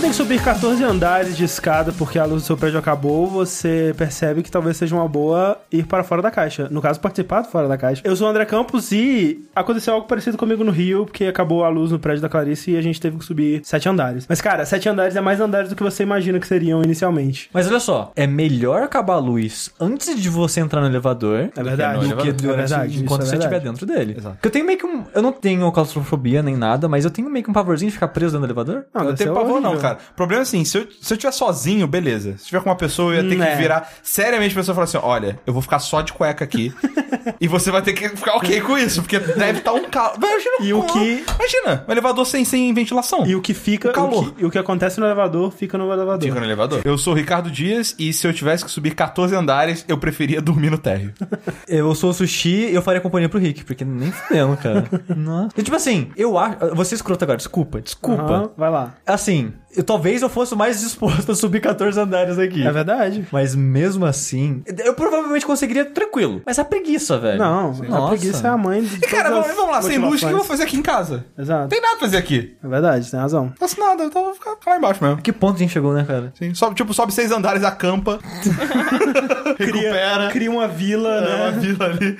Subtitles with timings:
[0.00, 3.94] tem que subir 14 andares de escada porque a luz do seu prédio acabou, você
[3.98, 6.68] percebe que talvez seja uma boa ir para fora da caixa.
[6.70, 8.00] No caso, participar do fora da caixa.
[8.04, 11.68] Eu sou o André Campos e aconteceu algo parecido comigo no Rio, porque acabou a
[11.68, 14.24] luz no prédio da Clarice e a gente teve que subir sete andares.
[14.26, 17.50] Mas, cara, sete andares é mais andares do que você imagina que seriam inicialmente.
[17.52, 21.62] Mas olha só, é melhor acabar a luz antes de você entrar no elevador É
[21.62, 22.08] verdade.
[22.08, 24.14] do que É verdade, isso enquanto é você estiver dentro dele.
[24.16, 24.36] Exato.
[24.36, 25.04] Porque eu tenho meio que um.
[25.14, 28.08] Eu não tenho claustrofobia nem nada, mas eu tenho meio que um pavorzinho de ficar
[28.08, 28.86] preso dentro do elevador.
[28.94, 29.89] Não, eu tenho pavor, não, horrível.
[29.94, 29.98] Cara.
[30.12, 32.36] O problema é assim, se eu, se eu tiver sozinho, beleza.
[32.38, 33.56] Se tiver com uma pessoa, eu ia ter que é.
[33.56, 36.72] virar seriamente pra pessoa falar assim: olha, eu vou ficar só de cueca aqui.
[37.40, 40.16] e você vai ter que ficar ok com isso, porque deve estar um calor.
[40.16, 43.26] Imagina E o um- que- Imagina, um elevador sem, sem ventilação.
[43.26, 43.90] E o que fica.
[43.90, 44.28] O calor.
[44.28, 46.22] O que, e o que acontece no elevador fica no elevador.
[46.28, 46.80] Fica no elevador.
[46.84, 50.40] Eu sou o Ricardo Dias e se eu tivesse que subir 14 andares, eu preferia
[50.42, 51.12] dormir no térreo.
[51.68, 54.84] Eu sou o sushi e eu faria companhia pro Rick, porque nem fudendo, cara.
[55.16, 55.50] Nossa.
[55.56, 56.74] E tipo assim, eu acho.
[56.74, 58.22] Você é escroto agora, desculpa, desculpa.
[58.22, 58.94] Aham, vai lá.
[59.06, 62.66] Assim, eu, talvez eu fosse mais disposto a subir 14 andares aqui.
[62.66, 63.26] É verdade.
[63.30, 66.42] Mas mesmo assim, eu provavelmente conseguiria tranquilo.
[66.44, 67.38] Mas a preguiça, velho.
[67.38, 68.08] Não, a Nossa.
[68.16, 70.36] preguiça é a mãe de E cara, vamos, vamos lá, sem luz, o que eu
[70.38, 71.24] vou fazer aqui em casa?
[71.36, 71.68] Não Exato.
[71.68, 72.56] tem nada pra fazer aqui.
[72.62, 73.44] É verdade, tem razão.
[73.46, 75.22] Não faço nada, então eu vou ficar lá embaixo mesmo.
[75.22, 76.32] Que ponto a gente chegou, né, cara?
[76.38, 78.18] Sim, sobe, tipo, sobe seis andares, acampa.
[79.58, 80.28] recupera.
[80.30, 81.58] Cria uma vila, É uma né?
[81.60, 82.18] vila ali.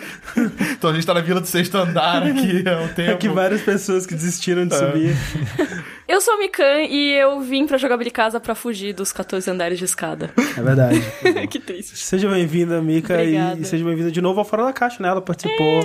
[0.73, 3.01] Então a gente tá na vila do sexto andar aqui há um tempo.
[3.11, 4.67] É que várias pessoas que desistiram É.
[4.67, 5.17] de subir.
[6.11, 9.79] Eu sou a Mikan e eu vim pra jogar Casa pra fugir dos 14 andares
[9.79, 10.33] de escada.
[10.59, 11.01] É verdade.
[11.49, 11.97] que triste.
[11.97, 13.61] Seja bem-vinda, Mika, e, Obrigada.
[13.61, 15.09] e seja bem-vinda de novo ao Fora da Caixa, né?
[15.09, 15.81] Ela participou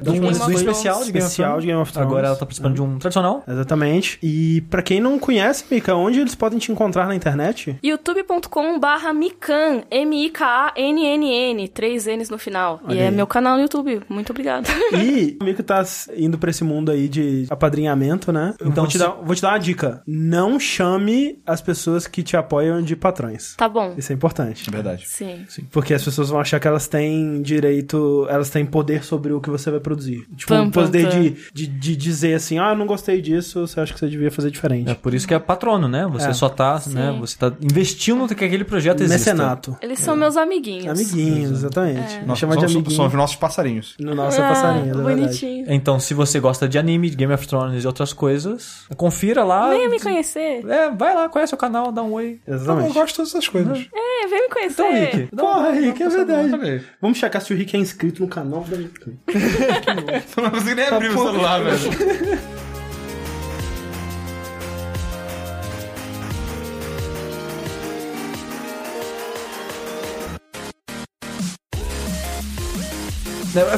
[0.00, 0.60] De um, Thrones.
[0.60, 1.60] especial de Game of especial Thrones.
[1.62, 2.08] de Game of Thrones.
[2.08, 3.44] Agora ela tá participando de um tradicional.
[3.46, 4.18] Exatamente.
[4.22, 7.76] E pra quem não conhece, Mika, onde eles podem te encontrar na internet?
[7.82, 12.80] youtube.com barra Mikan, M-I-K-A-N-N-N, três N's no final.
[12.82, 13.14] Olha e é aí.
[13.14, 14.00] meu canal no YouTube.
[14.08, 14.66] Muito obrigada.
[14.92, 15.84] E o Mika tá
[16.16, 18.54] indo pra esse mundo aí de apadrinhamento, né?
[18.58, 20.02] Então, vou, te dar, vou te dar uma dica.
[20.06, 23.54] Não chame as pessoas que te apoiam de patrões.
[23.56, 23.94] tá bom.
[23.96, 24.68] Isso é importante.
[24.68, 25.04] É verdade.
[25.06, 25.44] Sim.
[25.70, 29.50] Porque as pessoas vão achar que elas têm direito, elas têm poder sobre o que
[29.50, 30.26] você vai produzir.
[30.36, 31.20] Tipo, Pam, pam, poder pam.
[31.20, 34.30] de, de, de dizer assim, ah, eu não gostei disso, você acha que você devia
[34.30, 34.90] fazer diferente.
[34.90, 36.06] É por isso que é patrono, né?
[36.12, 36.32] Você É.
[36.32, 37.16] só tá, né?
[37.20, 39.32] Você tá investindo que aquele projeto exista.
[39.32, 39.76] Mecenato.
[39.82, 40.86] Eles são meus amiguinhos.
[40.88, 42.20] Amiguinhos, exatamente.
[42.26, 42.96] Nós Chama de somos, amiguinho.
[42.96, 43.94] somos nossos passarinhos.
[43.98, 45.20] No nosso Ah, passarinho, é verdade.
[45.20, 45.66] bonitinho.
[45.68, 49.55] Então, se você gosta de anime, de Game of Thrones e outras coisas, confira lá.
[49.70, 50.64] Venha me conhecer.
[50.68, 52.40] É, vai lá, conhece o canal, dá um oi.
[52.46, 52.92] Eu Exatamente.
[52.94, 53.88] gosto de todas essas coisas.
[53.94, 54.82] É, vem me conhecer.
[54.82, 55.36] Então, Rick.
[55.36, 56.84] Porra, um- Rick, é verdade.
[57.00, 58.76] Vamos checar se o Rick é inscrito no canal da.
[58.76, 58.82] Eu
[60.42, 62.38] não consigo nem abrir o celular, velho.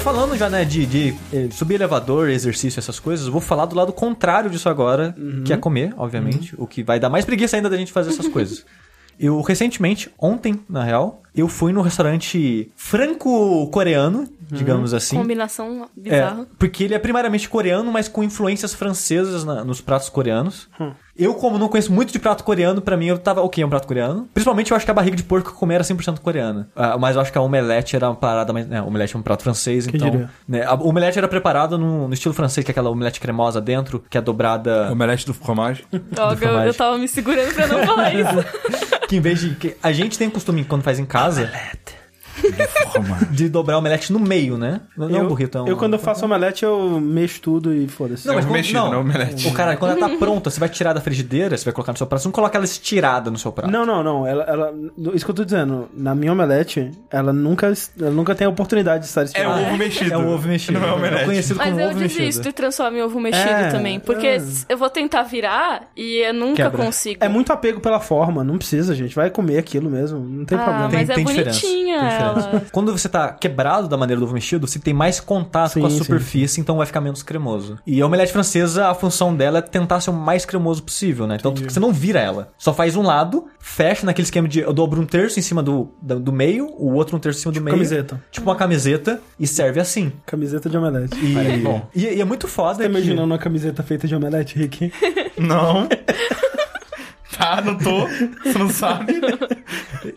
[0.00, 3.76] Falando já, né, de, de eh, subir elevador, exercício, essas coisas, eu vou falar do
[3.76, 7.68] lado contrário disso agora, que é comer, obviamente, o que vai dar mais preguiça ainda
[7.70, 8.64] da gente fazer essas coisas.
[9.20, 15.16] Eu, recentemente, ontem, na real, eu fui no restaurante franco-coreano, digamos assim.
[15.16, 16.46] Combinação É, bizarra.
[16.56, 20.68] porque ele é primariamente coreano, mas com influências francesas na- nos pratos coreanos.
[21.18, 23.68] Eu, como não conheço muito de prato coreano, pra mim eu tava ok, é um
[23.68, 24.28] prato coreano.
[24.32, 26.68] Principalmente eu acho que a barriga de porco que eu comi era 100% coreana.
[26.76, 28.68] Ah, mas eu acho que a omelete era uma parada mais...
[28.68, 30.10] Né, omelete é um prato francês, Quem então...
[30.10, 30.30] diria?
[30.46, 34.04] Né, a omelete era preparada no, no estilo francês, que é aquela omelete cremosa dentro,
[34.08, 34.92] que é dobrada...
[34.92, 35.84] Omelete do fromage.
[35.90, 36.66] Droga, eu, fromagem.
[36.68, 38.88] eu tava me segurando pra não falar isso.
[39.08, 39.54] Que em vez de...
[39.54, 41.50] que a gente tem o costume, quando faz em casa...
[43.30, 44.80] De dobrar a omelete no meio, né?
[44.96, 45.68] Não, não eu, burrito, é um...
[45.68, 48.26] eu, quando eu faço omelete, eu mexo tudo e foda-se.
[48.26, 49.48] Não, mas ovo quando- mexido, não omelete.
[49.48, 51.98] O cara, quando ela tá pronta, você vai tirar da frigideira, você vai colocar no
[51.98, 53.70] seu prato, você não coloca ela estirada no seu prato.
[53.70, 54.26] Não, não, não.
[54.26, 54.74] Ela, ela,
[55.14, 55.88] isso que eu tô dizendo.
[55.94, 59.60] Na minha omelete, ela nunca, ela nunca tem a oportunidade de estar É estirada.
[59.60, 60.12] o ovo mexido.
[60.12, 60.78] É o ovo mexido.
[60.80, 61.22] Não é omelete.
[61.22, 62.48] É conhecido Mas como eu ovo desisto mexido.
[62.48, 64.00] e transformo em ovo mexido É, também.
[64.00, 64.42] Porque é.
[64.68, 66.84] eu vou tentar virar e eu nunca Quebra.
[66.84, 67.18] consigo.
[67.24, 68.42] É muito apego pela forma.
[68.44, 69.14] Não precisa, gente.
[69.14, 70.18] Vai comer aquilo mesmo.
[70.20, 70.88] Não tem Ah, problema.
[70.92, 72.27] mas é diferença, bonitinha tem diferença.
[72.28, 72.62] Ela.
[72.72, 75.86] Quando você tá quebrado da maneira do ovo mexido, você tem mais contato Sim, com
[75.86, 77.78] a sim, superfície, então vai ficar menos cremoso.
[77.86, 81.36] E a omelete francesa, a função dela é tentar ser o mais cremoso possível, né?
[81.38, 82.50] Então você não vira ela.
[82.58, 85.88] Só faz um lado, fecha naquele esquema de eu dobro um terço em cima do,
[86.00, 87.76] do, do meio, o outro um terço em cima do meio.
[87.76, 88.22] Camiseta.
[88.30, 90.12] Tipo uma camiseta, e serve assim.
[90.26, 91.16] Camiseta de omelete.
[91.24, 91.86] E, bom.
[91.94, 94.92] e, e é muito foda Tá que- imaginando uma camiseta feita de omelete, Rick?
[95.38, 95.88] Não.
[97.36, 98.06] tá, não tô.
[98.44, 99.14] Você não sabe.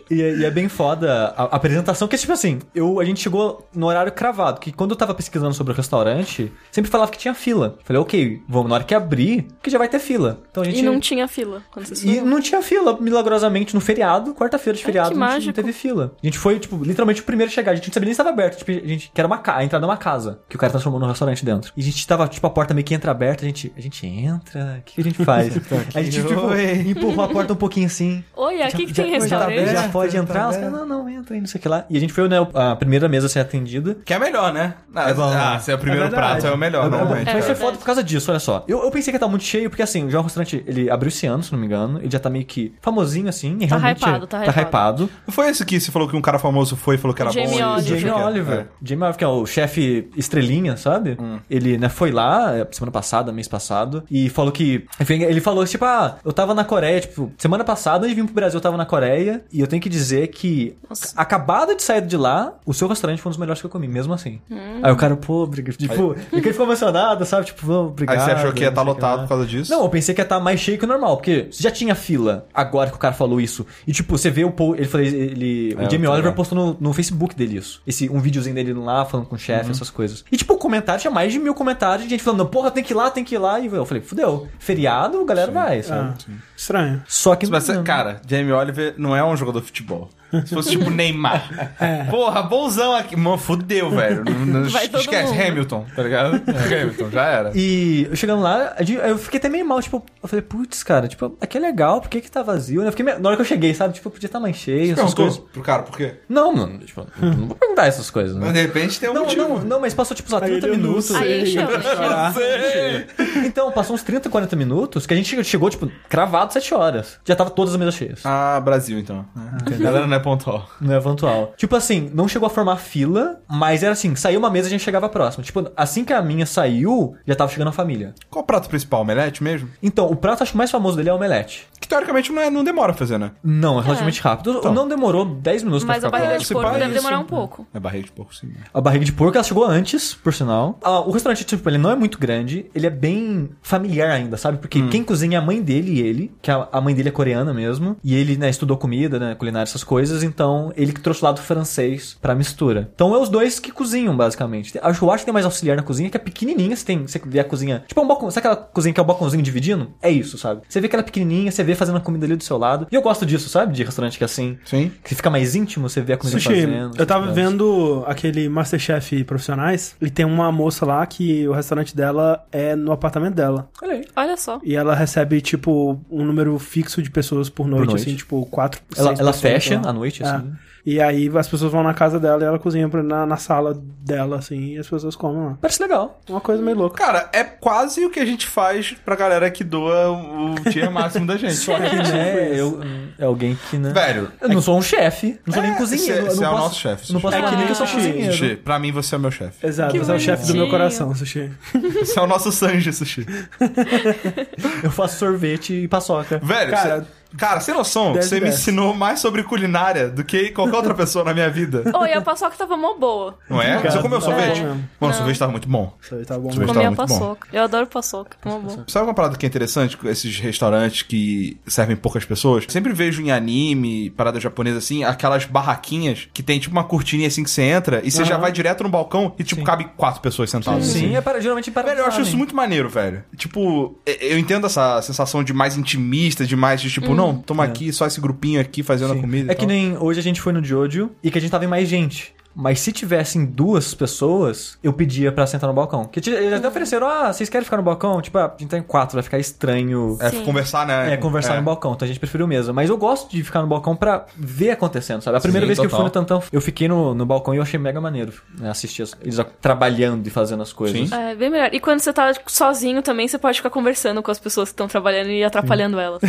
[0.09, 3.05] E, é- e é bem foda a, a apresentação, que é tipo assim, eu, a
[3.05, 7.11] gente chegou no horário cravado, que quando eu tava pesquisando sobre o restaurante, sempre falava
[7.11, 7.77] que tinha fila.
[7.83, 10.41] Falei, ok, vamos na hora que abrir, que já vai ter fila.
[10.49, 10.79] Então a gente...
[10.79, 12.25] E não tinha fila quando vocês E foram.
[12.27, 16.13] não tinha fila, milagrosamente, no feriado, quarta-feira de feriado, que não, tinha- não teve fila.
[16.21, 17.71] A gente foi, tipo, literalmente o primeiro a chegar.
[17.71, 18.57] A gente não sabia nem se estava aberto.
[18.57, 20.71] Tipo, a gente, que era uma ca- a entrada de uma casa, que o cara
[20.71, 21.71] transformou num restaurante dentro.
[21.75, 24.05] E a gente tava, tipo, a porta meio que entra aberta, a gente, a gente
[24.05, 25.53] entra, o que, que a gente faz?
[25.95, 26.53] a gente, tipo,
[26.89, 28.23] empurrou a porta um pouquinho assim.
[28.35, 29.40] Oi, aqui que Já- tem já- restaurante.
[29.49, 30.39] Já, aberto, pode já entrar?
[30.41, 31.85] tá Os caras, não, não, entra aí, não sei o que lá.
[31.89, 33.97] E a gente foi, né, a primeira mesa a ser atendida.
[34.05, 34.75] Que é melhor, né?
[34.95, 35.59] Ah, É bom, ah, né?
[35.59, 37.33] se é o primeiro É prato, é o melhor, É normalmente.
[37.33, 38.63] Mas foi foda por causa disso, olha só.
[38.67, 40.89] Eu, eu pensei que ia estar muito cheio, porque assim, já é um restaurante, ele
[40.89, 41.99] abriu esse ano, se não me engano.
[41.99, 43.57] Ele já tá meio que famosinho, assim.
[43.61, 44.61] e Tá realmente hypado, tá Tá hypado.
[45.05, 45.09] hypado.
[45.29, 47.49] Foi esse que você falou que um cara famoso foi e falou que era Jamie
[47.49, 47.57] bom.
[47.59, 47.99] e- Oliver.
[47.99, 48.25] Jamie É.
[48.25, 48.67] Oliver.
[48.83, 51.17] Jamie Oliver, que é o chefe estrelinha, sabe?
[51.49, 54.85] Ele, né, foi lá é, semana passada, mês passado, e falou que.
[54.99, 58.33] Enfim, ele falou tipo, ah, eu tava na Coreia, tipo, semana passada, de vir pro
[58.33, 61.13] Brasil, eu tava na Coreia, e eu tenho que dizer que, Nossa.
[61.15, 63.87] acabado de sair de lá, o seu restaurante foi um dos melhores que eu comi,
[63.87, 64.39] mesmo assim.
[64.83, 65.75] Aí o cara, pô, obrigado.
[65.77, 67.45] Tipo, e que ele ficou emocionado, sabe?
[67.45, 68.25] Tipo, "Vamos, Aí obrigado.
[68.25, 69.23] você achou que ia estar o lotado lá.
[69.23, 69.71] por causa disso?
[69.71, 72.45] Não, eu pensei que ia estar mais cheio que o normal, porque já tinha fila
[72.53, 73.65] agora que o cara falou isso.
[73.87, 76.33] E tipo, você vê o post, ele falou, ele, É, o Jamie muito Oliver legal.
[76.33, 77.81] postou no, no Facebook dele isso.
[77.85, 80.23] Esse, um videozinho dele lá falando com o chefe, essas coisas.
[80.31, 82.93] E tipo, o comentário tinha mais de mil comentários de gente falando, porra, tem que
[82.93, 83.59] ir lá, tem que ir lá.
[83.59, 86.13] E eu falei, fudeu, feriado, a galera vai, sabe?
[86.27, 87.03] Ah, estranho.
[87.07, 87.83] Só que Mas, não.
[87.83, 90.09] cara, Jamie Oliver não é um jogador de futebol.
[90.45, 91.75] Se fosse tipo Neymar.
[92.09, 93.15] Porra, bonzão aqui.
[93.15, 94.23] Mano, fudeu, velho.
[94.25, 95.41] Não- não- esquece, mundo.
[95.41, 96.41] Hamilton, tá ligado?
[96.47, 97.51] Hamilton, já era.
[97.55, 98.75] E eu chegando lá,
[99.07, 102.09] eu fiquei até meio mal, tipo, eu falei, putz, cara, tipo, aqui é legal, por
[102.09, 102.81] que que tá vazio?
[102.83, 105.13] Eu fiquei meio- Na hora que eu cheguei, sabe, tipo, podia estar mais cheio, essas
[105.13, 105.37] coisas.
[105.37, 106.15] pro cara por quê?
[106.29, 108.41] Não, não, tipo, não vou perguntar essas coisas, né?
[108.45, 109.47] Mas de repente tem um Não, motivo.
[109.47, 111.05] não, não, mas passou tipo, lá, 30 Aí eu minutos.
[111.05, 111.17] sei.
[111.41, 112.33] Aí chama.
[112.33, 113.05] Sei.
[113.45, 117.19] Então, passou uns 30, 40 minutos que a gente chegou, chegou, tipo, cravado 7 horas.
[117.25, 118.21] Já tava todas as mesas cheias.
[118.25, 119.25] Ah, Brasil, então.
[119.35, 120.69] A galera não é pontual.
[120.79, 121.53] Não é eventual.
[121.57, 124.71] Tipo assim, não chegou a formar fila, mas era assim, saiu uma mesa e a
[124.71, 125.43] gente chegava próximo.
[125.43, 128.13] Tipo, assim que a minha saiu, já tava chegando a família.
[128.29, 129.01] Qual o prato principal?
[129.01, 129.69] Omelete mesmo?
[129.81, 131.67] Então, o prato acho que mais famoso dele é o omelete.
[131.79, 133.31] Que teoricamente não, é, não demora a fazer, né?
[133.43, 134.57] Não, é relativamente rápido.
[134.59, 134.73] Então.
[134.73, 136.47] Não demorou 10 minutos Mas pra a ficar barriga pronto.
[136.47, 136.95] de porco deve isso.
[136.95, 137.67] demorar um pouco.
[137.73, 138.51] É barriga de porco, sim.
[138.73, 140.77] A barriga de porco, ela chegou antes, por sinal.
[140.83, 144.57] Ah, o restaurante, tipo, ele não é muito grande, ele é bem familiar ainda, sabe?
[144.57, 147.11] Porque quem cozinha é a mãe dele e ele, que a, a mãe dele é
[147.11, 151.21] coreana mesmo, e ele, né, estudou comida, né, culinária, essas coisas, então ele que trouxe
[151.21, 152.89] o lado francês pra mistura.
[152.93, 154.77] Então é os dois que cozinham, basicamente.
[154.81, 157.21] Acho, eu acho que tem mais auxiliar na cozinha, que é pequenininha, você tem, você
[157.25, 159.91] vê a cozinha, tipo, é um balcão, sabe aquela cozinha que é o balcãozinho dividindo?
[160.01, 160.61] É isso, sabe?
[160.67, 162.87] Você vê aquela pequenininha, você vê fazendo a comida ali do seu lado.
[162.91, 163.73] E eu gosto disso, sabe?
[163.73, 164.91] De restaurante que é assim, Sim.
[165.03, 166.95] que fica mais íntimo, você vê a comida Sushi, fazendo.
[166.97, 167.43] eu tava coisas.
[167.43, 172.91] vendo aquele Masterchef profissionais e tem uma moça lá que o restaurante dela é no
[172.91, 173.69] apartamento dela.
[173.81, 174.05] Olha aí.
[174.15, 174.59] Olha só.
[174.63, 178.01] E ela recebe, tipo, um número fixo de pessoas por noite, noite.
[178.01, 180.25] assim, tipo, quatro, Ela, seis ela pessoas, fecha à noite, É.
[180.25, 180.51] assim.
[180.83, 183.79] E aí as pessoas vão na casa dela e ela cozinha pra- na, na sala
[184.03, 185.57] dela, assim, e as pessoas comem lá.
[185.61, 186.19] Parece legal.
[186.27, 186.97] Uma coisa meio louca.
[186.97, 191.27] Cara, é quase o que a gente faz pra galera que doa o tier máximo
[191.27, 191.53] da gente.
[191.61, 192.79] Só que, né, eu,
[193.19, 193.91] é alguém que, né...
[193.93, 196.25] Velho, Eu não sou um chefe, não sou nem É, cozinheiro.
[196.25, 198.31] você- você é o nosso chefe, Não posso falar que nem eu sou Ah, cozinheiro.
[198.33, 199.67] Sushi, pra mim você é o meu chefe.
[199.67, 201.51] Exato, Que você é o chefe do meu coração, Sushi.
[201.99, 203.23] Você é o nosso Sanji, Sushi.
[204.83, 206.39] Eu faço sorvete e paçoca.
[206.39, 210.49] Velho, Cara, cara, cara sem noção, dez você me ensinou mais sobre culinária do que
[210.51, 211.83] qualquer outra pessoa na minha vida.
[211.97, 213.37] Oi, a paçoca tava mó boa.
[213.49, 213.77] Não é?
[213.79, 214.21] Você comeu É.
[214.21, 214.59] sorvete?
[214.61, 214.63] É.
[214.63, 215.93] Mano, o sorvete tava muito bom.
[216.11, 216.51] Aí tá bom.
[216.51, 217.19] Sorvete Comi tava a muito bom.
[217.19, 217.47] paçoca.
[217.53, 218.37] Eu adoro paçoca.
[218.45, 218.83] Mó bom.
[218.87, 222.65] Sabe uma parada que é interessante com esses restaurantes que servem poucas pessoas?
[222.67, 227.43] Sempre vejo em anime, parada japonesa assim, aquelas barraquinhas que tem tipo uma cortininha assim
[227.43, 230.49] que você entra e você já vai direto no balcão e tipo cabe quatro pessoas
[230.49, 230.89] sentadas.
[230.89, 230.99] assim.
[231.09, 233.23] Sim, é para, geralmente para Velho, eu acho isso muito maneiro, velho.
[233.35, 237.91] Tipo, eu entendo essa sensação de mais intimista, de mais de tipo, não, toma aqui,
[237.91, 239.51] só esse grupinho aqui fazendo a comida.
[239.51, 241.67] É que nem hoje a gente foi no Jojo e que a gente tava em
[241.67, 242.33] mais gente.
[242.55, 246.05] Mas se tivessem duas pessoas, eu pedia pra sentar no balcão.
[246.05, 248.21] Que eles até ofereceram, ah, vocês querem ficar no balcão?
[248.21, 250.17] Tipo, ah, a gente tá em quatro, vai ficar estranho.
[250.19, 250.43] É Sim.
[250.43, 251.13] conversar, né?
[251.13, 252.73] É, conversar no balcão, então a gente preferiu mesa.
[252.73, 255.37] Mas eu gosto de ficar no balcão pra ver acontecendo, sabe?
[255.37, 255.99] A primeira Sim, vez que eu total.
[255.99, 259.03] fui no Tantão, eu fiquei no, no balcão e eu achei mega maneiro né, assistir
[259.03, 261.09] as- eles trabalhando e fazendo as coisas.
[261.09, 261.15] Sim.
[261.15, 261.69] É, bem melhor.
[261.73, 264.87] E quando você tá sozinho também, você pode ficar conversando com as pessoas que estão
[264.87, 266.21] trabalhando e atrapalhando elas.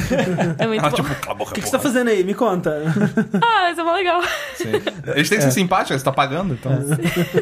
[0.58, 0.96] É muito Ela, bom.
[0.96, 2.22] tipo, cala a boca, O que, que você tá fazendo aí?
[2.24, 2.82] Me conta.
[3.44, 4.20] Ah, mas é mó legal.
[5.14, 6.72] Eles têm que ser simpáticos, você tá pagando, então.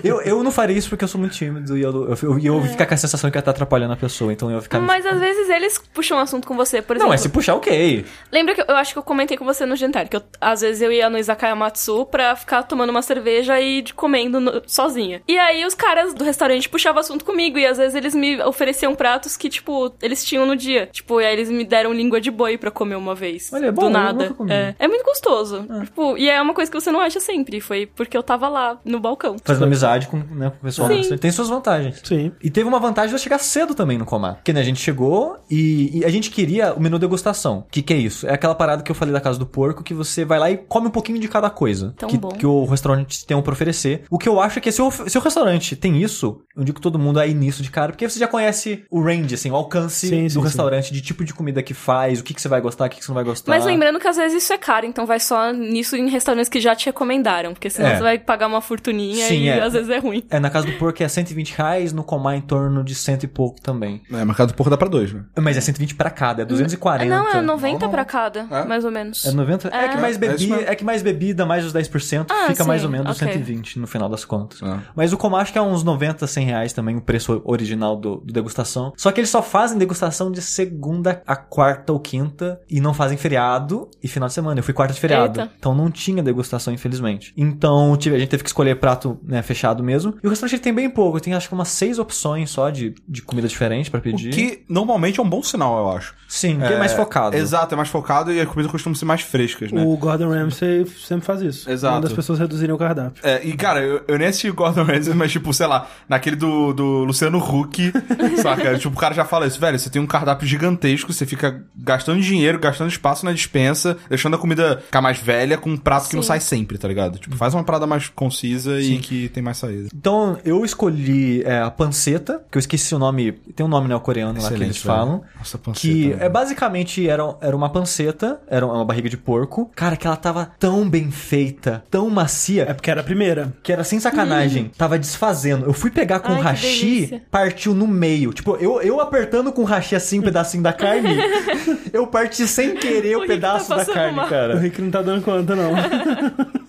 [0.03, 2.61] Eu, eu não faria isso porque eu sou muito tímido e eu, eu, eu, eu
[2.61, 2.69] É.
[2.69, 4.81] ficar com a sensação que eu ia estar atrapalhando a pessoa, então eu ia ficar...
[4.81, 7.11] Mas às vezes eles puxam um assunto com você, por Não, exemplo.
[7.11, 8.05] mas se puxar, ok.
[8.33, 10.61] Lembra que eu, eu acho que eu comentei com você no jantar, que eu- às
[10.61, 14.63] vezes eu ia no Izakaya Matsu pra ficar tomando uma cerveja e de- comendo no-
[14.67, 15.23] sozinha.
[15.27, 18.95] E aí os caras do restaurante puxavam assunto comigo e às vezes eles me ofereciam
[18.95, 20.89] pratos que, tipo, eles tinham no dia.
[20.93, 23.51] Tipo, e aí eles me deram língua de boi pra comer uma vez.
[23.53, 24.35] Olha, é bom, do nada.
[24.49, 25.67] É, é muito gostoso.
[25.85, 27.61] Tipo, e é uma coisa que você não acha sempre.
[27.61, 29.37] Foi porque eu tava lá no balcão.
[29.45, 30.89] Fazendo amizade com, né, com o pessoal.
[30.89, 31.17] Sim.
[31.17, 32.01] Tem suas vantagens.
[32.05, 32.33] Sim.
[32.43, 34.37] E teve uma vantagem de eu chegar cedo também no Comar.
[34.37, 37.59] Porque né, a gente chegou e, e a gente queria o menu degustação.
[37.59, 38.27] O que, que é isso?
[38.27, 40.57] É aquela parada que eu falei da casa do porco que você vai lá e
[40.57, 41.95] come um pouquinho de cada coisa.
[41.97, 42.29] Tão que, bom.
[42.29, 44.05] que o restaurante tem pra oferecer.
[44.11, 46.77] O que eu acho é que se o, se o restaurante tem isso, eu digo
[46.77, 49.57] que todo mundo aí nisso de cara, porque você já conhece o range, assim, o
[49.57, 52.49] alcance Sim, do sim, restaurante, de tipo de comida que faz, o que, que você
[52.49, 53.51] vai gostar, o que, que você não vai gostar.
[53.51, 56.61] Mas lembrando que às vezes isso é caro, então vai só nisso em restaurantes que
[56.61, 57.53] já te recomendaram.
[57.53, 57.97] Porque senão É.
[57.97, 59.61] você vai pagar uma fortuninha Sim, e é.
[59.63, 60.25] às vezes é ruim.
[60.31, 63.27] É, na casa do porco é 120 reais, no Comar em torno de cento e
[63.29, 64.03] pouco também.
[64.13, 65.25] É, mercado do porco dá pra dois, né?
[65.39, 67.09] Mas é 120 pra cada, é 240.
[67.09, 68.65] Não, é 90 Não, pra cada, É?
[68.65, 69.25] mais ou menos.
[69.25, 69.69] É 90?
[69.69, 69.89] É, É.
[69.89, 72.85] que mais É bebida, é, que mais bebida, mais os 10%, Ah, fica sim, mais
[72.85, 73.33] ou menos ok.
[73.33, 74.61] 120 no final das contas.
[74.95, 78.17] Mas o Comar acho que é uns 90, 100 reais também, o preço original do,
[78.17, 78.93] do degustação.
[78.97, 83.17] Só que eles só fazem degustação de segunda a quarta ou quinta e não fazem
[83.17, 84.59] feriado e final de semana.
[84.61, 85.41] Eu fui quarta de feriado.
[85.41, 85.53] Eita.
[85.59, 87.33] Então não tinha degustação, infelizmente.
[87.37, 90.15] Então tive- a gente teve que escolher prato né, fechado mesmo.
[90.23, 92.95] E o restaurante ele tem bem pouco, tem acho que umas seis opções só de,
[93.09, 94.31] de comida diferente pra O pedir.
[94.31, 96.15] que normalmente é um bom sinal, eu acho.
[96.29, 97.37] Sim, que é mais focado.
[97.37, 99.83] Exato, é mais focado e as comidas costumam ser mais frescas, né?
[99.85, 101.69] O Gordon Ramsay sempre faz isso.
[101.71, 101.97] Exato.
[101.97, 103.21] Quando as pessoas reduzirem o cardápio.
[103.25, 106.37] É, e cara, eu, eu nem assisti o Gordon Ramsay, mas tipo, sei lá, naquele
[106.37, 107.93] do, do Luciano Huck,
[108.41, 108.79] saca?
[108.79, 112.21] Tipo, o cara já fala isso, velho, você tem um cardápio gigantesco, você fica gastando
[112.21, 116.15] dinheiro, gastando espaço na dispensa, deixando a comida ficar mais velha com um prato que
[116.17, 116.29] não Sim.
[116.29, 117.19] sai sempre, tá ligado?
[117.19, 119.89] Tipo, faz uma parada mais concisa e que tem mais saída.
[119.95, 123.33] Então, eu escolhi é, a panceta, que eu esqueci o nome.
[123.55, 124.87] Tem um nome neocoreano lá que Excelente, eles velho.
[124.97, 125.23] falam.
[125.37, 126.23] Nossa, panceta, Que velho.
[126.23, 129.71] é basicamente era, era uma panceta, era uma barriga de porco.
[129.75, 133.53] Cara, que ela tava tão bem feita, tão É macia, porque era a primeira.
[133.63, 134.71] que era sem sacanagem.
[134.77, 135.67] Tava desfazendo.
[135.67, 138.33] Eu fui pegar com Ai, o hashi, partiu no meio.
[138.33, 141.17] Tipo, eu, eu apertando com o hashi assim, um pedacinho da carne,
[141.93, 144.27] eu parti sem querer o, O tá pedaço da passando carne, mal.
[144.27, 144.59] O cara.
[144.59, 145.71] Rick não tá dando conta, não.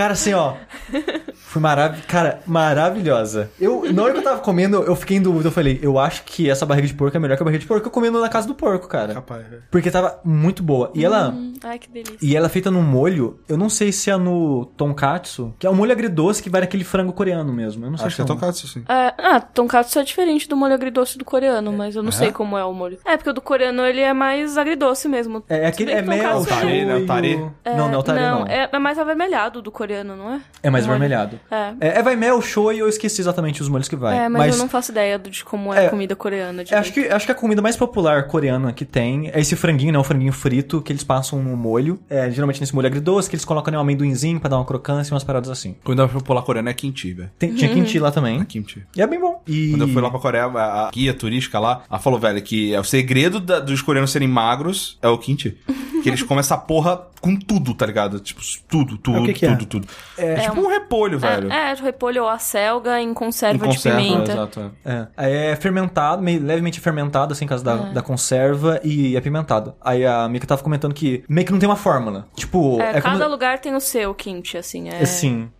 [0.00, 0.54] Cara, assim, ó.
[1.50, 3.50] Foi marav cara, maravilhosa.
[3.60, 5.48] Eu, na hora que eu tava comendo, eu fiquei em dúvida.
[5.48, 7.66] Eu falei, eu acho que essa barriga de porco é melhor que a barriga de
[7.66, 9.14] porco que eu comendo na casa do porco, cara.
[9.14, 9.64] Rapaz, velho.
[9.68, 10.92] Porque tava muito boa.
[10.94, 11.30] E ela.
[11.30, 12.18] Hum, ai, que delícia.
[12.22, 15.70] E ela é feita num molho, eu não sei se é no tonkatsu, que é
[15.70, 17.84] um molho agridoce que vai naquele frango coreano mesmo.
[17.84, 18.84] Eu não sei Acho que é tocado sim.
[18.88, 22.56] É, ah, tonkatsu é diferente do molho agridoce do coreano, mas eu não sei como
[22.56, 22.96] é o molho.
[23.04, 25.42] É, porque o do coreano ele é mais agridoce mesmo.
[25.48, 27.04] É, é aquele é mel, tonkatsu Tare, né?
[27.04, 27.36] tare.
[27.64, 28.46] Não, não, é o tare não.
[28.46, 30.40] É, é mais avermelhado do coreano, não é?
[30.62, 31.00] É mais O molho.
[31.00, 31.39] vermelhado.
[31.50, 31.74] É.
[31.80, 34.18] É, é vai mel, shoyu, eu esqueci exatamente os molhos que vai.
[34.18, 36.64] É, mas, eu não faço ideia de como é, É, a comida coreana.
[36.68, 39.92] É, acho, que, acho que a comida mais popular coreana que tem é esse franguinho,
[39.92, 39.98] né?
[39.98, 41.98] O franguinho frito que eles passam no molho.
[42.08, 45.10] É, geralmente nesse molho agridoce, que eles colocam né, um amendoinzinho pra dar uma crocância
[45.10, 45.76] e umas paradas assim.
[45.84, 47.30] Comida popular coreana é kimchi, velho.
[47.38, 48.40] Tem- Tinha kimchi lá também.
[48.40, 48.82] É kimchi.
[48.96, 49.42] E é bem bom.
[49.46, 49.70] E...
[49.70, 52.72] Quando eu fui lá pra Coreia, a, a guia turística lá, ela falou, velho, que
[52.74, 55.56] é o segredo da- dos coreanos serem magros é o kimchi.
[56.02, 58.18] que eles comem essa porra com tudo, tá ligado?
[58.20, 59.50] Tipo, tudo, tudo, É que que é?
[59.54, 59.88] tudo, tudo.
[60.16, 61.29] É, tipo um repolho, velho.
[61.50, 64.32] É, é, repolho ou acelga em conserva, Em conserva, de pimenta.
[64.32, 64.72] exato.
[64.84, 65.06] É.
[65.16, 69.74] Aí é fermentado, meio levemente fermentado, assim, por causa da, da conserva, e é pimentado.
[69.80, 72.26] Aí a Mika tava comentando que meio que não tem uma fórmula.
[72.34, 73.30] Tipo, É, é, cada como...
[73.30, 74.88] lugar tem o seu kimchi, assim.
[74.88, 75.02] É...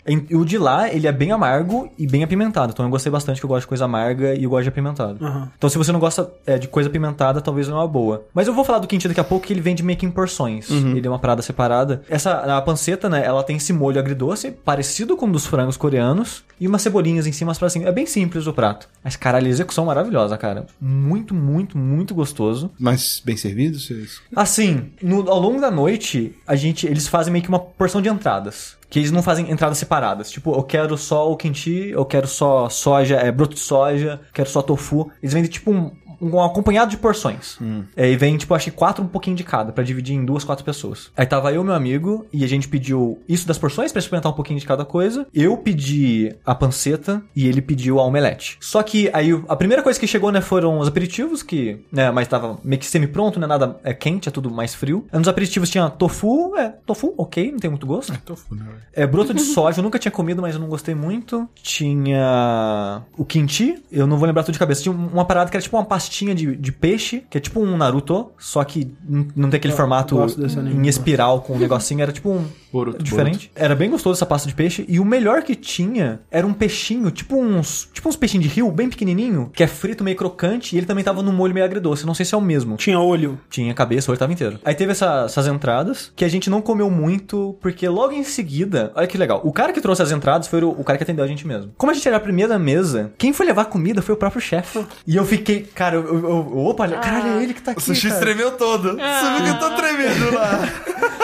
[0.06, 2.72] Em- o de lá, ele é bem amargo e bem apimentado.
[2.72, 5.24] Então eu gostei bastante, que eu gosto de coisa amarga e eu gosto de apimentado.
[5.24, 5.50] Aham.
[5.56, 8.24] Então se você não gosta é, de coisa apimentada, talvez não é uma boa.
[8.34, 10.10] Mas eu vou falar do kimchi daqui a pouco, que ele vende meio que em
[10.10, 10.70] porções.
[10.70, 12.02] Ele é uma parada separada.
[12.08, 16.44] Essa, a panceta, né, ela tem esse molho agridoce, parecido com o dos frangos coreanos,
[16.60, 17.84] e umas cebolinhas em cima, paradas assim.
[17.84, 18.88] É bem simples o prato.
[19.02, 20.66] Mas, caralho, a execução maravilhosa, cara.
[20.80, 22.70] Muito, muito, muito gostoso.
[22.78, 24.20] Mas bem servido, vocês...
[24.36, 28.08] Assim, no- ao longo da noite, a gente, eles fazem meio que uma porção de
[28.10, 28.76] entradas.
[28.90, 30.30] Que eles não fazem entradas separadas.
[30.30, 34.50] Tipo, eu quero só o kimchi, eu quero só soja, é, broto de soja, quero
[34.50, 35.10] só tofu.
[35.22, 37.58] Eles vendem tipo um, um acompanhado de porções.
[37.96, 40.44] É, e vem, tipo, acho que quatro um pouquinho de cada, pra dividir em duas,
[40.44, 41.10] quatro pessoas.
[41.16, 44.32] Aí tava eu e meu amigo, e a gente pediu isso das porções pra experimentar
[44.32, 45.26] um pouquinho de cada coisa.
[45.34, 48.58] Eu pedi a panceta e ele pediu a omelete.
[48.60, 52.28] Só que aí a primeira coisa que chegou, né, foram os aperitivos, que, né, mas
[52.28, 55.06] tava meio que semi-pronto, né, nada é quente, é tudo mais frio.
[55.12, 58.16] Nos aperitivos tinha tofu, é, tofu, ok, não tem muito gosto.
[58.24, 58.64] Tofu, né?
[58.92, 61.48] É, broto de soja, eu nunca tinha comido, mas eu não gostei muito.
[61.62, 64.82] Tinha o kimchi, eu não vou lembrar tudo de cabeça.
[64.82, 67.60] Tinha uma parada que era tipo uma pastinha pastinha de, de peixe, que é tipo
[67.60, 68.92] um Naruto, só que
[69.36, 70.86] não tem aquele formato desse anime.
[70.86, 72.44] em espiral com um negocinho, era tipo um.
[72.72, 73.50] Boruto, diferente.
[73.54, 74.84] Era bem gostoso essa pasta de peixe.
[74.88, 77.88] E o melhor que tinha era um peixinho, tipo uns.
[77.92, 81.02] Tipo uns peixinhos de rio, bem pequenininho, que é frito, meio crocante, e ele também
[81.04, 82.06] tava no molho meio agridoce.
[82.06, 82.76] Não sei se é o mesmo.
[82.76, 83.38] Tinha olho.
[83.50, 84.58] Tinha cabeça, o olho tava inteiro.
[84.64, 88.92] Aí teve essa- essas entradas, que a gente não comeu muito, porque logo em seguida,
[88.94, 91.24] olha que legal, o cara que trouxe as entradas foi o, o cara que atendeu
[91.24, 91.72] a gente mesmo.
[91.76, 94.84] Como a gente era a primeira mesa, quem foi levar comida foi o próprio chefe.
[95.06, 97.80] E eu fiquei, cara, eu, eu, eu- opa, caralho, é ele que tá aqui.
[97.80, 98.20] O sushi cara.
[98.20, 98.90] tremeu todo.
[98.92, 100.68] Você viu que eu tô tremendo lá.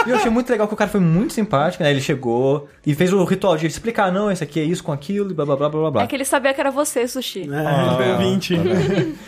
[0.06, 1.90] E eu achei muito legal que o cara foi muito simpático, né?
[1.90, 5.30] Ele chegou e fez o ritual de explicar, não, esse aqui é isso com aquilo,
[5.30, 6.02] e blá blá blá blá blá, blá.
[6.02, 7.48] É que ele sabia que era você, Sushi.
[7.50, 8.54] É, Ah, ah, 20.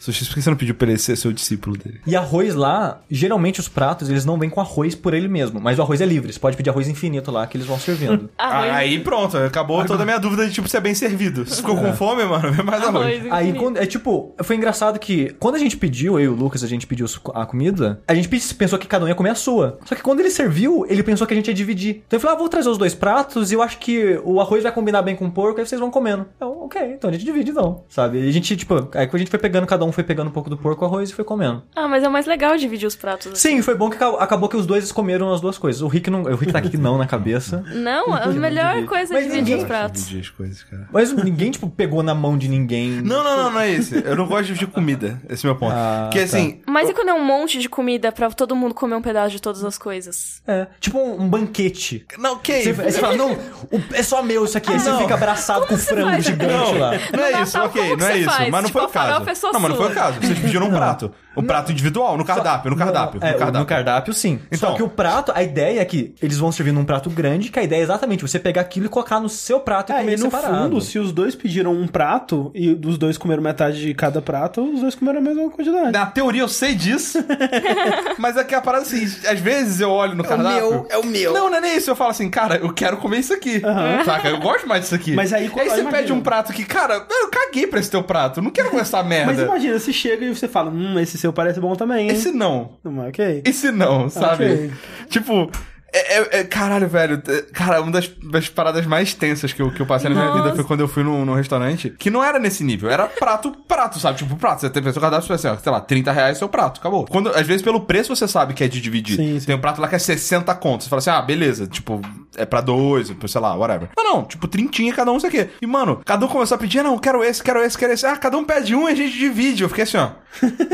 [0.01, 2.01] Sushi, por que você não pediu pra ele ser seu discípulo dele?
[2.07, 5.79] E arroz lá, geralmente os pratos, eles não vêm com arroz por ele mesmo, mas
[5.79, 8.29] o arroz é livre, você pode pedir arroz infinito lá que eles vão servindo.
[8.39, 11.47] Arroz, Aí pronto, acabou toda a minha dúvida de tipo se é bem servido.
[11.47, 13.19] Se ficou com fome, mano, vê mais arroz.
[13.19, 16.35] arroz Aí, quando, é tipo, foi engraçado que quando a gente pediu, eu e o
[16.35, 19.31] Lucas, a gente pediu a comida, a gente pe- pensou que cada um ia comer
[19.31, 19.79] a sua.
[19.85, 21.98] Só que quando ele serviu, ele pensou que a gente ia dividir.
[22.07, 24.63] Então ele falou, ah, vou trazer os dois pratos e eu acho que o arroz
[24.63, 26.27] vai combinar bem com o porco, aí vocês vão comendo.
[26.41, 28.19] Eu, ok, então a gente divide então, sabe?
[28.25, 30.51] E a gente, tipo, aí a gente foi pegando, cada um foi pegando um pouco
[30.51, 31.63] do porco, o arroz e foi comendo.
[31.75, 33.33] Ah, mas é mais legal dividir os pratos.
[33.33, 33.57] assim.
[33.57, 35.83] Sim, foi bom que acabou, acabou que os dois comeram as duas coisas.
[35.83, 37.65] O Rick não, o Rick tá aqui não na cabeça.
[37.75, 40.07] Não, a melhor coisa é dividir os pratos.
[40.07, 40.89] Dividir as coisas, cara.
[40.93, 42.91] Mas ninguém, tipo, pegou na mão de ninguém.
[43.03, 43.97] Não, não, não, não é esse.
[44.05, 45.21] Eu não gosto de dividir comida.
[45.29, 45.73] Esse é o meu ponto.
[45.75, 48.95] Ah, Porque assim, Mas e quando é um monte de comida pra todo mundo comer
[48.95, 50.43] um pedaço de todas as coisas?
[50.47, 51.88] É, tipo um, um banquete.
[52.19, 52.63] Não, ok.
[52.63, 54.73] Você, aí você fala, não, o- é só meu isso aqui.
[54.73, 54.99] Aí você não.
[55.01, 56.25] fica abraçado com o frango faz?
[56.25, 56.91] gigante Não, lá.
[57.17, 58.31] não é isso, ok, como que não é você isso.
[58.31, 58.51] faz?
[58.51, 59.47] Mas não Tipo, foi o a farofa caso.
[59.47, 60.21] é não, mas não foi o caso.
[60.21, 61.11] Vocês pediram um prato.
[61.37, 63.21] Um prato individual, no cardápio, no cardápio.
[63.23, 63.61] É, no cardápio.
[63.61, 64.41] no cardápio, sim.
[64.51, 64.71] Então.
[64.71, 67.59] Só que o prato, a ideia é que eles vão servir num prato grande, que
[67.61, 70.13] a ideia é exatamente você pegar aquilo e colocar no seu prato e É, comer
[70.15, 70.65] e no separado.
[70.65, 74.63] fundo, se os dois pediram um prato e os dois comeram metade de cada prato,
[74.63, 75.93] os dois comeram a mesma quantidade.
[75.93, 77.19] Na teoria eu sei disso.
[78.19, 80.87] mas é que a parada é assim, às vezes eu olho no cardápio.
[80.91, 81.33] é o meu.
[81.33, 81.91] Não, não é nem isso.
[81.91, 83.61] Eu falo assim, cara, eu quero comer isso aqui.
[84.05, 84.29] Saca?
[84.29, 85.15] Eu gosto mais disso aqui.
[85.15, 85.91] Mas aí aí você imagina.
[85.91, 88.43] pede um prato que, cara, eu caguei pra esse teu prato.
[88.43, 89.33] Não quero comer essa merda.
[89.33, 92.15] Mas imagina, você chega e você fala, hum, esse seu parece bom também, hein?
[92.15, 92.73] Esse não.
[92.85, 93.43] Hum, ok.
[93.45, 94.45] Esse não, sabe?
[94.45, 94.71] Ok.
[95.09, 95.51] Tipo.
[95.93, 97.23] É, é- é- caralho, velho.
[97.53, 100.43] Cara, uma das, das paradas mais tensas que eu, que eu passei na minha Nossa.
[100.43, 102.91] vida foi quando eu fui num, num restaurante que não era nesse nível.
[102.91, 104.19] Era prato, prato, sabe?
[104.19, 104.61] Tipo, prato.
[104.61, 107.07] Você tem seu cardápio, você assim, ó, sei lá, 30 reais seu prato, acabou.
[107.07, 109.17] Quando, às vezes, pelo preço você sabe que é de dividir.
[109.17, 109.47] Sim, sim.
[109.47, 110.85] Tem um prato lá que é 60 contos.
[110.85, 111.67] Você fala assim, ah, beleza.
[111.67, 112.01] Tipo,
[112.37, 113.89] é pra dois, sei lá, whatever.
[113.97, 115.49] Mas não, tipo, trintinha cada um, sei o quê.
[115.61, 118.07] E, mano, cada um começou a pedir, ah, não, quero esse, quero esse, quero esse.
[118.07, 119.63] Ah, cada um pede um e a gente divide.
[119.63, 120.11] Eu fiquei assim, ó.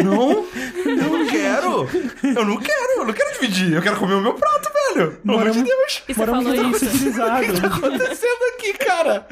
[0.03, 0.45] Não,
[0.85, 1.89] eu não quero.
[2.23, 3.73] Eu não quero, eu não quero dividir.
[3.73, 4.64] Eu quero comer o meu prato,
[4.95, 5.13] velho.
[5.25, 6.03] Pelo amor de Deus.
[6.09, 6.85] E você falou isso.
[7.25, 9.27] O que tá acontecendo aqui, cara?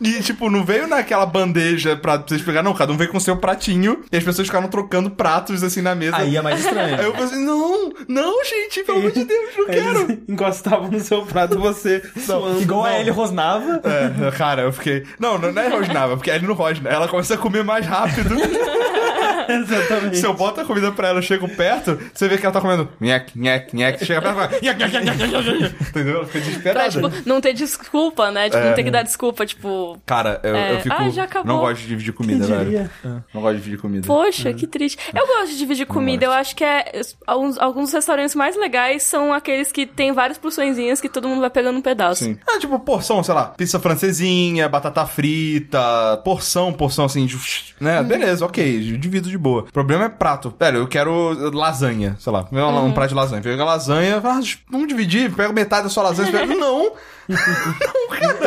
[0.00, 2.74] E, tipo, não veio naquela bandeja pra vocês pegar, não.
[2.74, 6.16] Cada um veio com seu pratinho e as pessoas ficaram trocando pratos, assim, na mesa.
[6.16, 6.98] Aí é mais estranho.
[6.98, 10.00] Aí eu falei assim, não, não, gente, pelo amor de Deus, não quero.
[10.02, 12.60] Eles encostavam no seu prato você suando.
[12.60, 13.80] Igual a Ellie rosnava.
[13.84, 15.04] É, cara, eu fiquei.
[15.18, 16.88] Não, não não é rosnava, porque ele não rosna.
[16.88, 18.34] Ela começa a comer mais rápido.
[19.48, 20.18] Exatamente.
[20.18, 22.60] Se eu boto a comida pra ela, eu chego perto, você vê que ela tá
[22.60, 24.04] comendo nhec, nhec, nhec.
[24.04, 24.60] Chega perto e fala.
[24.62, 24.99] Nhec, nhec.
[25.00, 26.16] Entendeu?
[26.16, 26.90] Ela fica Pra, desesperada.
[27.10, 28.44] tipo, não ter desculpa, né?
[28.50, 28.68] Tipo, É.
[28.68, 29.98] não ter que dar desculpa, tipo...
[30.06, 30.74] Cara, eu, É.
[30.74, 30.94] eu fico.
[30.98, 31.52] Ah, já acabou.
[31.54, 32.64] Não gosto de dividir comida, velho.
[32.64, 32.90] diria?
[33.34, 34.06] Não gosto de dividir comida.
[34.06, 34.98] Poxa, que triste.
[35.14, 36.24] Eu gosto de dividir comida.
[36.24, 37.00] Eu acho que é.
[37.26, 41.40] Alguns, alguns dos restaurantes mais legais são aqueles que tem várias porçõezinhas que todo mundo
[41.40, 42.24] vai pegando um pedaço.
[42.24, 42.38] Sim.
[42.48, 47.36] Ah, tipo, porção, sei lá, pizza francesinha, batata frita, porção, porção assim, de,
[47.80, 48.02] né?
[48.02, 49.62] Beleza, ok, divido de boa.
[49.62, 50.54] O problema é prato.
[50.58, 53.42] Velho, eu quero lasanha, sei lá, um, um prato de lasanha.
[53.42, 56.92] Pega a lasanha, ah, vamos dividir, pega metade da sua lasanha, pega, não,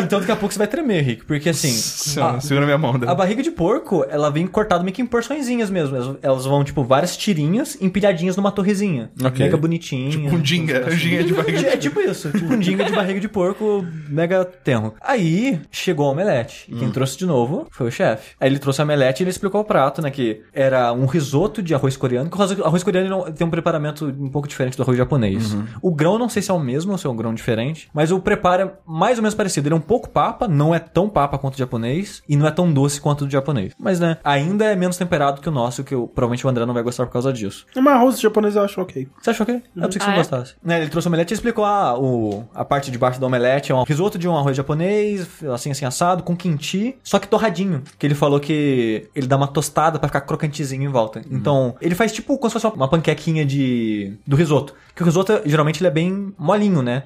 [0.04, 1.26] Então daqui a pouco você vai tremer, Rick.
[1.26, 1.70] Porque assim.
[1.72, 2.94] Segura, a- segura minha mão.
[2.98, 3.08] né?
[3.08, 5.96] A barriga de porco, ela vem cortada meio que em porçõezinhas mesmo.
[5.96, 9.12] Elas, elas vão, tipo, várias tirinhas empilhadinhas numa torrezinha.
[9.24, 9.46] Ok.
[9.46, 10.10] Mega bonitinha.
[10.12, 12.92] Tipo um dinga, um dinga de barriga de É tipo isso, tipo um dinga de
[12.92, 14.94] barriga de porco mega tenro.
[15.02, 16.66] Aí chegou o omelete.
[16.72, 18.32] E quem trouxe de novo foi o chefe.
[18.40, 20.12] Aí ele trouxe a omelete e ele explicou o prato, né?
[20.12, 22.30] Que era um risoto de arroz coreano.
[22.30, 25.56] Que o arroz- arroz coreano não- tem um preparamento um pouco diferente do arroz japonês.
[25.82, 27.90] O grão, não sei se é o mesmo ou se é um grão diferente.
[27.94, 29.68] Mas o preparo é mais ou menos parecido.
[29.68, 32.22] Ele é um pouco papa, não é tão papa quanto o japonês.
[32.28, 33.74] E não é tão doce quanto o do japonês.
[33.80, 34.18] Mas, né?
[34.24, 37.06] Ainda é menos temperado que o nosso, que eu, provavelmente o André não vai gostar
[37.06, 37.66] por causa disso.
[37.76, 39.08] Mas arroz japonês eu acho ok.
[39.22, 39.56] Você achou ok?
[39.76, 40.18] Eu pensei que você Ah, não é?
[40.18, 40.56] gostasse.
[40.64, 43.72] Né, ele trouxe o omelete e explicou ah, o, a parte de baixo do omelete
[43.72, 47.84] é um risoto de um arroz japonês, assim, assim, assado, com kimchi, só que torradinho.
[47.98, 51.22] Que ele falou que ele dá uma tostada pra ficar crocantezinho em volta.
[51.30, 54.74] Então, ele faz tipo como se fosse uma panquequinha de do risoto.
[54.96, 57.04] Que o risoto, geralmente, ele é bem molinho, né?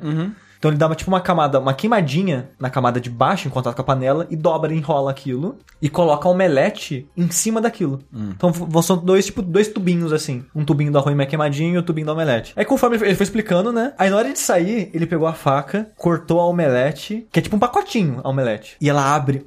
[0.58, 3.76] Então ele dá uma, tipo uma camada, uma queimadinha na camada de baixo, em contato
[3.76, 8.00] com a panela, e dobra, enrola aquilo, e coloca a omelete em cima daquilo.
[8.14, 10.46] Então v- são dois, tipo, dois tubinhos assim.
[10.56, 12.54] Um tubinho do arroz meio queimadinho e o tubinho da omelete.
[12.56, 13.94] Aí conforme ele foi- explicando, né?
[13.98, 17.56] Aí na hora de sair, ele pegou a faca, cortou a omelete, que é tipo
[17.56, 18.76] um pacotinho a omelete.
[18.82, 19.44] E ela abre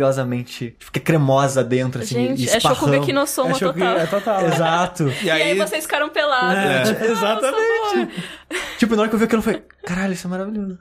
[0.00, 2.80] maravilhosamente, fica cremosa dentro, assim, Gente, e é esparrama.
[2.80, 3.96] Shokugeki no Soma É, total.
[3.98, 4.46] é total.
[4.46, 5.08] Exato.
[5.22, 6.56] E E aí, aí, vocês ficaram pelados.
[6.56, 8.24] É, Tipo, exatamente.
[8.78, 10.78] Tipo, na hora que eu vi aquilo, eu falei, caralho, isso é maravilhoso.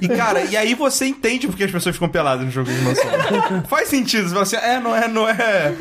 [0.00, 3.62] e cara, e aí você entende porque as pessoas ficam peladas no jogo de noção.
[3.68, 4.24] faz sentido.
[4.28, 5.74] Você fala assim, é, não é, não é,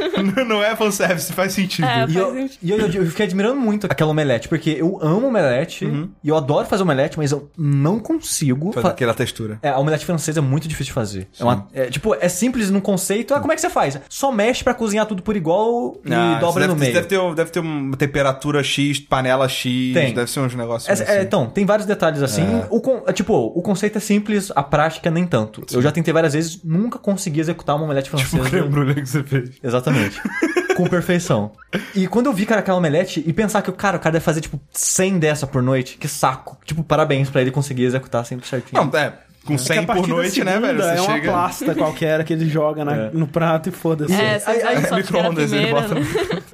[0.48, 1.86] não é fanservice, faz sentido.
[1.88, 2.58] É, E, faz eu, sentido.
[2.62, 5.86] e eu, eu fiquei admirando muito aquela omelete, porque eu amo omelete,
[6.24, 8.72] e eu adoro fazer omelete, mas eu não consigo.
[8.74, 9.58] Faz fa- aquela textura.
[9.64, 11.28] É, a omelete francesa é muito difícil de fazer.
[11.40, 13.34] É uma, é, tipo, é simples no conceito.
[13.34, 14.00] Ah, como é que você faz?
[14.10, 16.94] Só mexe pra cozinhar tudo por igual e Ah, dobra deve, no meio.
[16.94, 20.14] Deve ter, deve ter uma temperatura X, panela X, Tem.
[20.14, 21.14] deve ser uns negócios Essa- assim.
[21.14, 22.44] é, então, tem vários detalhes assim.
[22.44, 22.68] É.
[22.70, 25.64] O, é, tipo, o conceito é simples, a prática nem tanto.
[25.72, 28.50] Eu já tentei várias vezes, nunca consegui executar uma omelete Tipo o francesa.
[28.50, 29.52] creme brulee que você fez.
[29.64, 30.22] Exatamente.
[30.76, 31.54] Com perfeição.
[31.96, 34.26] E quando eu vi, cara, aquela omelete e pensar que o cara, o cara deve
[34.26, 36.58] fazer, tipo, 100 dessa por noite, que saco.
[36.66, 38.84] Tipo, parabéns pra ele conseguir executar sempre certinho.
[38.84, 39.14] Não, é,
[39.46, 40.84] com Porque a 100 por partir da noite, né, segunda velho?
[40.84, 41.32] Você É uma chega...
[41.32, 43.10] plasta qualquer que ele joga na- É.
[43.12, 44.14] no prato e foda-se.
[44.14, 46.02] É, Aí- aí- só micro-ondas, ele bota né?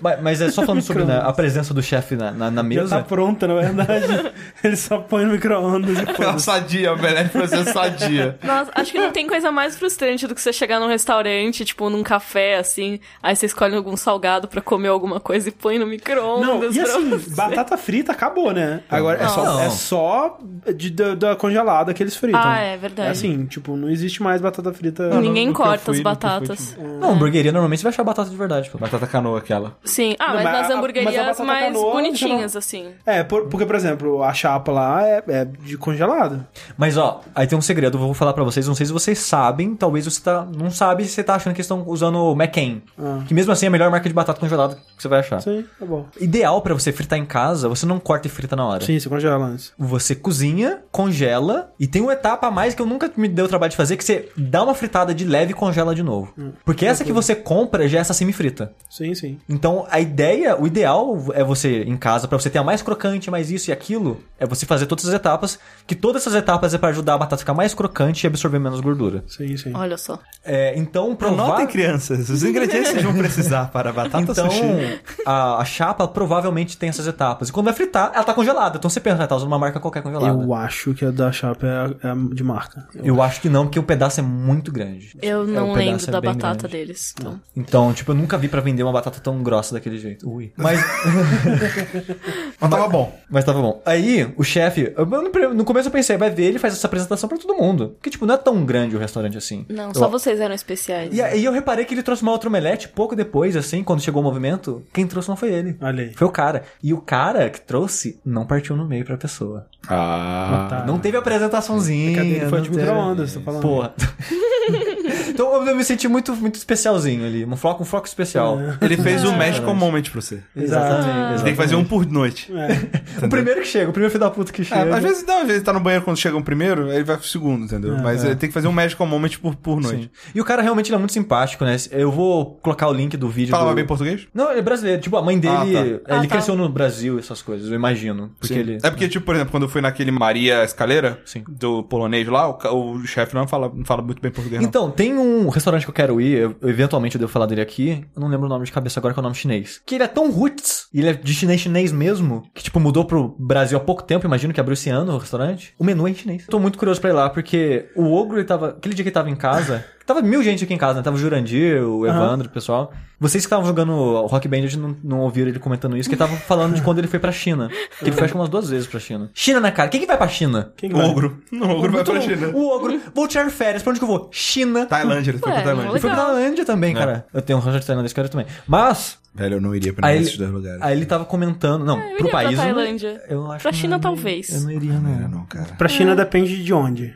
[0.01, 2.63] Mas, mas é só falando sobre né, a presença do chefe na, na, na Já
[2.63, 2.97] mesa.
[2.97, 4.31] tá pronta, na verdade.
[4.63, 6.45] ele só põe no micro-ondas e Ela foda-se.
[6.45, 8.37] sadia, a omelete pra ser sadia.
[8.43, 11.89] Nossa, acho que não tem coisa mais frustrante do que você chegar num restaurante, tipo,
[11.89, 15.85] num café, assim, aí você escolhe algum salgado pra comer alguma coisa e põe no
[15.85, 16.75] Não, micro-ondas.
[16.75, 17.35] e pra assim, você.
[17.35, 18.81] batata frita acabou, né?
[18.89, 19.59] Agora é só, Não.
[19.61, 20.39] é só
[20.75, 22.39] de, da, da congelada que eles fritam.
[22.41, 23.07] Ah, é verdade.
[23.09, 25.09] É assim, tipo, não existe mais batata frita.
[25.19, 26.77] Ninguém no que eu corta fui, as eu fui, batatas.
[26.99, 28.77] Não, hamburgueria normalmente você vai achar batata de verdade, pô.
[28.77, 29.75] Batata canoa aquela.
[29.83, 30.15] Sim.
[30.19, 32.87] Ah, Não, mas mas nas mas hamburguerias batata mais canoa, bonitinhas, já assim.
[33.05, 36.45] É, por- porque, por exemplo, a chapa lá é, é de congelado.
[36.77, 39.19] Mas ó, aí tem um segredo, eu vou falar pra vocês, não sei se vocês
[39.19, 42.33] sabem, talvez você tá, não sabe se você tá achando que eles estão usando o
[42.33, 42.81] McCain.
[42.97, 43.21] Ah.
[43.27, 45.41] Que mesmo assim é a melhor marca de batata congelada que você vai achar.
[45.41, 46.05] Sim, tá bom.
[46.19, 48.83] Ideal pra você fritar em casa, você não corta e frita na hora.
[48.85, 49.73] Sim, você congela antes.
[49.77, 53.47] Você cozinha, congela e tem uma etapa a mais que eu nunca me deu o
[53.47, 56.33] trabalho de fazer, que você dá uma fritada de leve e congela de novo.
[56.65, 58.73] Porque essa que você compra já é essa semi-frita.
[58.89, 59.39] Sim, sim.
[59.47, 63.29] Então, a ideia, o ideal é você, em casa, pra você ter a mais crocante,
[63.31, 66.77] mais isso e aquilo, é você fazer todas as etapas, que todas essas etapas é
[66.77, 69.23] pra ajudar a batata a ficar mais crocante e absorver menos gordura.
[69.27, 69.71] Sim, sim.
[69.75, 70.19] Olha só.
[70.43, 71.43] É, então, provar...
[71.45, 74.99] Anotem, crianças, os ingredientes que vocês vão precisar para a batata Então, sushi.
[75.25, 77.49] a, a chapa provavelmente tem essas etapas.
[77.49, 78.77] E quando vai fritar, ela tá congelada.
[78.77, 80.43] Então você pensa, ah, tá usando uma marca qualquer congelada.
[80.43, 82.87] Eu acho que a da chapa é, a- é a de marca.
[83.03, 85.17] Eu acho que não, porque o pedaço é muito grande.
[85.21, 86.77] Eu É, não pedaço lembro é da batata grande.
[86.85, 87.13] deles.
[87.19, 87.39] Então.
[87.55, 90.29] Então, tipo, eu nunca vi pra vender uma batata tão grossa daquele jeito.
[90.29, 90.51] Ui.
[90.57, 90.79] Mas,
[92.59, 93.19] Mas tava bom.
[93.29, 93.81] mas tava bom.
[93.85, 95.05] Aí, o chefe, eu-
[95.53, 97.89] no, começo eu pensei, vai ver, ele faz essa apresentação pra todo mundo.
[97.97, 99.65] Porque, tipo, não é tão grande o restaurante assim.
[99.69, 101.13] Não, Eu- só vocês eram especiais.
[101.13, 104.21] E aí eu reparei que ele trouxe uma outra omelete pouco depois, assim, quando chegou
[104.21, 104.83] o movimento.
[104.93, 105.77] Quem trouxe não foi ele.
[105.81, 106.13] Olha aí.
[106.13, 106.63] Foi o cara.
[106.81, 109.67] E o cara que trouxe não partiu no meio pra pessoa.
[109.87, 110.67] Ah.
[110.69, 110.85] Tá.
[110.85, 112.46] Não teve apresentaçãozinha.
[112.49, 113.61] Foi de micro-ondas, tô falando.
[113.61, 113.93] Porra.
[115.27, 117.45] então eu me senti muito, muito especialzinho ali.
[117.45, 118.57] Um foco, um foco especial.
[118.81, 120.41] Ele fez o Magical Moment pra você.
[120.55, 121.37] Exatamente.
[121.39, 122.51] Você tem que fazer um por noite.
[122.53, 123.25] É.
[123.25, 124.95] O primeiro que chega, o primeiro filho da puta que É, chega.
[124.95, 127.03] às vezes não, às vezes ele tá no banheiro quando chega um primeiro, aí ele
[127.03, 127.97] vai pro segundo, entendeu?
[128.01, 130.03] Mas ele tem que fazer um Magical Moment por, por noite.
[130.03, 130.31] Sim.
[130.35, 131.75] E o cara realmente ele é muito simpático, né?
[131.91, 133.51] Eu vou colocar o link do vídeo.
[133.51, 133.75] Falava do...
[133.75, 134.27] bem português?
[134.33, 135.01] Não, ele é brasileiro.
[135.01, 135.53] Tipo, a mãe dele.
[135.55, 135.65] Ah, tá.
[135.65, 136.27] Ele Ah, tá.
[136.27, 138.31] cresceu no Brasil, essas coisas, eu imagino.
[138.39, 138.59] Porque Sim.
[138.59, 138.77] ele.
[138.83, 141.43] É porque, tipo, por exemplo, quando eu fui naquele Maria Escaleira, Sim.
[141.47, 144.67] do polonês lá, o, o chefe não fala, não fala muito bem português, não.
[144.67, 148.05] Então, tem um restaurante que eu quero ir, eu- eventualmente eu devo falar dele aqui,
[148.15, 149.81] eu não lembro o nome de cabeça agora, que é o nome chinês.
[149.85, 153.05] Que ele é tão roots, e ele é de chinês chinês mesmo, que tipo, mudou
[153.05, 155.73] pro Brasil há pouco tempo, imagino que abriu esse ano o restaurante.
[155.79, 156.45] O menu é em chinês.
[156.47, 159.13] Tô muito curioso pra ir lá, porque o Ogro, ele tava, aquele dia que ele
[159.13, 161.03] tava em casa, tava mil gente aqui em casa, né?
[161.03, 162.91] Tava o Jurandir, o Evandro, o pessoal.
[163.19, 166.19] Vocês que estavam jogando o Rock Band não, não ouviram ele comentando isso, que ele
[166.19, 167.67] tava falando de quando ele foi pra China.
[167.99, 169.29] Que ele foi acho que umas duas vezes pra China.
[169.33, 169.89] China, né, cara?
[169.89, 170.71] Quem que vai pra China?
[170.77, 171.05] Quem O vai?
[171.07, 171.41] ogro.
[171.51, 172.21] O ogro vai pra.
[172.21, 172.47] China.
[172.49, 172.99] O Ogro.
[173.13, 173.81] Vou tirar férias.
[173.83, 174.29] Pra onde que eu vou?
[174.31, 174.85] China.
[174.85, 175.87] Tailândia, ele foi pra Tailândia.
[175.87, 176.15] Eu fui pra.
[176.25, 176.97] Tailândia também, É.
[176.97, 177.25] cara.
[177.33, 178.45] Eu tenho um tailandês que eu quero também.
[178.67, 180.81] Mas, Velho, eu não iria pra nenhum ele, desses dois lugares.
[180.81, 181.83] aí ele tava comentando.
[181.85, 182.51] Não, É, eu pro iria pra país.
[182.59, 183.21] eu não- Tailândia.
[183.29, 184.49] Eu acho Pra que China, não- talvez.
[184.49, 185.27] Eu não iria, Não não.
[185.29, 185.73] não, cara.
[185.77, 187.15] Pra China depende de onde.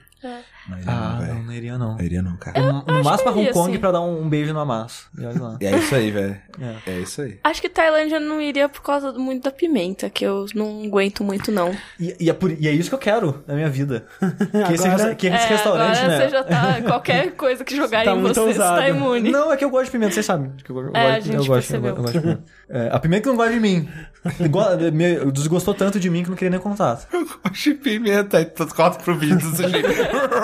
[0.69, 1.95] Não iria Ah, não, não, não iria não.
[1.97, 2.59] Não iria não, cara.
[2.61, 3.79] No, no máximo pra Hong Kong sim.
[3.79, 5.09] pra dar um, um beijo no amasso.
[5.59, 6.37] É isso aí, velho.
[6.85, 6.91] É.
[6.91, 7.39] É isso aí.
[7.43, 11.51] Acho que Tailândia não iria por causa muito da pimenta, que eu não aguento muito,
[11.51, 11.75] não.
[11.99, 14.05] E, e é por- e é isso que eu quero na minha vida.
[14.21, 16.17] Que esse, Agora- resta- que esse é, restaurante, agora né?
[16.25, 16.81] você já tá.
[16.85, 19.31] Qualquer coisa que jogarem Tá em você, você tá imune.
[19.31, 20.51] Não, é que eu gosto de pimenta, vocês sabem.
[20.63, 22.43] que Eu, eu É, a gosto, gente eu gosto, eu gosto, eu de pimenta.
[22.69, 23.89] É, a pimenta que não gosta de mim.
[24.93, 27.07] Me- Desgostou tanto de mim que não queria nem contato.
[27.13, 29.55] Eu gosto de pimenta, aí tu corta pro vídeo do.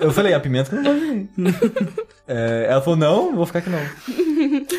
[0.00, 1.28] Eu falei, a pimenta que não gosta de mim.
[2.26, 3.80] É, ela falou, não, vou ficar aqui não.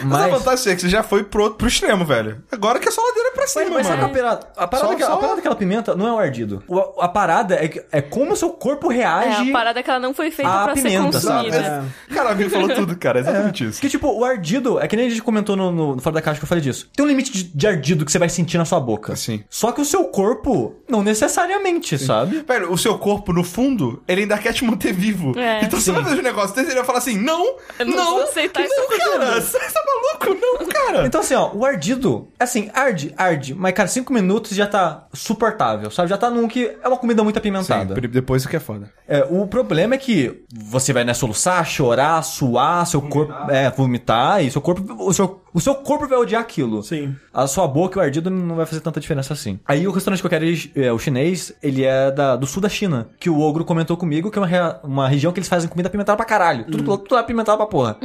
[0.06, 2.42] Mas a Mas, vantagem é que você já foi pro, pro extremo, velho.
[2.52, 4.16] Agora que é só ladeira pra cima, mas sabe mano.
[4.16, 4.48] é a parada?
[4.56, 6.64] A parada, Só- que- a só- parada daquela pimenta não é o ardido.
[6.68, 9.50] O- a parada é, que- é como o seu corpo É, reage...
[9.50, 11.50] a parada é que ela não foi feita a pra pimenta, ser sabe?
[11.50, 11.86] consumida.
[12.14, 13.20] Cara, o amigo falou tudo, cara.
[13.20, 13.82] É exatamente isso.
[13.82, 16.22] Que tipo, o ardido, é que nem a gente comentou no, no, no Fora da
[16.22, 16.90] Caixa que eu falei disso.
[16.96, 19.16] Tem um limite de, de ardido que você vai sentir na sua boca.
[19.16, 19.44] Sim.
[19.50, 22.44] Só que o seu corpo, não necessariamente, sabe?
[22.48, 25.11] Velho, o seu corpo, no fundo, ele ainda quer te manter vivo.
[25.38, 25.64] É.
[25.64, 28.12] então você vai fazer um negócio desse, ele vai falar assim, não, Eu não não,
[28.16, 30.42] vou aceitar não, isso cara, você tá maluco?
[30.42, 31.06] Não, cara.
[31.06, 35.90] Então assim, ó, o ardido, assim, arde, arde, mas cara, cinco minutos já tá suportável,
[35.92, 36.10] sabe?
[36.10, 37.96] Já tá num que é uma comida muito apimentada.
[37.96, 38.92] Sim, depois isso que é foda.
[39.08, 43.34] É, o problema é que você vai né, soluçar, chorar, suar, seu corpo.
[43.50, 44.82] É, vomitar, e seu corpo.
[45.04, 46.82] O seu, o seu corpo vai odiar aquilo.
[46.84, 47.16] Sim.
[47.34, 49.60] A sua boca e o ardido não vai fazer tanta diferença assim.
[49.68, 52.62] Aí o restaurante que eu quero ir, é, o chinês, ele é da, do sul
[52.62, 53.08] da China.
[53.20, 55.88] Que o ogro comentou comigo que é uma, rea- uma região que eles fazem comida
[55.88, 56.66] apimentada pra caralho.
[56.66, 57.98] Tudo, tudo é apimentado pra porra.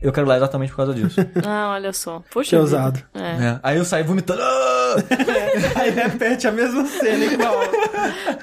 [0.00, 1.20] Eu quero ir lá exatamente por causa disso.
[1.44, 2.22] Ah, olha só.
[2.32, 2.50] Poxa.
[2.50, 3.00] Que ousado.
[3.14, 3.20] É.
[3.46, 3.60] É.
[3.62, 4.40] Aí eu saí vomitando.
[5.74, 7.60] Aí repete a mesma cena igual.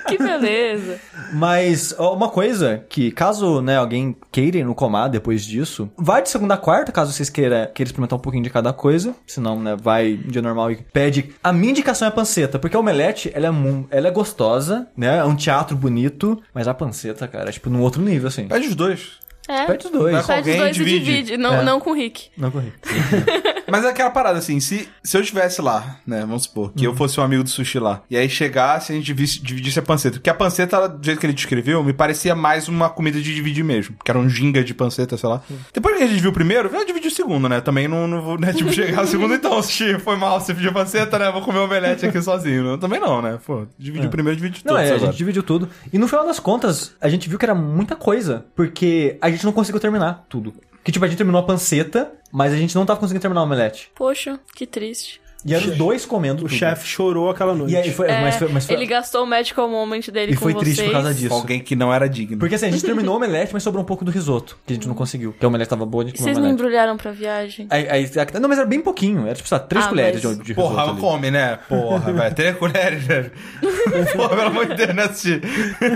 [0.07, 0.99] Que beleza.
[1.33, 6.21] Mas ó, uma coisa que, caso né, alguém queira ir no comar depois disso, vai
[6.21, 9.15] de segunda a quarta, caso vocês queiram, queiram experimentar um pouquinho de cada coisa.
[9.27, 11.33] Senão, né, vai dia normal e pede.
[11.43, 15.17] A minha indicação é a panceta, porque a omelete, ela é, ela é gostosa, né?
[15.17, 18.47] É um teatro bonito, mas a panceta, cara, é tipo num outro nível, assim.
[18.47, 19.19] Pede os dois.
[19.49, 19.65] É.
[19.65, 20.13] Pede os dois.
[20.13, 20.95] Vai com Pede os alguém, dois divide.
[20.95, 21.37] e divide.
[21.37, 21.63] Não, É.
[21.63, 22.29] não com o Rick.
[22.37, 22.71] Não corri.
[23.71, 26.95] Mas é aquela parada assim, se, se eu estivesse lá, né, vamos supor, que eu
[26.95, 29.81] fosse um amigo do sushi lá, e aí chegasse e a gente divisse- dividisse a
[29.83, 30.17] panceta.
[30.17, 33.63] Porque a panceta, do jeito que ele descreveu, me parecia mais uma comida de dividir
[33.63, 33.95] mesmo.
[34.03, 35.41] Que era um ginga de panceta, sei lá.
[35.73, 37.61] Depois que a gente viu o primeiro, eu dividi o segundo, né?
[37.61, 40.73] Também não, não vou, né, tipo, chegar o segundo, então, sushi, foi mal, você pediu
[40.73, 41.31] panceta, né?
[41.31, 42.63] Vou comer omelete aqui sozinho.
[42.63, 43.37] Não, também não, né?
[43.45, 44.73] Pô, dividi o primeiro, dividi tudo.
[44.73, 45.69] Não, é, a gente dividiu tudo.
[45.93, 48.45] E no final das contas, a gente viu que era muita coisa.
[48.55, 50.53] Porque a gente não conseguiu terminar tudo.
[50.83, 53.43] Que tipo, a gente terminou a panceta, mas a gente não tava conseguindo terminar o
[53.43, 53.91] omelete.
[53.95, 55.21] Poxa, que triste.
[55.45, 56.57] E eram os dois comendo O tudo.
[56.57, 57.73] chefe chorou aquela noite.
[57.73, 60.35] E aí foi, É, mas foi, mas foi- Ele gastou o medical moment dele e
[60.35, 60.75] com foi vocês.
[60.75, 61.33] triste por causa disso.
[61.33, 62.37] Alguém que não era digno.
[62.37, 64.75] Porque assim, a gente terminou o omelete, mas sobrou um pouco do risoto, que a
[64.75, 65.31] gente não conseguiu.
[65.31, 67.67] Porque o omelete tava boa, a gente comeu Vocês não embrulharam pra viagem?
[67.69, 69.25] Aí, aí, não, mas era bem pouquinho.
[69.25, 71.57] Era tipo, lá, três Ah, colheres mas- de, de risoto Porra, come, né?
[71.69, 72.35] Porra, velho.
[72.35, 73.31] Três colheres, velho.
[74.15, 75.41] Porra, pelo amor de Deus, não assisti.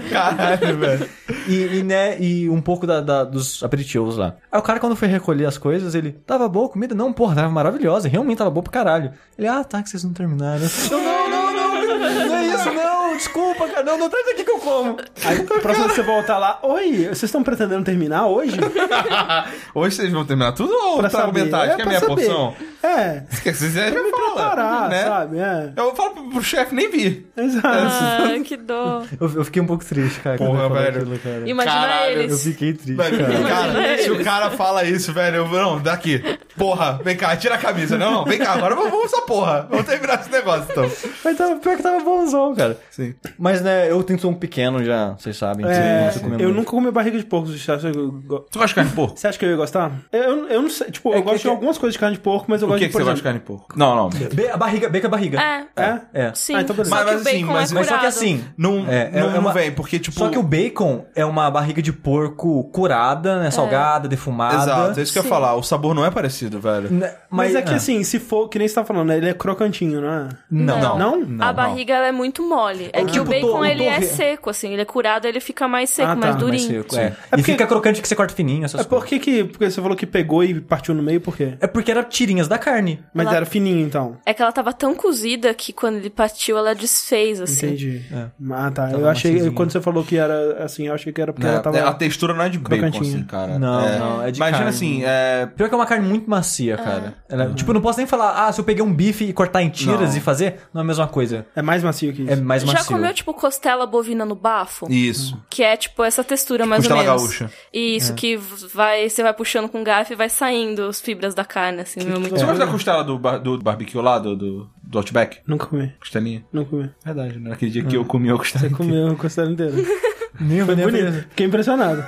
[0.09, 1.09] Caralho, velho.
[1.47, 4.35] E, e, né, e um pouco da, da- dos aperitivos lá.
[4.51, 6.95] Aí o cara, quando foi recolher as coisas, ele, tava boa a comida?
[6.95, 8.07] Não, porra, tava maravilhosa.
[8.07, 9.11] Realmente tava boa pra caralho.
[9.37, 10.63] Ele, ah, tá, que vocês não terminaram.
[10.91, 13.02] Eu, não, não, não, não é isso, não.
[13.15, 13.83] Desculpa, cara.
[13.83, 14.97] Não, não traz aqui que eu como.
[15.25, 18.57] Aí, próximo você voltar lá, oi, vocês estão pretendendo terminar hoje?
[19.73, 21.43] Hoje vocês vão terminar tudo ou Pra saber.
[21.45, 21.71] metade?
[21.71, 22.15] É que é a pra minha saber.
[22.15, 22.55] porção?
[22.83, 25.03] É, Se vocês quiserem, pra me me fala, preparar, né?
[25.03, 25.37] sabe?
[25.39, 25.73] É.
[25.75, 27.25] Eu falo pro, pro chefe, nem vi.
[27.35, 27.67] Exato.
[27.67, 29.03] Ah, que dó.
[29.19, 30.37] Eu, eu fiquei um pouco triste, cara.
[30.37, 30.97] Porra, velho.
[31.01, 31.49] aquilo, cara.
[31.49, 32.43] Imagina Caralho, Eu eles.
[32.43, 33.71] fiquei triste, Velho, cara.
[33.73, 36.21] cara, se o cara fala isso, velho, eu não, daqui.
[36.57, 37.97] Porra, vem cá, tira a camisa.
[37.97, 39.67] Não, não, vem cá, agora vamos vamos essa porra.
[39.69, 40.89] Vamos terminar esse negócio, então.
[41.23, 42.77] Mas tava, pior que tava bonzão, cara.
[42.91, 43.02] Sim.
[43.37, 45.65] Mas, né, eu tenho um pequeno já, vocês sabem.
[45.65, 46.55] É, não sei comer eu muito.
[46.57, 47.47] nunca comi barriga de porco.
[47.47, 49.17] Você acha que eu, go- Tu gosta de carne de porco?
[49.19, 49.91] você acha que eu ia gostar?
[50.11, 50.91] Eu, eu não sei.
[50.91, 52.71] Tipo, eu que- gosto que- de algumas coisas de carne de porco, mas eu O
[52.71, 53.77] gosto que, de, que por você gosta de carne de porco?
[53.77, 54.09] Não, não.
[54.09, 55.39] Be- a barriga, bacon é barriga.
[55.41, 55.99] É, É?
[56.13, 56.31] É.
[56.33, 56.55] sim.
[56.55, 59.19] Ah, então Mas, que o assim, mas- é Mas só que assim, Não, É, é-
[59.21, 60.17] não, é não vem, porque, tipo...
[60.17, 63.51] Só que o bacon é uma barriga de porco curada, né?
[63.51, 64.55] Salgada, defumada.
[64.63, 65.29] Exato, é isso que eu ia Sim.
[65.29, 65.55] falar.
[65.55, 66.91] O sabor não é parecido, velho.
[66.91, 69.17] Né, Mas, é que assim, se for, que nem você tá falando, né?
[69.17, 70.29] Ele é crocantinho, não é?
[70.49, 70.97] Não.
[70.97, 71.23] Não.
[71.45, 72.89] A barriga ela é muito mole.
[72.93, 74.71] É que tipo o bacon o ele é torre- seco, assim.
[74.73, 76.83] Ele é curado, ele fica mais seco, Ah, tá, mais mais Mais durinho.
[76.83, 77.03] seco, é.
[77.03, 79.09] É E porque- fica crocante que você corta fininho, essas É por coisas.
[79.09, 79.43] que que...
[79.43, 81.53] Porque você falou que pegou e partiu no meio, por quê?
[81.59, 82.99] É porque era tirinhas da carne.
[83.13, 84.17] Mas Ela- era fininho, então.
[84.25, 87.65] É que ela tava tão cozida que quando ele partiu, ela desfez, assim.
[87.67, 88.01] Entendi.
[88.11, 88.25] É.
[88.51, 88.87] Ah, tá.
[88.87, 89.31] Tava eu achei...
[89.31, 89.55] maciozinho.
[89.55, 91.79] Quando você falou que era assim, eu achei que era porque É, ela tava...
[91.89, 93.57] A textura não é de bacon, assim, cara.
[93.57, 94.69] Não, é, não, é de Imagina carne.
[94.69, 95.47] assim, é...
[95.55, 97.15] Pior que é uma carne muito macia, cara.
[97.29, 99.61] Ela- Tipo, eu não posso nem falar, ah, se eu peguei um bife e cortar
[99.61, 100.17] em tiras Não.
[100.17, 101.45] e fazer, não é a mesma coisa.
[101.55, 102.31] É mais macio que isso.
[102.31, 102.82] É mais macio.
[102.83, 104.85] Já comeu, tipo, costela bovina no bafo?
[104.91, 105.39] Isso.
[105.49, 107.21] Que é, tipo, essa textura mais Costela ou menos.
[107.39, 107.51] gaúcha.
[107.73, 111.81] Isso, que vai, você vai puxando com garfo e vai saindo as fibras da carne,
[111.81, 112.01] assim.
[112.03, 112.47] meu, muito Você É.
[112.47, 115.39] gosta da costela do, bar- do barbecue lá, do, do, do Outback?
[115.47, 115.93] Nunca comi.
[115.99, 116.45] Costelinha?
[116.51, 116.89] Nunca comi.
[117.03, 117.49] Verdade, né?
[117.49, 118.69] Naquele dia que eu comi a costela.
[118.69, 119.73] Você comeu a costela inteira.
[120.39, 121.25] Nem Foi nem bonito.
[121.29, 122.03] Fiquei impressionado.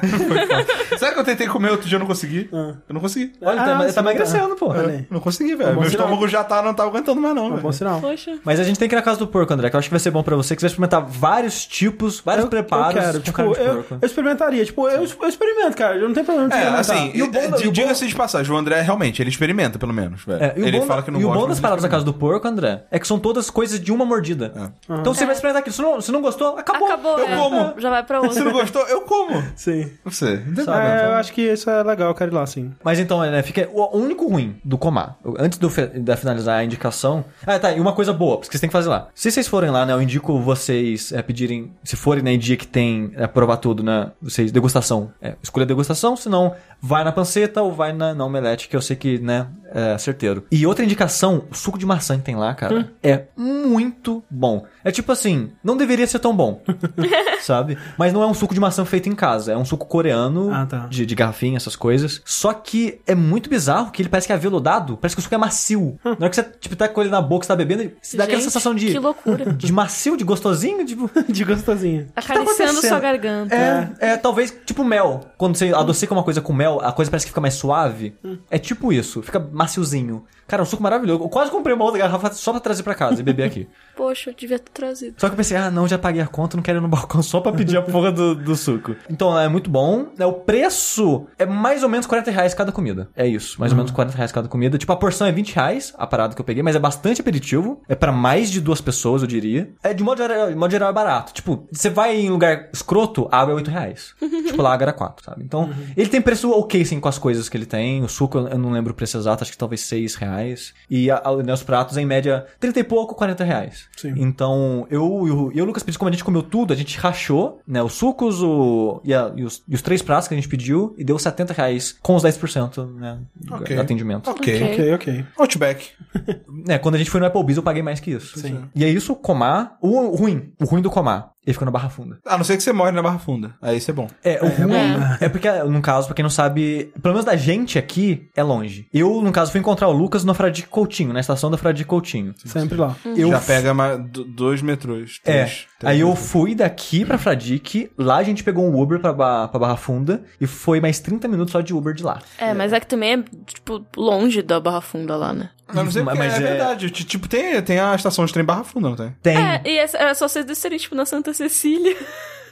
[0.98, 2.50] Sabe que eu tentei comer outro dia e eu não consegui?
[2.52, 2.74] Ah.
[2.88, 3.34] Eu não consegui.
[3.42, 4.70] Olha, Ah, tá, você tá não emagrecendo, pô.
[4.70, 4.98] Olha aí.
[5.00, 5.74] Eu não consegui, velho.
[5.76, 6.06] bom Meu sinal.
[6.08, 8.02] estômago já tá, não tá aguentando mais, não, É um bom sinal.
[8.02, 8.38] Poxa.
[8.44, 9.94] Mas a gente tem que ir na casa do porco, André, que eu acho que
[9.94, 12.94] vai ser bom pra você, que você vai experimentar vários tipos, vários Eu, eu preparos
[13.02, 13.98] quero, tipo, carne de eu, porco.
[14.02, 14.66] eu experimentaria.
[14.66, 15.96] Tipo, eu, eu experimento, cara.
[15.96, 16.96] Eu não tenho problema de É, experimentar.
[16.96, 19.78] assim, E o bom e o bom- diga-se de passagem, o André realmente, ele experimenta,
[19.78, 20.44] pelo menos, velho.
[20.44, 21.42] É, ele fala que não e o gosta.
[21.42, 24.06] bom das palavras da casa do porco, André, é que são todas coisas de uma
[24.06, 24.72] mordida.
[24.90, 25.76] Então você vai experimentar aquilo.
[25.76, 26.88] Se não, se não gostou, acabou.
[26.88, 27.36] Acabou, Eu é.
[27.36, 27.74] como.
[27.80, 28.62] Já vai pra Se não outra.
[28.62, 29.44] gostou, eu como.
[29.56, 29.92] Sim.
[30.04, 30.42] Você.
[30.64, 32.72] Sabe, É, eu acho que isso é legal, eu quero ir lá, sim.
[32.84, 35.18] Mas então, né, fica o único ruim do Comar.
[35.38, 37.26] Antes do da finalizar a indicação.
[37.46, 39.08] Ah, tá, e uma coisa boa, porque vocês têm que fazer lá.
[39.14, 42.56] Se vocês forem lá, né, eu indico vocês é, pedirem, se forem né, em dia
[42.58, 45.12] que tem é, provar tudo, né, vocês, degustação.
[45.22, 48.96] É, escolha degustação, senão vai na panceta ou vai na, na omelete, que eu sei
[48.96, 50.46] que, né, é certeiro.
[50.52, 54.66] E outra indicação, o suco de maçã que tem lá, cara, é muito bom.
[54.84, 56.62] É tipo assim, não deveria ser tão bom,
[57.42, 57.78] sabe?
[57.98, 60.66] Mas não é um suco de maçã feito em casa, é um suco coreano Ah,
[60.66, 60.88] tá.
[60.88, 62.22] de, de garrafinha, essas coisas.
[62.26, 65.36] Só que é muito bizarro que ele parece que é aveludado, parece que o suco
[65.36, 66.00] é macio.
[66.04, 68.24] Na hora que você, tipo, tá com ele na boca, você tá bebendo, você dá
[68.26, 68.88] aquela sensação de...
[68.92, 69.46] Que loucura.
[69.66, 71.10] De macio, de gostosinho, tipo...
[71.28, 72.08] De gostosinho.
[72.16, 72.88] Acariciando acontecendo?
[72.90, 73.56] sua garganta.
[73.56, 75.22] É, é, talvez tipo mel.
[75.38, 78.16] Quando você adocica uma coisa com mel, a coisa parece que fica mais suave.
[78.50, 80.26] É tipo isso, fica maciozinho.
[80.48, 81.24] Cara, é um suco maravilhoso.
[81.24, 83.68] Eu quase comprei uma outra garrafa só pra trazer pra casa e beber aqui.
[83.98, 85.16] Poxa, eu devia ter trazido.
[85.18, 87.24] Só que eu pensei, ah, não, já paguei a conta, não quero ir no balcão
[87.24, 88.96] só pra pedir a porra do, do suco.
[89.10, 90.08] Então, é muito bom.
[90.20, 93.10] É, o preço é mais ou menos 40 reais cada comida.
[93.16, 94.78] É isso, mais ou menos 40 reais cada comida.
[94.78, 97.82] Tipo, a porção é 20 reais, a parada que eu peguei, mas é bastante aperitivo.
[97.88, 99.72] É pra mais de duas pessoas, eu diria.
[99.82, 101.34] É, de modo geral, de modo geral é barato.
[101.34, 104.14] Tipo, você vai em lugar escroto, a água é 8 reais.
[104.20, 105.44] tipo, lá a água era 4, sabe?
[105.44, 108.04] Então, ele tem preço ok, sim, com as coisas que ele tem.
[108.04, 110.74] O suco, eu não lembro o preço exato, acho que talvez 6 reais.
[110.90, 113.86] E a, a, né, os pratos, em média, 30 e pouco, 40 reais.
[113.98, 114.14] Sim.
[114.18, 117.82] Então, eu e o Lucas pedimos, como a gente comeu tudo, a gente rachou, né?
[117.82, 120.94] Os sucos o, e, a- e os, e os três pratos que a gente pediu
[120.98, 123.20] e deu 70 reais com os 10%, né?
[123.52, 123.76] Ok.
[123.76, 124.30] Do atendimento.
[124.30, 124.64] Ok.
[124.64, 125.26] Ok, ok.
[125.38, 125.90] Outback.
[126.68, 128.40] É, quando a gente foi no Applebee's eu paguei mais que isso.
[128.40, 128.64] Sim.
[128.74, 129.78] E é isso, o Comar.
[129.80, 132.18] O, ruim, o ruim do Comar, ele fica na Barra Funda.
[132.26, 133.54] A não ser que você morre na Barra Funda.
[133.62, 134.08] Aí isso é bom.
[134.24, 134.74] É, o ruim
[135.22, 135.30] é.
[135.30, 138.88] porque, no caso, pra quem não sabe, pelo menos da gente aqui, é longe.
[138.92, 142.34] Eu, no caso, fui encontrar o Lucas no Fradique Coutinho, na estação da Fradique Coutinho.
[142.44, 142.96] Sempre lá.
[143.16, 145.20] Eu Já pega mais do- dois metrôs.
[145.24, 145.44] É.
[145.44, 146.30] três- três Aí eu metrôs.
[146.32, 150.24] fui daqui pra Fradique, lá a gente pegou um Uber pra, ba pra Barra Funda
[150.42, 152.20] e foi mais 30 minutos só de Uber de lá.
[152.40, 155.50] É, mas é que também é, tipo, longe da Barra Funda lá, né?
[155.68, 156.90] Eu não sei Mas porque é, é- verdade.
[156.92, 159.16] Tipo, tem, tem a estação de trem Barra Funda, não tem?
[159.22, 159.38] Tem.
[159.38, 161.96] É, e é, é só vocês descerem, tipo, na Santa Cecília.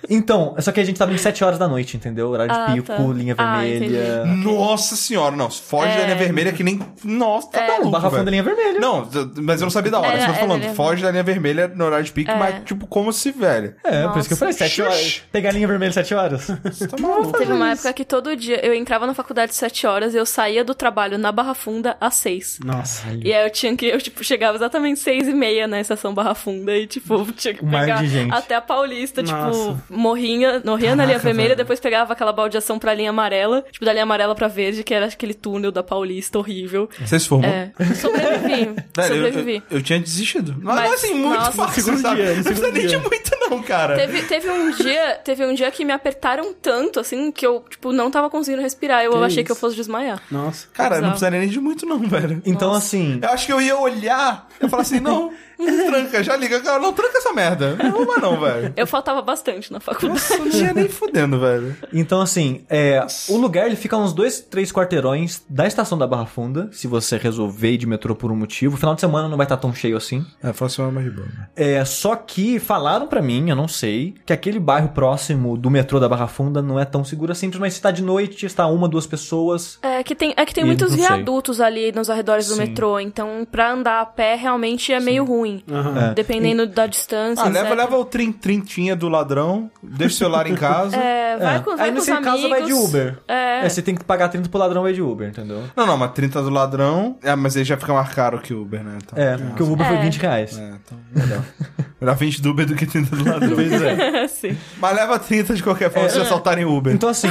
[0.09, 2.29] Então, só que a gente tava em 7 horas da noite, entendeu?
[2.29, 2.97] Horário de Ah, pico, tá.
[3.13, 4.25] linha Ah, vermelha.
[4.25, 5.49] Nossa senhora, não.
[5.49, 5.97] Foge É.
[5.97, 6.79] da linha vermelha que nem.
[7.03, 7.89] Nossa, tá maluco.
[7.91, 8.19] Barra velho.
[8.19, 8.79] Funda, linha vermelha.
[8.79, 9.07] Não,
[9.41, 10.13] mas eu não sabia da hora.
[10.13, 12.31] É, Você tá é falando, da linha foge da linha vermelha no horário de pico,
[12.31, 12.35] É.
[12.35, 13.75] mas tipo, como se, velho.
[13.83, 15.21] É, por isso que eu falei, 7 horas.
[15.31, 16.47] Pegar a linha vermelha 7 horas.
[16.63, 17.37] Você tá maluco.
[17.37, 20.25] Teve uma época que todo dia eu entrava na faculdade às 7 horas e eu
[20.25, 22.59] saía do trabalho na Barra Funda às 6.
[22.63, 23.03] Nossa.
[23.23, 26.35] E aí eu tinha que, eu, tipo, chegava exatamente 6 e meia na estação Barra
[26.35, 28.33] Funda e, tipo, tinha que pegar de gente.
[28.33, 29.59] até a Paulista, Nossa.
[29.73, 31.57] tipo, morrinha, morria na linha vermelha, velho.
[31.57, 35.05] depois pegava aquela baldeação pra linha amarela, tipo, da linha amarela pra verde, que era
[35.05, 36.89] aquele túnel da Paulista horrível.
[37.05, 37.49] Você se formou?
[37.49, 39.63] É, sobrevivi, Velho, eu, sobrevivi.
[39.69, 40.55] eu, eu tinha desistido.
[40.61, 42.15] Mas, Mas, assim, muito nossa, fácil, segundo sabe?
[42.21, 43.95] dia, no não precisa nem de muito, não, cara.
[43.95, 47.91] Teve, teve um dia, teve um dia que me apertaram tanto, assim, que eu, tipo,
[47.91, 49.03] não tava conseguindo respirar.
[49.03, 49.45] Eu Que achei isso?
[49.45, 50.21] que eu fosse desmaiar.
[50.31, 50.67] Nossa.
[50.73, 51.11] Cara, não Bizarro.
[51.11, 52.41] precisaria nem de muito, não, velho.
[52.45, 53.19] Então, assim.
[53.21, 56.93] Eu acho que eu ia olhar e falar assim, não, tranca, já liga, cara, não
[56.93, 57.75] tranca essa merda.
[57.75, 58.73] Não arruma não, velho.
[58.75, 60.13] Eu faltava bastante na faculdade.
[60.13, 61.75] Nossa, não tinha nem fudendo, velho.
[61.91, 66.25] Então, assim, é, o lugar ele fica uns dois, três quarteirões da estação da Barra
[66.25, 68.77] Funda, se você resolver ir de metrô por um motivo.
[68.77, 70.25] Final de semana não vai estar tão cheio assim.
[70.41, 71.27] É, funciona mais de boa.
[71.27, 71.47] né?
[71.55, 75.99] É, só que falaram pra mim, eu não sei, que aquele bairro próximo do metrô
[75.99, 78.87] da Barra Funda não é tão seguro assim, mas se tá de noite, está uma,
[78.87, 79.77] duas pessoas.
[79.81, 81.07] É que tem, é que tem E muitos não sei.
[81.07, 82.61] viadutos ali nos arredores do Sim.
[82.61, 84.52] metrô, então pra andar a pé realmente
[84.93, 85.63] é meio ruim.
[85.71, 86.11] Aham.
[86.11, 86.13] É.
[86.13, 87.43] Dependendo da distância.
[87.43, 87.77] Ah, leva, etc.
[87.77, 90.95] leva o trin, trintinha do ladrão, deixa o celular em casa.
[91.33, 91.59] É, vai É.
[91.61, 92.29] com, vai Aí com nesse amigos.
[92.31, 93.17] caso vai de Uber.
[93.27, 93.65] É.
[93.65, 95.63] É, você tem que pagar 30 pro ladrão, vai de Uber, entendeu?
[95.75, 97.17] Não, não, mas 30 do ladrão.
[97.23, 98.97] É, mas aí já fica mais caro que o Uber, né?
[99.03, 100.01] Então, É, porque o Uber foi É.
[100.01, 100.57] 20 reais.
[100.57, 101.43] É, então, melhor.
[102.03, 103.55] melhor 20 do Uber do que 30 do ladrão.
[103.55, 104.27] Pois é.
[104.29, 104.57] Sim.
[104.79, 106.93] Mas leva 30 de qualquer forma se assaltarem Uber.
[106.93, 107.27] Então, assim,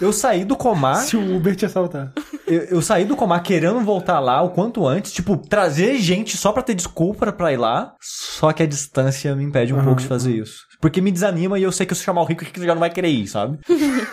[0.00, 2.12] eu saí do Comar, Se o Uber te assaltar.
[2.46, 6.52] eu, eu saí do Comar querendo voltar lá o quanto antes, tipo, trazer gente só
[6.52, 10.00] pra ter desculpa pra ir lá, só que a distância me impede um Aham, pouco
[10.00, 10.66] de fazer isso.
[10.80, 12.74] Porque me desanima e eu sei que se eu chamar o rico, o rico já
[12.74, 13.56] não vai querer ir, sabe?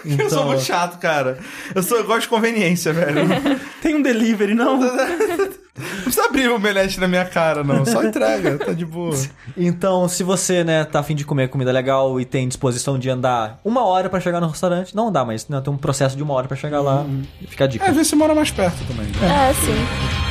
[0.05, 1.39] Então, Eu sou muito chato, cara.
[1.73, 3.21] Eu, sou, eu gosto de conveniência, velho.
[3.81, 4.79] Tem um delivery, não?
[6.09, 7.85] precisa abrir o omelete na minha cara, não.
[7.85, 9.15] Só entrega, tá de boa.
[9.55, 13.59] Então, se você, né, tá afim de comer comida legal e tem disposição de andar
[13.63, 16.33] uma hora pra chegar no restaurante, não dá, mas né, tem um processo de uma
[16.33, 17.05] hora pra chegar lá.
[17.47, 17.85] Fica a dica.
[17.85, 19.05] É, às vezes você mora mais perto também.
[19.07, 19.49] né?
[19.49, 20.28] É, sim.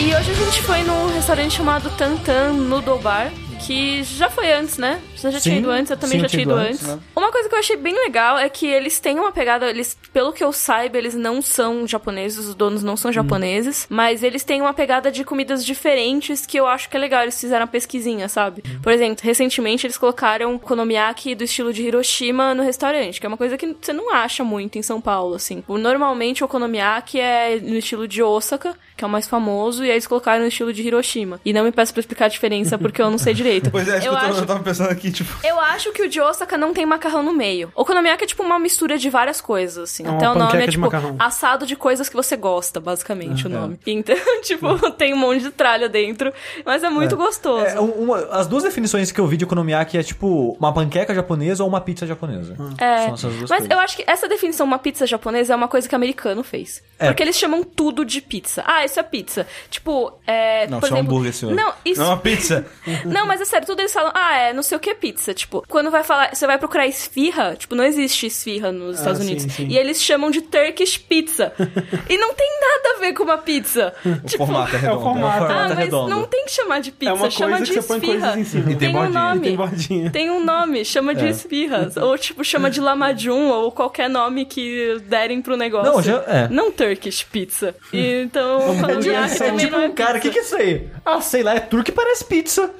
[0.00, 3.30] E hoje a gente foi num restaurante chamado Tantan Noodle Bar,
[3.66, 5.02] que já foi antes, né?
[5.20, 6.88] Você já tinha ido antes, eu também sim, já tinha ido antes.
[6.88, 9.96] antes, Uma coisa que eu achei bem legal é que eles têm uma pegada, eles,
[10.12, 12.96] pelo que eu saiba, eles não são japoneses, os donos não Hum.
[12.96, 17.00] são japoneses, mas eles têm uma pegada de comidas diferentes que eu acho que é
[17.00, 18.62] legal, eles fizeram uma pesquisinha, sabe?
[18.66, 18.78] Hum.
[18.82, 23.36] Por exemplo, recentemente eles colocaram konomiyaki do estilo de Hiroshima no restaurante, que é uma
[23.36, 25.62] coisa que você não acha muito em São Paulo, assim.
[25.68, 29.92] Normalmente o okonomiyaki é no estilo de Osaka, que é o mais famoso, e aí
[29.92, 31.40] eles colocaram no estilo de Hiroshima.
[31.44, 33.70] E não me peço pra explicar a diferença, porque eu não sei direito.
[33.70, 34.40] Pois é, acho eu que eu, tô- acho...
[34.40, 35.32] eu tava pensando aqui, tipo.
[35.46, 37.72] Eu acho que o de Osaka não tem macarrão no meio.
[37.74, 40.04] O Okonomiyaki é tipo uma mistura de várias coisas, assim.
[40.04, 41.16] É uma Até o nome é de tipo macarrão.
[41.18, 43.78] assado de coisas que você gosta, basicamente, o nome.
[43.86, 46.32] Então, tipo, tem um monte de tralha dentro,
[46.64, 47.64] mas é muito gostoso.
[47.64, 51.14] É, um- uma- as duas definições que eu vi de okonomiyaki é tipo uma panqueca
[51.14, 52.56] japonesa ou uma pizza japonesa.
[52.78, 53.70] É, São essas duas mas coisas.
[53.70, 56.82] eu acho que essa definição, uma pizza japonesa, é uma coisa que americano fez.
[56.98, 57.06] É.
[57.06, 58.62] Porque eles chamam tudo de pizza.
[58.66, 59.46] Ah, isso é pizza.
[59.70, 60.66] Tipo, é.
[60.66, 61.54] Não, por isso é um exemplo, hambúrguer, senhor.
[61.54, 62.00] Não, isso.
[62.02, 62.66] É uma pizza.
[63.04, 65.32] Não, mas é sério, tudo eles falam, ah, é não sei o que pizza.
[65.34, 69.26] Tipo, quando vai falar, você vai procurar esfirra, tipo, não existe esfirra nos Estados sim,
[69.32, 69.52] Unidos.
[69.54, 69.66] sim.
[69.68, 71.52] E eles chamam de Turkish pizza.
[72.08, 73.94] e não tem nada a ver com uma pizza.
[74.08, 75.00] O tipo, formato é redondo.
[75.02, 75.18] formato.
[75.18, 76.08] É um ah, formato mas redondo.
[76.10, 78.34] não tem que chamar de pizza, É uma chama de esfirra.
[78.38, 79.20] E tem um bordinha.
[79.20, 79.40] nome.
[79.42, 80.10] Tem bordinha.
[80.10, 81.14] Tem um nome, chama É.
[81.14, 81.96] de esfirras.
[81.96, 85.92] ou tipo, chama de lamajun, ou qualquer nome que derem pro negócio.
[85.92, 86.48] Não, já- é.
[86.48, 87.74] Não Turkish pizza.
[87.92, 90.88] E, então, okonomiyaki também tipo, não é cara, o que, que é isso aí?
[91.04, 92.70] Ah, sei lá, é turco e parece pizza.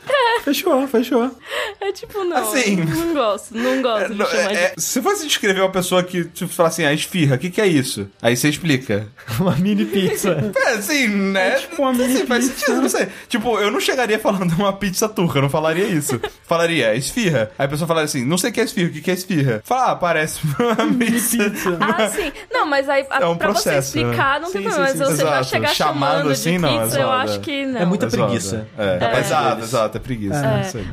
[0.42, 1.30] Fechou, fechou.
[1.80, 2.36] É tipo, não.
[2.36, 5.70] Assim- Não gosto, não gosto Não, de chamar é- de é- se fosse descrever uma
[5.70, 8.08] pessoa que, tipo, falar assim, a esfirra, o que, que é isso?
[8.22, 9.06] Aí você explica.
[9.40, 10.52] Uma mini pizza.
[10.56, 11.52] É, assim, né?
[11.60, 12.58] tipo uma Assim, mini faz pizza.
[12.60, 13.08] sentido, não sei.
[13.28, 16.20] Tipo, eu não chegaria falando uma pizza turca, eu não falaria isso.
[16.46, 17.50] falaria, esfirra.
[17.58, 19.14] Aí a pessoa falaria assim, não sei o que é esfirra, o que, que é
[19.14, 19.60] esfirra?
[19.64, 21.50] Fala, ah, parece uma pizza.
[21.50, 21.78] Pizza.
[21.80, 22.32] Ah, sim.
[22.50, 24.46] Não, mas aí a- É um pra processo, você explicar, né?
[24.46, 24.84] não tem problema.
[24.88, 24.98] mas sim.
[24.98, 25.44] você já Exato.
[25.44, 27.30] chegar Chamado chamando assim, de não, é pizza, eu zoada.
[27.30, 27.80] acho que não.
[27.80, 28.66] É muita É preguiça.
[28.78, 29.20] É, É.
[29.20, 30.36] exato, exato, é preguiça.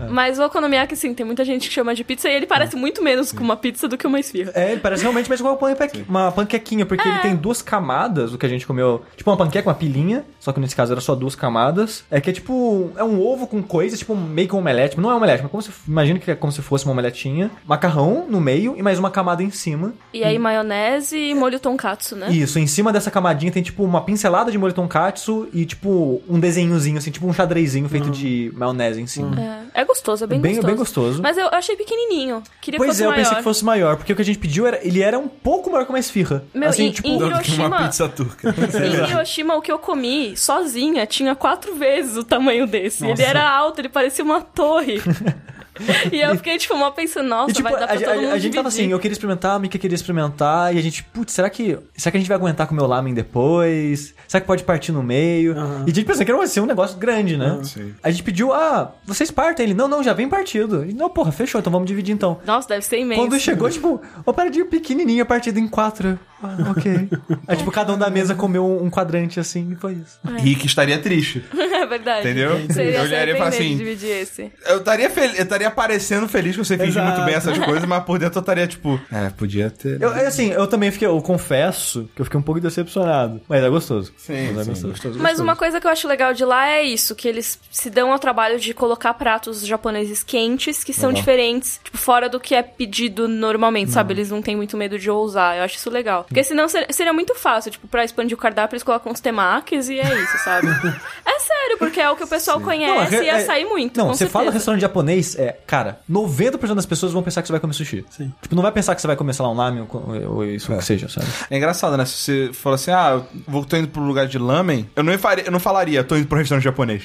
[0.03, 0.07] É.
[0.09, 3.03] Mas o okonomiyaki, sim, tem muita gente que chama de pizza e ele parece muito
[3.03, 4.51] menos com uma pizza do que uma esfirra.
[4.55, 7.11] É, ele parece realmente mais igual uma, panque- uma panquequinha, porque É.
[7.11, 9.03] ele tem duas camadas, o que a gente comeu.
[9.15, 12.03] Tipo uma panqueca, uma pilinha, só que nesse caso era só duas camadas.
[12.09, 12.91] É que é tipo.
[12.97, 14.99] É um ovo com coisas, tipo meio que um omelete.
[14.99, 17.51] Não é um omelete, mas como se, imagina que é como se fosse uma omeletinha.
[17.65, 19.93] Macarrão no meio e mais uma camada em cima.
[20.13, 22.29] E aí, maionese e molho tonkatsu, né?
[22.31, 26.39] Isso, em cima dessa camadinha tem tipo uma pincelada de molho tonkatsu e tipo um
[26.39, 29.35] desenhozinho, assim, tipo um xadrezinho feito de maionese em cima.
[29.73, 30.67] É, é gostoso, é bem, Bem- gostoso.
[30.67, 30.94] bem gostoso.
[31.21, 32.41] Mas eu achei pequenininho.
[32.61, 33.21] Queria que Pois fosse é, eu maior.
[33.23, 34.79] pensei que fosse maior, porque o que a gente pediu era.
[34.85, 36.43] Ele era um pouco maior que uma esfirra.
[36.53, 37.07] Meu, assim, em- tipo.
[37.07, 38.49] em- que uma Hiroshima- pizza turca.
[38.85, 43.05] Em Hiroshima, o que eu comi sozinha tinha quatro vezes o tamanho desse.
[43.05, 45.01] Ele era alto, ele parecia uma torre.
[46.11, 48.15] e eu fiquei, tipo, mal pensando, nossa, E, tipo, vai dar pra a, todo a-
[48.15, 48.83] mundo a gente tava dividir.
[48.85, 51.77] assim, eu queria experimentar, a Mika queria experimentar, e a gente, putz, será que.
[51.95, 54.13] Será que a gente vai aguentar comer o lamen depois?
[54.27, 55.53] Será que pode partir no meio?
[55.85, 57.59] E a gente pensou que era ser um negócio grande, né?
[57.63, 57.93] Sim.
[58.03, 59.65] A gente pediu, ah, vocês partem?
[59.65, 60.85] Ele, não, não, já vem partido.
[60.85, 62.39] E, não, porra, fechou, então vamos dividir então.
[62.45, 63.21] Nossa, deve ser imenso.
[63.21, 66.19] Quando chegou, tipo, uma paradinha pequenininha partida em quatro.
[66.45, 67.09] Ah, ok.
[67.47, 70.19] Aí, tipo, cada um da mesa comeu um quadrante assim e foi isso.
[70.37, 71.43] Rick estaria triste.
[71.53, 72.21] é verdade.
[72.21, 72.59] Entendeu?
[72.71, 73.77] Seria Eu olharia e falaria assim...
[73.77, 74.51] dividir esse.
[74.65, 75.31] Eu estaria fel...
[75.31, 77.07] eu estaria parecendo feliz que você finge Exato.
[77.07, 80.01] muito bem essas coisas, mas por dentro eu estaria tipo, é, podia ter.
[80.01, 83.41] Eu, é assim, eu também fiquei, eu confesso que eu fiquei um pouco decepcionado.
[83.47, 84.13] Mas é gostoso.
[84.17, 84.87] Sim, Mas é sim, gostoso.
[84.87, 85.19] gostoso.
[85.19, 88.11] Mas uma coisa que eu acho legal de lá é isso, que eles se dão
[88.11, 91.21] ao trabalho de colocar pratos japoneses quentes, que são Legal.
[91.21, 94.13] diferentes, tipo, fora do que é pedido normalmente, sabe?
[94.13, 96.25] Eles não têm muito medo de ousar, eu acho isso legal.
[96.35, 99.87] Porque senão ser- seria muito fácil, tipo, pra expandir o cardápio, eles colocam uns temakis
[99.87, 100.67] e é isso, sabe?
[101.25, 103.97] é sério, porque é o que o pessoal conhece Não, e ia é- sair muito,
[103.97, 104.39] Não, com você certeza.
[104.39, 108.05] fala restaurante japonês, é, cara, 90% das pessoas vão pensar que você vai comer sushi.
[108.09, 108.33] Sim.
[108.41, 110.73] Tipo, não vai pensar que você vai comer, sei lá, um lamen ou, ou isso
[110.73, 110.77] É.
[110.77, 111.25] que seja, sabe?
[111.49, 112.03] É engraçado, né?
[112.05, 115.17] Se você for assim, ah, eu vou, tô indo pro lugar de lamen, eu não,
[115.17, 117.03] faria, eu não falaria, tô indo pro restaurante japonês.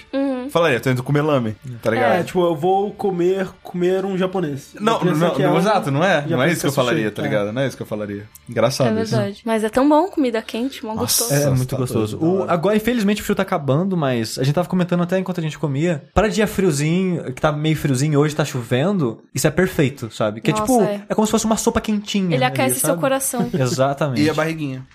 [0.50, 2.12] Falaria, tô indo comer lame, tá ligado?
[2.12, 4.74] É, tipo, eu vou comer, comer um japonês.
[4.80, 6.24] Não, não, que é não, um exato, não é?
[6.26, 7.24] Não é isso que eu falaria, tá É.
[7.24, 7.52] ligado?
[7.52, 8.26] Não é isso que eu falaria.
[8.48, 9.12] Engraçado É isso.
[9.16, 9.42] verdade.
[9.44, 11.32] Mas é tão bom comida quente, mó gostoso.
[11.32, 12.18] É, Nossa, muito tá gostoso.
[12.18, 15.42] O, agora, infelizmente, o frio tá acabando, mas a gente tava comentando até enquanto a
[15.42, 16.02] gente comia.
[16.14, 20.40] Para dia friozinho, que tá meio friozinho e hoje tá chovendo, isso é perfeito, sabe?
[20.40, 21.02] Que Nossa, é tipo, é.
[21.08, 21.14] é.
[21.14, 22.26] como se fosse uma sopa quentinha.
[22.34, 23.48] Ele ali, aquece seu coração.
[23.54, 24.22] Exatamente.
[24.22, 24.86] E a barriguinha.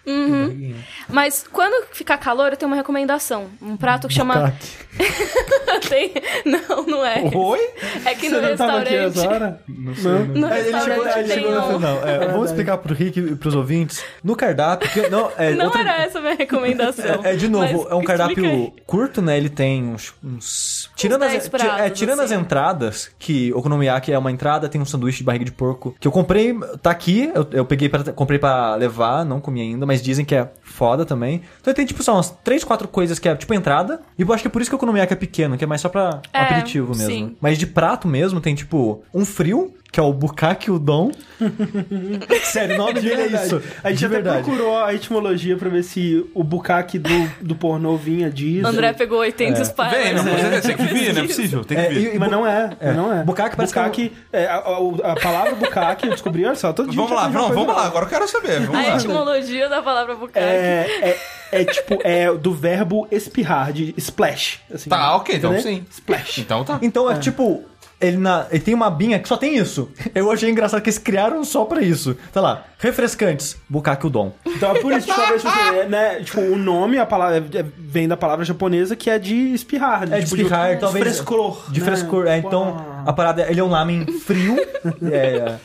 [1.10, 3.46] Mas quando ficar calor, eu tenho uma recomendação.
[3.62, 4.54] Um prato que chama.
[5.90, 6.12] Tem...
[6.46, 7.22] Não, não é.
[7.34, 7.60] Oi?
[8.06, 9.18] É que Você no não tava aqui restaurante.
[9.18, 9.62] essa hora?
[9.68, 10.26] Não.
[10.26, 12.08] No É, ele chegou, restaurante ele tem chegou no um- final.
[12.08, 14.04] É, vamos explicar pro Rick e pros ouvintes.
[14.24, 14.90] No cardápio.
[14.90, 17.22] que- não, é, Não outra- era essa a minha recomendação.
[17.24, 19.38] É, é, de novo, é um cardápio curto, né?
[19.38, 20.14] Ele tem uns.
[20.24, 22.42] uns- tirando as, 10 ti- pratos, é, tirando as assim.
[22.42, 25.96] entradas, que o Okonomiyaki é uma entrada, tem um sanduíche de barriga de porco.
[26.00, 29.86] Que eu comprei, tá aqui, eu, eu peguei para comprei pra levar, não comi ainda,
[29.86, 31.42] mas dizem que é foda também.
[31.62, 34.00] Então tem, tipo, só umas 3, 4 coisas que é tipo entrada.
[34.18, 35.82] E eu acho que é por isso que o Okonomiyaki é pequeno, que é mais
[35.82, 37.06] só pra É, aperitivo mesmo.
[37.12, 37.36] sim.
[37.42, 39.74] Mas de prato mesmo, tem, tipo, um frio.
[39.92, 41.10] Que é o Bukaki Udon.
[42.44, 43.62] Sério, o nome De dele é isso.
[43.82, 44.44] A gente de até verdade.
[44.44, 47.10] procurou a etimologia pra ver se o bucaque do,
[47.42, 48.68] do pornô vinha disso.
[48.68, 49.90] André pegou 80 É.
[49.90, 50.60] Vem, não, né?
[50.60, 51.64] tem que vir, não é possível.
[51.64, 52.16] Tem que É, vir.
[52.16, 53.24] e- Mas não é, mas não é.
[53.24, 56.96] Bukkake parece que é, a, a- a palavra bucaque, eu descobri, olha só, todo dia
[57.02, 58.60] Vamos lá, não, vamos lá, agora eu quero saber.
[58.62, 58.96] Vamos A lá.
[58.98, 60.40] etimologia da palavra bucaque.
[60.46, 61.18] É,
[61.52, 64.60] é, é tipo, é do verbo espirrar, de splash.
[64.74, 65.72] Assim, Tá, ok, então entendeu?
[65.80, 65.86] sim.
[65.92, 66.40] Splash.
[66.40, 66.80] Então tá.
[66.82, 67.64] Então é, tipo.
[68.02, 69.90] Ele, na, ele tem uma binha que só tem isso.
[70.14, 72.16] Eu achei engraçado que eles criaram só pra isso.
[72.34, 74.34] Tá lá, refrescantes, Bukake Udon.
[74.46, 78.06] Então é por isso, tipo, talvez, é, né, tipo, o nome, a palavra, é- vem
[78.06, 80.04] da palavra japonesa que é de espirrar.
[80.04, 81.06] É de tipo, espirrar, talvez.
[81.06, 81.72] frescor.
[81.72, 81.86] De né?
[81.86, 82.28] frescor.
[82.28, 82.76] É, então,
[83.06, 84.58] a parada, ele é um lamen frio.
[85.12, 85.56] é,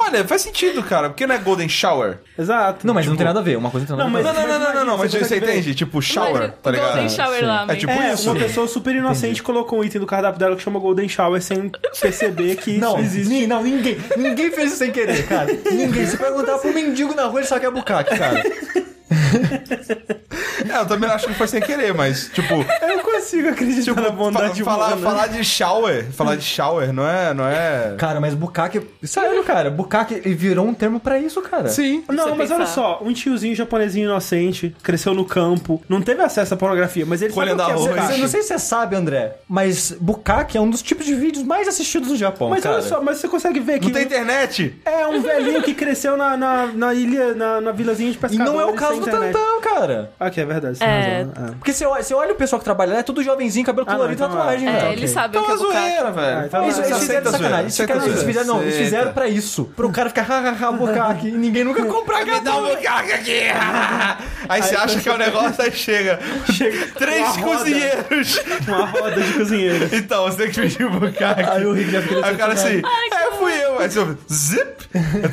[0.00, 2.12] Olha, faz sentido, cara, porque não é Golden Shower.
[2.12, 2.86] Tipo, Não, Exato.
[2.86, 3.56] mas não Tipo, tem nada a ver.
[3.58, 4.48] Uma coisa não tem Não, nada a mas- ver.
[4.48, 5.74] Não, não, não, não, não, mas você entende?
[5.74, 6.86] Tipo, shower, Imagina, tá ligado?
[6.92, 7.44] Golden Shower Sim.
[7.46, 7.76] Lamen.
[7.76, 8.30] É tipo É, isso.
[8.30, 11.70] uma pessoa super inocente colocou um item do cardápio dela que chama Golden Shower sem
[12.00, 13.46] perceber que Não, isso existe.
[13.46, 13.98] não, ninguém.
[14.16, 15.48] Ninguém fez isso sem querer, cara.
[15.70, 16.06] Ninguém.
[16.06, 18.42] Se perguntar pro mendigo na rua, ele só quer Bukake, cara.
[20.68, 22.52] É, eu também acho que foi sem querer, mas, tipo,
[22.82, 25.02] Eu não consigo acreditar tipo na bondade fa- falar, humana.
[25.02, 27.94] falar de shower, falar de shower não é, não é...
[27.96, 28.82] Cara, mas Bukake.
[29.04, 29.70] Sério, cara.
[29.70, 31.68] Bukake ele virou um termo pra isso, cara.
[31.68, 32.02] Sim.
[32.08, 32.54] Não, Você mas pensar.
[32.56, 37.22] olha só, um tiozinho japonesinho inocente, cresceu no campo, não teve acesso à pornografia, mas
[37.22, 38.20] ele sabe o Colhendo que é bukkake.
[38.20, 41.68] Não sei se você sabe, André, mas Bukake é um dos tipos de vídeos mais
[41.68, 42.76] assistidos no Japão, Mas cara.
[42.76, 44.74] olha só, mas você consegue ver que Não tem internet?
[44.84, 48.52] é um velhinho que cresceu na, na, na ilha, na, na vilazinha de E pescadores.
[48.52, 49.32] não é o caso do internet.
[49.32, 50.10] Tantão, cara.
[50.18, 51.26] Ah, que é verdade, você É.
[51.34, 51.48] razão.
[51.48, 51.50] É.
[51.58, 53.92] Porque você olha, você olha o pessoal que trabalha lá, é tudo jovenzinho, cabelo Ah,
[53.92, 54.38] colorido e então é.
[54.38, 54.92] tatuagem, É, velho.
[54.92, 55.80] eles sabem Então o que é é bucaque.
[55.88, 56.46] zoeira, Ah, velho.
[56.46, 57.60] então Eles, Não, eles fizeram sacanagem.
[57.60, 58.26] Eles fizeram, eles zoeira.
[58.26, 59.64] fizeram, não, eles fizeram pra isso.
[59.76, 61.28] Pro cara ficar hahaha, Bukake.
[61.28, 63.40] E ninguém nunca comprar Me dá um bucaque aqui!
[64.48, 66.18] Aí você acha que é o negócio, aí chega.
[66.52, 68.40] Chega Três cozinheiros!
[68.66, 69.88] Uma roda de cozinheiro.
[69.92, 71.42] Então, você tem que pedir o bucaque.
[71.42, 73.78] Aí o Rick já fica Aí o cara assim, é, fui eu.
[73.78, 74.88] Aí você, zip!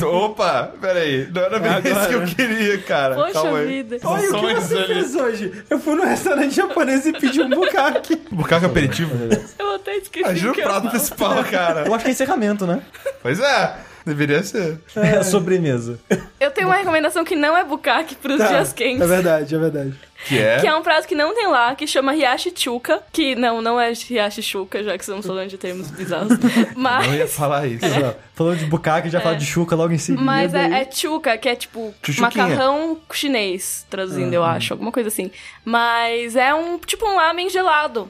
[0.05, 3.16] Opa, peraí, não era bem isso que eu queria, cara.
[3.16, 3.97] Poxa Calma vida.
[4.03, 4.88] Olha, o que você ali.
[4.93, 5.64] fez hoje?
[5.70, 8.16] Eu fui no restaurante japonês e pedi um bukkake.
[8.32, 9.12] Bucaque aperitivo?
[9.58, 11.86] Eu até esqueci Ajuda o o eu prato principal, cara.
[11.88, 12.82] Eu acho que é encerramento, né?
[13.22, 13.76] Pois é,
[14.06, 14.80] deveria ser.
[14.95, 15.99] É a sobremesa.
[16.39, 19.01] Eu tenho uma recomendação que não é bucaque pros Tá, dias quentes.
[19.01, 19.93] É verdade, é verdade.
[20.28, 20.59] Que é?
[20.59, 23.03] Que é um prato que não tem lá, que chama Hiyashi Chuka.
[23.11, 26.34] Que não, não é Hiyashi Chuka, já que estamos falando de termos bizarros.
[26.76, 27.07] Mas...
[27.07, 27.86] Eu ia falar isso.
[28.36, 30.22] Falando de Bukake, já fala de Chuca logo em seguida.
[30.22, 35.32] Mas é, é chuca, que é tipo macarrão chinês, traduzindo, eu acho, alguma coisa assim.
[35.63, 38.09] Mas é um tipo um lamen gelado.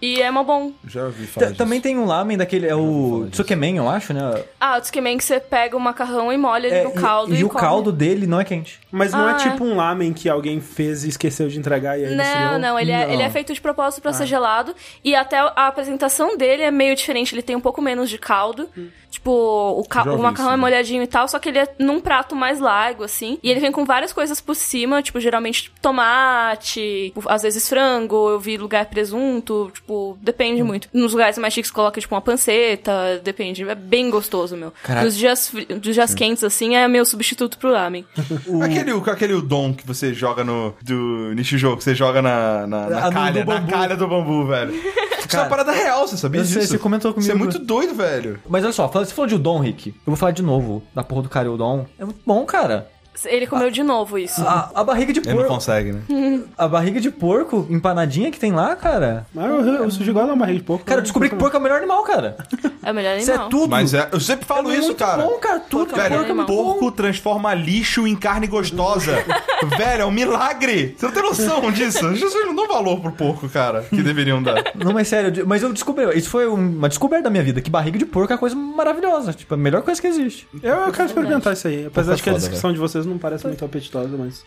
[0.00, 0.72] E é mó bom.
[0.86, 1.58] Já ouvi falar T- disso.
[1.62, 3.28] Também tem um lamen daquele, é o.
[3.30, 4.42] Tsukemen, eu acho, né?
[4.58, 7.36] Ah, o tsukemen que você pega o macarrão e molha ele É, no caldo e,
[7.36, 7.60] e, e o come.
[7.60, 8.80] caldo dele não é quente.
[8.90, 9.50] Mas não Ah, é é.
[9.50, 12.58] tipo um lamen que alguém fez e esqueceu de entregar e aí Não, esfriou?
[12.58, 13.12] não, ele é, Não.
[13.14, 14.74] ele é feito de propósito pra ser gelado.
[15.04, 17.34] E até a apresentação dele é meio diferente.
[17.34, 18.68] Ele tem um pouco menos de caldo.
[19.10, 20.56] Tipo, o, ca- o macarrão isso, é né?
[20.56, 23.38] molhadinho e tal, só que ele é num prato mais largo, assim.
[23.42, 28.28] E ele vem com várias coisas por cima, tipo, geralmente tomate, tipo, às vezes frango,
[28.30, 30.88] eu vi lugar presunto, tipo, depende muito.
[30.92, 33.66] Nos lugares mais chiques coloca, tipo, uma panceta, depende.
[33.68, 34.72] É bem gostoso, meu.
[35.02, 38.04] Nos dias, dos dias quentes, assim, é meu substituto pro ramen.
[38.62, 40.74] Aquele, aquele udon que você joga no.
[40.82, 43.70] Do Nishijo, que você joga na, na, na Ah, no- calha, do na bambu.
[43.72, 44.72] calha do bambu, velho.
[45.28, 46.72] Isso é uma parada real, você sabia sei, disso?
[46.72, 47.52] você comentou Isso é comigo.
[47.52, 48.40] muito doido, velho.
[48.48, 49.90] Mas olha só, você falou de udon, Rick.
[49.90, 51.84] Eu vou falar de novo da porra do cara udon.
[51.98, 52.88] É muito bom, cara.
[53.26, 54.40] Ele comeu de novo isso.
[54.42, 55.54] A, a barriga de Ele não porco.
[55.54, 56.42] consegue, né?
[56.56, 59.26] A barriga de porco empanadinha que tem lá, cara.
[59.34, 60.84] Mas eu, eu sujo igual uma barriga de porco.
[60.84, 62.36] Cara, eu descobri que porco é o melhor animal, cara.
[62.82, 63.50] É o melhor Isso é animal.
[63.50, 63.70] tudo.
[63.70, 65.22] Mas é, eu sempre falo É isso, muito cara.
[65.22, 65.60] bom, cara.
[65.60, 66.64] Tudo Porco é Velho, porco é muito bom.
[66.74, 69.24] porco transforma lixo em carne gostosa.
[69.76, 70.94] Velho, é um milagre.
[70.96, 72.06] Você não tem noção disso?
[72.06, 74.72] As pessoas não dão valor pro porco, cara, que deveriam dar.
[74.74, 76.04] Não, mas sério, mas eu descobri.
[76.16, 79.32] Isso foi uma descoberta da minha vida, que barriga de porco é uma coisa maravilhosa.
[79.32, 80.46] Tipo, a melhor coisa que existe.
[80.62, 81.86] Eu, eu quero experimentar isso aí.
[81.86, 84.44] Apesar de que a descrição de vocês não parece muito apetitosa, mas.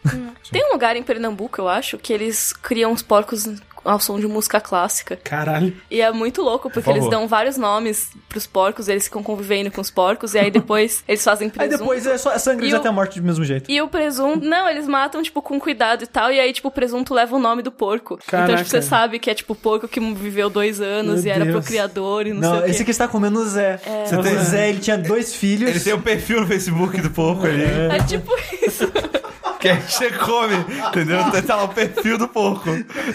[0.52, 3.46] Tem um lugar em Pernambuco, eu acho, que eles criam os porcos
[3.84, 5.18] ao som de música clássica.
[5.24, 5.76] Caralho.
[5.90, 9.72] E é muito louco, porque Por eles dão vários nomes pros porcos, eles ficam convivendo
[9.72, 11.78] com os porcos, e aí depois eles fazem Aí presunto.
[11.80, 13.70] depois é só sangue já o- até a morte do mesmo jeito.
[13.72, 16.72] E o presunto, não, eles matam, tipo, com cuidado e tal, e aí, tipo, o
[16.72, 18.16] presunto leva o nome do porco.
[18.24, 18.58] Então, Caraca.
[18.58, 21.46] tipo, você sabe que é, tipo, o porco que viveu dois anos Meu e era
[21.46, 21.58] Deus.
[21.58, 22.86] procriador e não, Não, sei o esse quê.
[22.86, 23.78] que está comendo o Zé.
[24.06, 25.70] Você tem- O Zé, ele tinha dois filhos.
[25.70, 27.64] Ele tem um perfil no Facebook do porco ali.
[27.64, 28.32] É tipo
[28.66, 28.92] isso.
[29.62, 30.56] Que aí você come,
[30.88, 31.20] entendeu?
[31.46, 32.70] Tá lá o perfil do porco.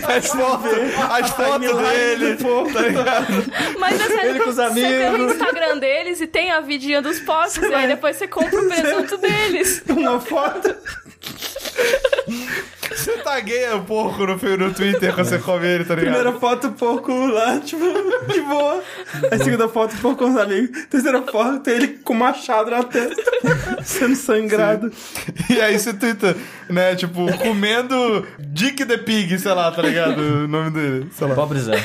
[0.06, 0.70] As fotos,
[1.10, 2.36] as fotos dele.
[2.72, 3.26] Tá ligado?
[3.78, 5.18] Mas é sério, com os você vê amigos.
[5.18, 8.68] no Instagram deles e tem a vidinha dos porcos, e aí depois você compra o
[8.68, 9.82] presunto deles.
[9.88, 10.72] Uma foto.
[12.90, 16.14] Você tagueia o porco no, no Twitter quando você come ele, tá ligado?
[16.14, 17.84] Primeira foto, porco lá, tipo,
[18.32, 18.82] de boa.
[19.30, 20.86] A segunda foto, porco com os amigos.
[20.86, 23.22] Terceira foto, tem ele com machado na testa,
[23.84, 24.90] sendo sangrado.
[25.50, 26.36] E aí você twitta,
[26.68, 30.18] né, tipo, comendo Dick the Pig, sei lá, tá ligado?
[30.18, 31.34] O nome dele, sei lá.
[31.34, 31.76] Pobre Zé.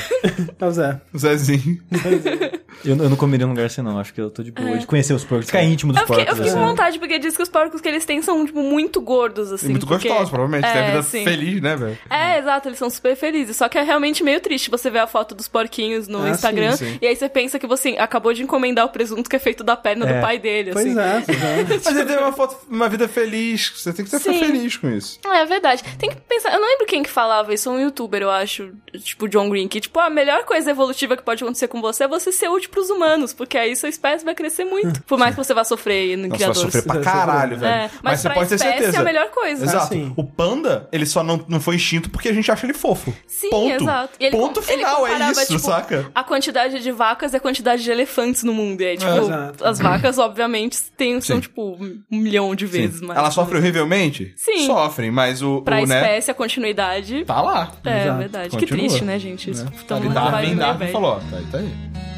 [0.58, 1.00] É o Zé.
[1.16, 1.80] Zezinho.
[2.84, 3.98] Eu, eu não comeria num lugar assim, não.
[3.98, 5.46] Acho que eu tô de boa de conhecer os porcos.
[5.46, 6.04] Ficar íntimo dos É.
[6.04, 6.38] Eu fiquei, eu porcos.
[6.40, 6.68] fiquei com assim.
[6.70, 9.66] vontade, porque diz que os porcos que eles têm são, tipo, muito gordos, assim.
[9.66, 10.66] E muito porque- gostoso, provavelmente.
[10.66, 11.24] É, Tem a vida sim.
[11.24, 11.98] feliz, né, velho?
[12.10, 13.56] É, exato, eles são super felizes.
[13.56, 16.72] Só que é realmente meio triste você ver a foto dos porquinhos no Ah, Instagram
[16.76, 16.98] sim, sim.
[17.00, 19.76] e aí você pensa que você acabou de encomendar o presunto que é feito da
[19.76, 20.14] perna É.
[20.14, 20.98] do pai dele, Pois assim.
[20.98, 21.64] é, pois é.
[21.84, 23.72] Mas ele teve uma, foto, uma vida feliz.
[23.76, 25.18] Você tem que ser feliz com isso.
[25.26, 25.82] É verdade.
[25.98, 26.52] Tem que pensar.
[26.52, 28.70] Eu não lembro quem que falava isso, um youtuber, eu acho,
[29.04, 32.08] tipo John Green, que, tipo, a melhor coisa evolutiva que pode acontecer com você é
[32.08, 35.00] você ser útil pros humanos, porque aí sua espécie vai crescer muito.
[35.04, 36.56] Por mais que você vá sofrer no vai criador.
[36.56, 37.70] sofrer pra Vai caralho, sofrer.
[37.70, 37.82] velho.
[37.84, 38.96] É, mas, você pra pode ter espécie certeza.
[38.96, 39.64] é a melhor coisa.
[39.64, 39.88] Exato.
[39.94, 40.12] Sim.
[40.16, 43.14] O panda, ele só não, não foi extinto porque a gente acha ele fofo.
[43.28, 43.72] Sim, Ponto.
[43.82, 44.10] exato.
[44.18, 46.10] E ele Ponto com- ele final, é comparava, isso, tipo, saca?
[46.14, 48.80] A quantidade de vacas e a quantidade de elefantes no mundo.
[48.80, 49.64] E aí, tipo, exato.
[49.64, 51.42] as vacas, obviamente, tem, são, Sim.
[51.42, 53.18] tipo, um milhão de vezes mais.
[53.18, 54.32] Ela sofre horrivelmente?
[54.36, 54.66] Sim.
[54.66, 57.24] Sofrem, mas o, Pra o né, espécie, a continuidade.
[57.24, 57.72] tá lá.
[57.84, 58.18] É, Exato.
[58.18, 58.48] verdade.
[58.50, 58.78] Que Continua.
[58.88, 59.50] triste, né, gente?
[59.50, 60.92] Isso tão E vai Darwin, meio Darwin velho.
[60.92, 62.11] falou, ó, tá aí, tá aí.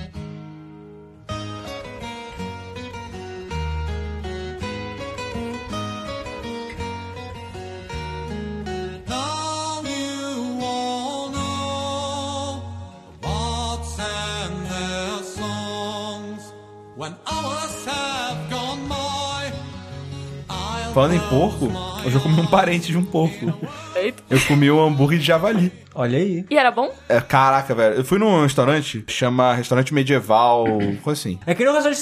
[20.95, 21.69] Falando em porco,
[22.07, 23.53] hoje eu comi um parente de um porco.
[24.05, 24.23] Eita.
[24.31, 25.73] Eu comi um hambúrguer de javali.
[25.97, 26.45] Olha aí.
[26.51, 26.93] E era bom?
[27.09, 27.95] É, caraca, velho.
[27.99, 30.65] Eu fui num restaurante, chama restaurante medieval,
[31.05, 31.39] coisa assim.
[31.47, 32.01] É que nem um restaurante...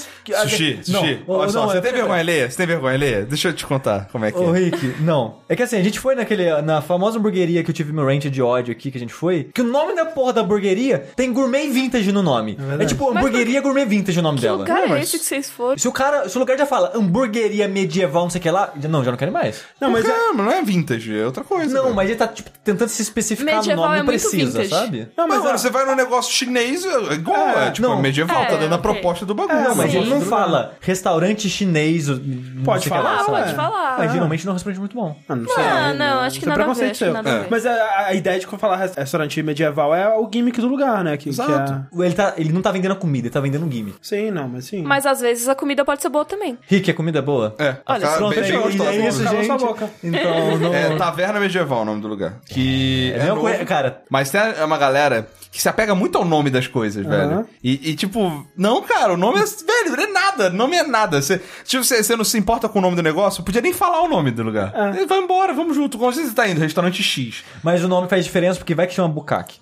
[0.48, 1.22] Sushi, Não, sushi.
[1.26, 2.50] ô, Olha só, não, você é- tem vergonha alheia?
[2.50, 3.22] Você tem vergonha alheia?
[3.26, 4.58] Deixa eu te contar como é que Ô, é.
[4.60, 5.40] Rick, não.
[5.46, 8.22] É que assim, a gente foi naquele, na famosa hamburgueria que eu tive meu rant
[8.24, 11.30] de ódio aqui, que a gente foi, que o nome da porra da hamburgueria tem
[11.30, 12.56] gourmet vintage no nome.
[12.58, 12.88] É, verdade.
[12.94, 14.56] tipo hamburgueria gourmet vintage o nome Que dela.
[14.58, 15.76] lugar é, mas- esse que vocês foram?
[15.76, 18.72] Se o cara, se o lugar já fala hamburgueria medieval, não sei o que lá,
[18.88, 19.62] não, já não quero mais.
[19.78, 21.74] Não, mas é, Não, não é vintage, é outra coisa.
[21.82, 24.68] Não, mas ele tá, tipo, tentando se especificar Medieval no nome, é não precisa, vintage.
[24.68, 25.08] sabe?
[25.16, 28.00] Não, Mas, mano, é- você vai num negócio chinês, é igual, É, é, tipo, não.
[28.00, 29.58] medieval, tá É, dando a proposta do bagulho.
[29.58, 29.98] É, mas Sim.
[29.98, 32.08] ele não fala restaurante chinês.
[32.08, 33.98] não Pode o que falar, lá, pode falar.
[33.98, 35.16] Mas geralmente não é um restaurante muito bom.
[35.28, 35.64] Ah, não sei.
[35.64, 37.12] Ah, não, acho que é nada a ver, preconceito acho que seu.
[37.12, 37.46] nada a ver.
[37.50, 41.16] Mas a, a ideia de falar res- restaurante medieval é o gimmick do lugar, né?
[41.16, 41.72] Que, que Exato.
[41.72, 42.04] é...
[42.04, 43.96] Ele, tá, ele não tá vendendo a comida, ele tá vendendo um gimmick.
[44.02, 44.82] Sim, não, mas sim.
[44.82, 46.58] Mas às vezes a comida pode ser boa também.
[46.66, 47.54] Rick, a comida é boa?
[47.58, 49.46] É, Olha, tá Pronto, bem, é, é isso, Cala gente.
[49.46, 49.90] sua boca.
[50.02, 50.74] Então, não...
[50.74, 52.40] É Taverna Medieval o nome do lugar.
[52.46, 54.02] Que É é, novo, cara.
[54.10, 57.46] Mas tem uma galera que se apega muito ao nome das coisas, velho.
[57.62, 59.44] E, e, tipo, não, cara, o nome é.
[59.44, 60.48] Velho, é nada.
[60.50, 61.20] Nome é nada.
[61.20, 64.02] Você, tipo, você, você não se importa com o nome do negócio, podia nem falar
[64.02, 64.72] o nome do lugar.
[64.74, 65.04] É.
[65.04, 65.98] Vai embora, vamos junto.
[65.98, 66.58] Como você tá indo?
[66.58, 67.44] Restaurante X.
[67.62, 69.60] Mas o nome faz diferença porque vai que chama Bukaki.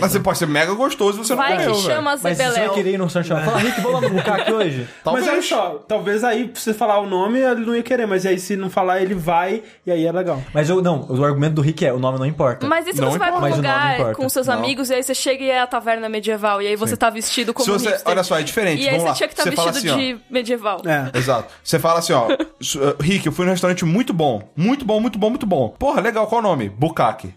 [0.00, 1.94] Mas você pode ser mega gostoso e você Vai não que comeu, velho.
[1.94, 4.14] chama Mas se você vai querer ir no restaurante chamar, fala, Rick, vamos lá no
[4.14, 4.88] Bukaki hoje?
[5.04, 5.26] Talvez.
[5.26, 8.24] Mas olha só, talvez aí, pra você falar o nome, ele não ia querer, mas
[8.26, 10.42] aí se não falar, ele vai, e aí é legal.
[10.52, 12.66] Mas eu, não, o argumento do Rick é, o nome não importa.
[12.66, 13.56] Mas e se Não você vai pra um importa.
[13.56, 14.14] Lugar importa.
[14.14, 14.54] com seus Não.
[14.54, 17.52] amigos e aí você chega e é a taverna medieval e aí você tá vestido
[17.54, 18.10] como Se você, hipster.
[18.12, 18.82] olha só, é diferente.
[18.82, 19.14] E aí Vamos você lá.
[19.14, 20.80] tinha que estar fala vestido assim, ó, de medieval.
[20.86, 21.18] É.
[21.18, 21.52] Exato.
[21.62, 24.42] Você fala assim, ó, uh, Rick, eu fui num restaurante muito bom.
[24.56, 25.68] Muito bom, muito bom, muito bom.
[25.78, 26.68] Porra, legal, qual o nome?
[26.68, 27.34] Bukaki.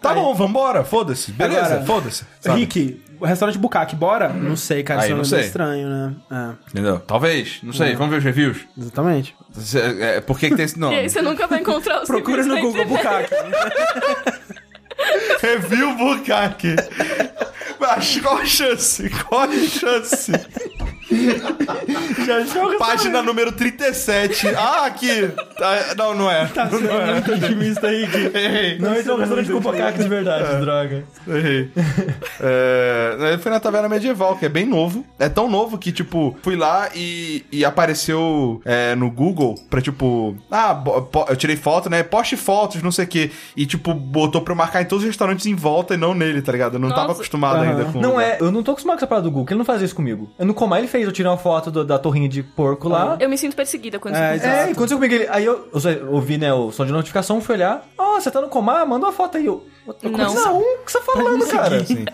[0.00, 1.32] Tá bom, vambora, foda-se.
[1.32, 2.24] Beleza, Agora, foda-se.
[2.40, 2.60] sabe?
[2.60, 4.28] Rick, restaurante Bukaki, bora?
[4.28, 5.38] Não sei, cara, Aí, isso é não sei.
[5.38, 6.14] nome estranho, né?
[6.30, 6.98] É, Entendeu?
[7.00, 8.58] Talvez, não sei, vamos ver os reviews.
[8.78, 9.34] exatamente.
[9.52, 10.96] Cê- É, por que, que tem esse E nome?
[10.96, 12.84] aí você nunca vai encontrar os Procura no Google.
[12.86, 13.34] Bukaki.
[15.40, 16.76] Review Bukaki.
[17.80, 19.10] Mas qual a chance?
[19.10, 20.30] Qual a chance?
[22.26, 24.48] Já joga Página número 37.
[24.48, 25.30] Ah, aqui.
[25.60, 26.46] Ah, Não, não é.
[26.46, 28.30] Tá sendo muito otimista aí, Gui.
[28.38, 28.78] Errei.
[28.78, 31.04] Não, esse é um restaurante com bocaque de verdade, droga.
[31.28, 31.70] Errei.
[32.44, 35.04] É, foi na taverna medieval, que é bem novo.
[35.18, 40.34] É tão novo que, tipo, fui lá e, e apareceu é, no Google pra, tipo,
[40.50, 40.82] ah,
[41.28, 42.02] eu tirei foto, né?
[42.02, 43.30] Poste fotos, não sei o quê.
[43.56, 46.42] E, tipo, botou pra eu marcar em todos os restaurantes em volta e não nele,
[46.42, 46.74] tá ligado?
[46.74, 47.20] Eu não tava Nossa.
[47.20, 47.70] acostumado Aham.
[47.70, 48.00] ainda com.
[48.00, 49.80] Não é, eu não tô acostumado com essa parada do Google, que ele não faz
[49.82, 50.30] isso comigo.
[50.38, 53.16] Eu no Comar ele fez, eu tirei uma foto do- da torrinha de porco lá.
[53.20, 54.68] Eu me sinto perseguida quando É, isso acontece.
[54.68, 55.14] É, aconteceu comigo.
[55.14, 57.84] Ele, aí eu, eu ouvi, né, o som de notificação, fui olhar.
[57.98, 58.86] Ó, você tá no Comar?
[58.86, 59.46] Manda uma foto aí.
[59.46, 59.64] Eu,
[60.02, 60.34] eu Não.
[60.34, 61.84] Não, o que você tá falando, cara?
[61.84, 62.04] Sim.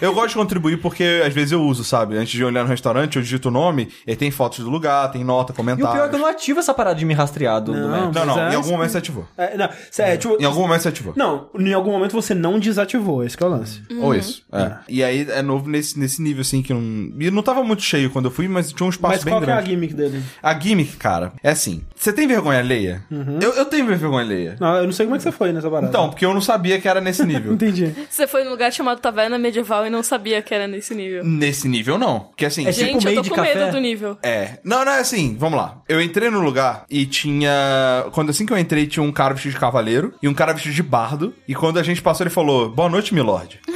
[0.00, 2.16] Eu gosto de contribuir porque às vezes eu uso, sabe?
[2.16, 5.10] Antes de olhar no restaurante, eu digito o nome, e aí tem fotos do lugar,
[5.10, 5.92] tem nota, E o comentário.
[5.92, 7.88] pior é que eu não ativo essa parada de me rastrear do, do Não.
[7.88, 8.14] Maps.
[8.14, 9.26] Não, não, Mas é- em algum momento você ativou.
[9.36, 11.12] É, não, sério, tipo, Em algum momento você ativou.
[11.16, 13.82] Não, em algum momento você não desativou, esse que é o lance.
[14.00, 14.42] Ou isso.
[14.52, 14.72] É.
[14.88, 16.80] E aí é novo nesse, nesse nível, assim, que não.
[17.20, 19.42] E não tava muito cheio quando eu fui, mas tinha um espaço Mas bem qual
[19.42, 19.70] que é a grande.
[19.70, 20.22] gimmick dele?
[20.42, 21.82] a gimmick, cara, é assim.
[21.94, 23.02] Você tem vergonha alheia?
[23.40, 24.56] Eu, eu tenho vergonha alheia.
[24.60, 25.88] Não, eu não sei como é que você foi nessa parada.
[25.88, 27.52] Então, porque eu não sabia que era nesse nível.
[27.52, 27.94] Entendi.
[28.08, 31.24] Você foi num lugar chamado Taverna Medieval e não sabia que era nesse nível.
[31.24, 32.20] nesse nível, não.
[32.20, 32.66] Porque assim.
[32.66, 33.54] É tipo Gente, meio eu de tô com café?
[33.54, 34.18] medo do nível.
[34.22, 34.58] É.
[34.64, 35.36] Não, não é assim.
[35.38, 35.80] Vamos lá.
[35.88, 38.06] Eu entrei no lugar e tinha.
[38.12, 40.74] Quando assim que eu entrei, tinha um cara vestido de cavaleiro e um cara vestido
[40.74, 41.34] de bardo.
[41.46, 43.60] E quando a gente passou, ele falou: Boa noite, milord.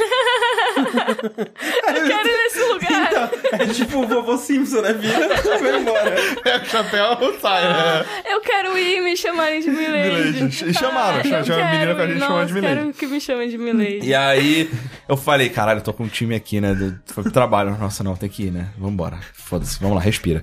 [0.74, 0.84] Eu
[2.07, 2.41] quero ir nesse lugar.
[3.53, 4.92] É tipo o vovô Simpson, né?
[4.94, 6.14] Vira e vai embora.
[6.44, 8.05] É, o chapéu sai, né?
[8.30, 10.70] Eu quero ir me chamarem de Milady.
[10.70, 12.76] E chamaram, Ai, chamaram eu a menina com a gente chamando de Nossa, Milady.
[12.80, 14.00] quero que me chamem de Milady.
[14.07, 14.70] E aí,
[15.09, 16.74] eu falei, caralho, eu tô com um time aqui, né?
[16.74, 17.76] do- Foi pro trabalho.
[17.78, 18.68] Nossa, não, tem que ir, né?
[18.78, 19.18] Vambora.
[19.34, 20.42] Foda-se, vamos lá, respira.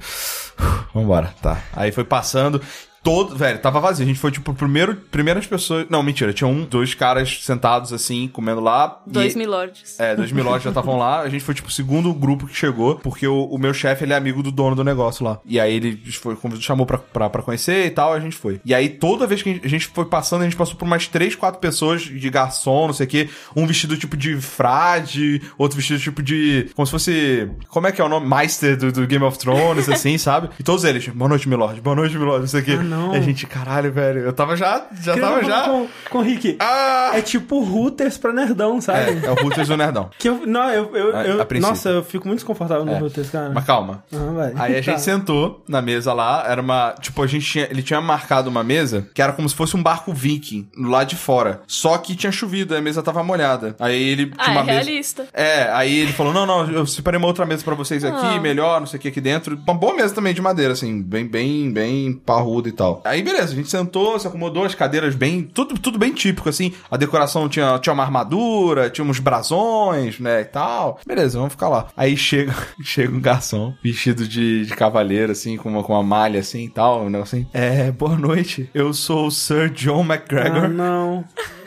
[0.93, 1.57] Vambora, tá.
[1.76, 2.62] Aí foi passando.
[3.04, 4.04] Todo, velho, tava vazio.
[4.04, 5.88] A gente foi, tipo, primeiro, primeiras pessoas.
[5.89, 9.02] Não, mentira, tinha um, dois caras sentados assim, comendo lá.
[9.06, 9.38] Dois e...
[9.38, 10.00] milords.
[10.00, 11.22] É, dois mil lojas já estavam lá.
[11.22, 14.14] A gente foi, tipo, o segundo grupo que chegou, porque o, o meu chefe, ele
[14.14, 15.39] é amigo do dono do negócio lá.
[15.45, 18.60] E aí ele foi, chamou pra, pra, pra conhecer e tal, a gente foi.
[18.66, 20.86] E aí toda vez que a gente, a gente foi passando, a gente passou por
[20.86, 23.30] umas três, quatro pessoas de garçom, não sei o quê.
[23.56, 26.70] Um vestido tipo de frade, outro vestido tipo de.
[26.76, 27.50] Como se fosse.
[27.70, 28.28] Como é que é o nome?
[28.28, 30.50] Meister do, do Game of Thrones, assim, sabe?
[30.60, 32.89] E todos eles, boa noite, Milord, boa noite, Milord, não sei o quê.
[32.90, 33.14] Não.
[33.14, 34.86] E a gente, caralho, velho, eu tava já.
[35.02, 35.64] Já Queria tava já.
[35.64, 36.58] Com, com o Rick.
[36.60, 37.12] Ah!
[37.14, 39.00] É tipo Hooters pra nerdão, sabe?
[39.24, 40.10] É, é o Routers do Nerdão.
[40.20, 43.02] Que eu, não, eu, eu, A- eu- a nossa, eu fico muito desconfortável no É.
[43.02, 43.52] Hooters, cara.
[43.54, 44.04] Mas calma.
[44.14, 44.54] Ah, vai.
[44.56, 44.98] Aí a gente Tá.
[45.00, 46.94] sentou na mesa lá, era uma.
[47.00, 47.68] Tipo, a gente tinha.
[47.70, 51.16] Ele tinha marcado uma mesa que era como se fosse um barco viking lá de
[51.16, 51.62] fora.
[51.68, 53.76] Só que tinha chovido, a mesa tava molhada.
[53.80, 54.80] Aí ele tinha Ah, uma é mesa.
[54.80, 55.26] realista.
[55.34, 58.40] É, aí ele falou: não, não, eu separei uma outra mesa pra vocês aqui, Ah.
[58.40, 59.60] melhor, não sei o que aqui dentro.
[59.68, 63.02] Uma boa mesa também de madeira, assim, bem, bem, bem parruda e tal.
[63.04, 65.44] Aí beleza, a gente sentou, se acomodou, as cadeiras bem.
[65.44, 66.74] Tudo, tudo bem típico, assim.
[66.90, 71.00] A decoração tinha, tinha uma armadura, tinha uns brasões, né, e tal.
[71.06, 71.88] Beleza, vamos ficar lá.
[71.96, 76.40] Aí chega, chega um garçom vestido de, de cavaleiro, assim, com uma, com uma malha
[76.40, 77.48] assim e tal, um negócio assim.
[77.54, 78.70] É, boa noite.
[78.74, 81.24] Eu sou o Sir John Ah,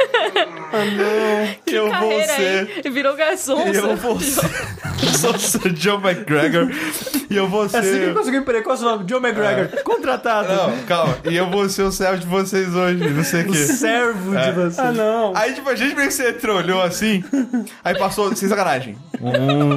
[0.73, 1.07] McGregor.
[1.07, 1.57] não.
[1.67, 2.83] e eu vou Carreira ser.
[2.85, 2.91] aí.
[2.91, 3.63] Virou garçom.
[3.67, 4.45] Eu vou ser.
[5.03, 6.69] Eu sou Sir John McGregor.
[7.31, 8.15] E eu vou É assim que eu ser.
[8.15, 8.65] consegui emprego.
[8.65, 9.05] Qual é o seu nome?
[9.05, 9.83] John McGregor.
[9.83, 10.49] Contratado.
[10.53, 11.19] Não, calma.
[11.31, 13.59] E eu vou ser o servo de vocês hoje, não sei o quê.
[13.59, 14.81] Servo de você.
[14.81, 15.33] Ah, não.
[15.37, 17.25] Aí, tipo, a gente meio que você entrou, olhou assim.
[17.85, 18.97] Aí passou, sem sacanagem.
[19.21, 19.77] Um,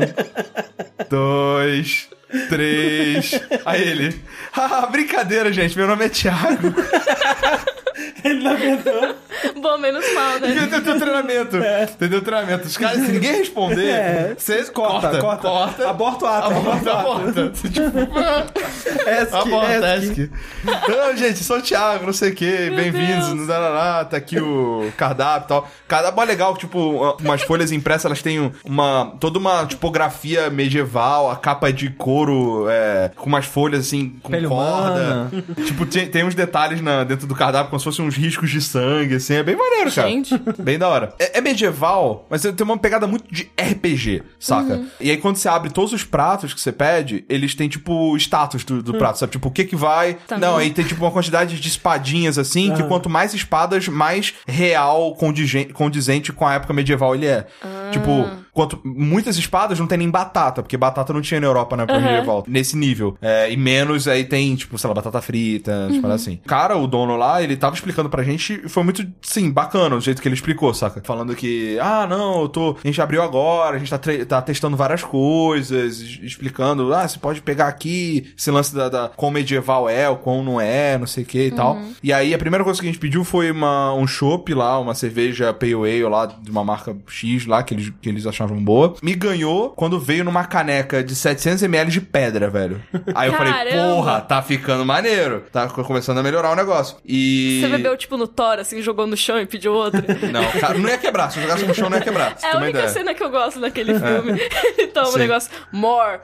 [1.10, 2.10] dois,
[2.50, 3.40] três.
[3.66, 4.22] Aí ele.
[4.56, 5.78] Ah, brincadeira, gente.
[5.78, 6.74] Meu nome é Thiago.
[8.24, 9.16] Ele não aguentou.
[9.62, 10.52] Bom, menos mal, né?
[10.52, 11.58] Entendeu teu treinamento?
[11.94, 12.68] Entendeu o treinamento?
[12.68, 14.36] Os caras, se ninguém responder, É.
[14.38, 15.90] você Corta, corta.
[15.90, 16.52] Aborta o ato.
[16.54, 17.52] Aborta, aborta.
[17.76, 19.96] Tipo, Esc, Aborta.
[19.98, 20.32] Esc.
[20.66, 22.72] Não, gente, sou o Thiago, não sei o quê.
[22.76, 23.48] Bem-vindos.
[23.48, 25.70] Tá aqui o cardápio e tal.
[25.88, 29.14] Cardápio é legal, tipo, umas folhas impressas, elas têm uma.
[29.20, 34.32] toda uma tipografia medieval, a capa é de couro, é, com umas folhas assim, com
[34.32, 34.92] Pele corda.
[34.92, 35.32] humana.
[35.66, 38.62] Tipo, tem, tem uns detalhes na, dentro do cardápio, como se fossem uns riscos de
[38.62, 39.36] sangue, assim.
[39.36, 40.08] É bem maneiro, cara.
[40.08, 40.36] Gente.
[40.60, 41.14] Bem da hora.
[41.20, 44.84] É, é medieval, mas tem uma pegada muito de RPG, saca?
[45.00, 48.64] E aí quando você abre todos os pratos que você pede, eles têm tipo status
[48.64, 49.32] do, do prato, sabe?
[49.34, 50.16] Tipo, o que que vai.
[50.28, 54.34] Tá Não, aí tem tipo uma quantidade de espadinhas assim, que quanto mais espadas, mais
[54.48, 57.46] real, condigen- condizente com a época medieval ele é.
[57.92, 61.84] Tipo, quanto muitas espadas não tem nem batata, porque batata não tinha na Europa na
[61.84, 62.08] época Aham.
[62.08, 63.18] medieval, nesse nível.
[63.22, 66.12] É, e menos aí tem, tipo, sei lá, batata frita, uhum.
[66.12, 66.40] assim.
[66.48, 70.22] Cara, o dono lá, ele tava explicando pra gente foi muito, sim, bacana o jeito
[70.22, 71.02] que ele explicou, saca?
[71.04, 72.78] Falando que, ah, não, eu tô.
[72.82, 77.42] A gente abriu agora, a gente tá, tá testando várias coisas, explicando, ah, você pode
[77.42, 81.24] pegar aqui esse lance da, da quão medieval é, o quão não é, não sei
[81.24, 81.78] o que e tal.
[82.02, 84.96] E aí a primeira coisa que a gente pediu foi uma, um chopp lá, uma
[84.96, 88.96] cerveja Pale Ale lá, de uma marca X lá, que eles, que eles achavam boa.
[89.02, 92.82] Me ganhou quando veio numa caneca de 700ml de pedra, velho.
[93.14, 95.44] Aí eu falei, porra, tá ficando maneiro.
[95.52, 96.98] Tá começando a melhorar o negócio.
[97.06, 97.60] E.
[97.62, 100.04] Você bebeu, tipo, no Thor, assim, jogou no chão e pediu outra.
[100.32, 101.30] Não, cara, não ia quebrar.
[101.32, 102.38] Se eu jogasse no chão, não ia quebrar.
[102.42, 102.90] É a única ideia.
[102.90, 104.40] cena que eu gosto daquele filme.
[104.78, 105.16] Ele toma Sim.
[105.16, 106.20] um negócio, more.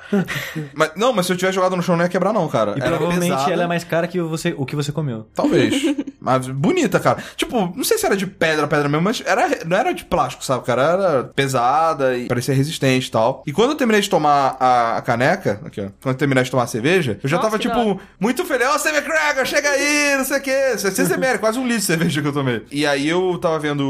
[0.73, 2.71] Mas, não, mas se eu tivesse jogado no chão, não ia quebrar, não, cara.
[2.71, 3.51] E Era provavelmente pesada.
[3.51, 5.27] ela é mais cara que você, o que você comeu.
[5.33, 5.81] Talvez.
[6.19, 7.23] mas bonita, cara.
[7.35, 10.43] Tipo, não sei se era de pedra, pedra mesmo, mas era, não era de plástico,
[10.43, 10.81] sabe, cara?
[10.81, 13.43] Era pesada e parecia resistente e tal.
[13.45, 15.89] E quando eu terminei de tomar a, a caneca, aqui, ó.
[16.01, 18.67] Quando eu terminei de tomar a cerveja, eu já Nossa, tava, que tipo, muito feliz.
[18.67, 20.73] Ó, Sam McGregor, chega aí, não sei o quê.
[20.75, 22.63] 600ml, quase um litro de cerveja que eu tomei.
[22.71, 23.81] E aí eu tava vendo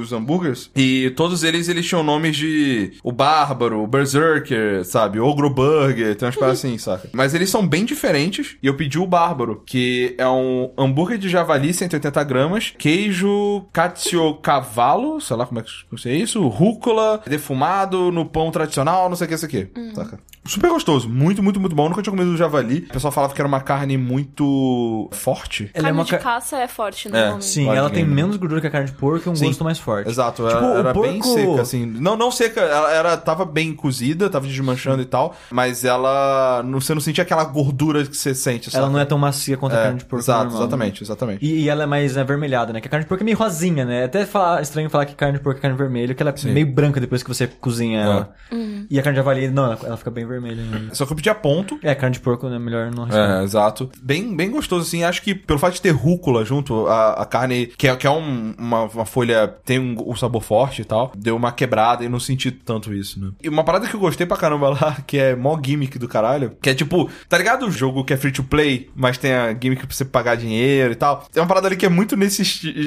[0.00, 5.20] os hambúrgueres e todos eles, eles tinham nomes de o Bárbaro, o Berserker, sabe?
[5.20, 7.08] Ogro Burger, tem umas coisas assim, saca?
[7.12, 11.28] Mas eles são bem diferentes e eu pedi o Bárbaro, que é um hambúrguer de
[11.28, 13.66] javali, 180 gramas, queijo
[14.42, 17.20] cavalo, sei lá como é que se é isso, rúcula,
[17.60, 20.18] defumado no pão tradicional, não sei o que, isso aqui, saca?
[20.44, 21.88] Super gostoso, muito, muito, muito bom.
[21.88, 22.86] Nunca tinha comido javali.
[22.88, 25.70] O pessoal falava que era uma carne muito forte.
[25.74, 27.44] Ela é Carne uma de ca- caça é forte, normalmente.
[27.44, 29.46] Sim, Pode ela tem menos gordura que a carne de porco e um Sim.
[29.46, 30.08] gosto mais forte.
[30.08, 31.86] Exato, Tipo, era, o era bem porco- seca, assim.
[31.86, 36.62] Não, não seca, ela era, tava bem cozida, tava desmanchando e tal, mas ela.
[36.64, 38.82] não- Você não sentia aquela gordura que você sente, sabe?
[38.84, 41.44] Ela não é tão macia quanto a É, carne de porco Exato, normal, exatamente, exatamente.
[41.44, 42.80] E, e ela é mais avermelhada, né?
[42.80, 44.02] Que a carne de porco é meio rosinha, né?
[44.02, 46.48] É Até falar, estranho falar que carne de porco é carne vermelha, que ela é
[46.48, 48.34] meio branca depois que você cozinha ela.
[48.90, 50.62] E a carne de javali, não, ela, ela fica bem vermelha.
[50.62, 50.88] né?
[50.92, 51.78] Só que eu pedi a ponto.
[51.82, 53.40] É, carne de porco é melhor não arriscar.
[53.40, 53.90] É, exato.
[54.02, 55.04] Bem, bem gostoso, assim.
[55.04, 58.10] Acho que pelo fato de ter rúcula junto, a, a carne, que é, que é
[58.10, 62.08] um- uma, uma folha, tem um, um sabor forte e tal, deu uma quebrada e
[62.08, 63.30] não senti tanto isso, né?
[63.42, 66.52] E uma parada que eu gostei pra caramba lá, que é mó gimmick do caralho,
[66.62, 69.48] que é tipo, tá ligado o jogo que é free to play, mas tem a
[69.52, 71.24] gimmick pra você pagar dinheiro e tal?
[71.32, 72.42] Tem uma parada ali que é muito nesse,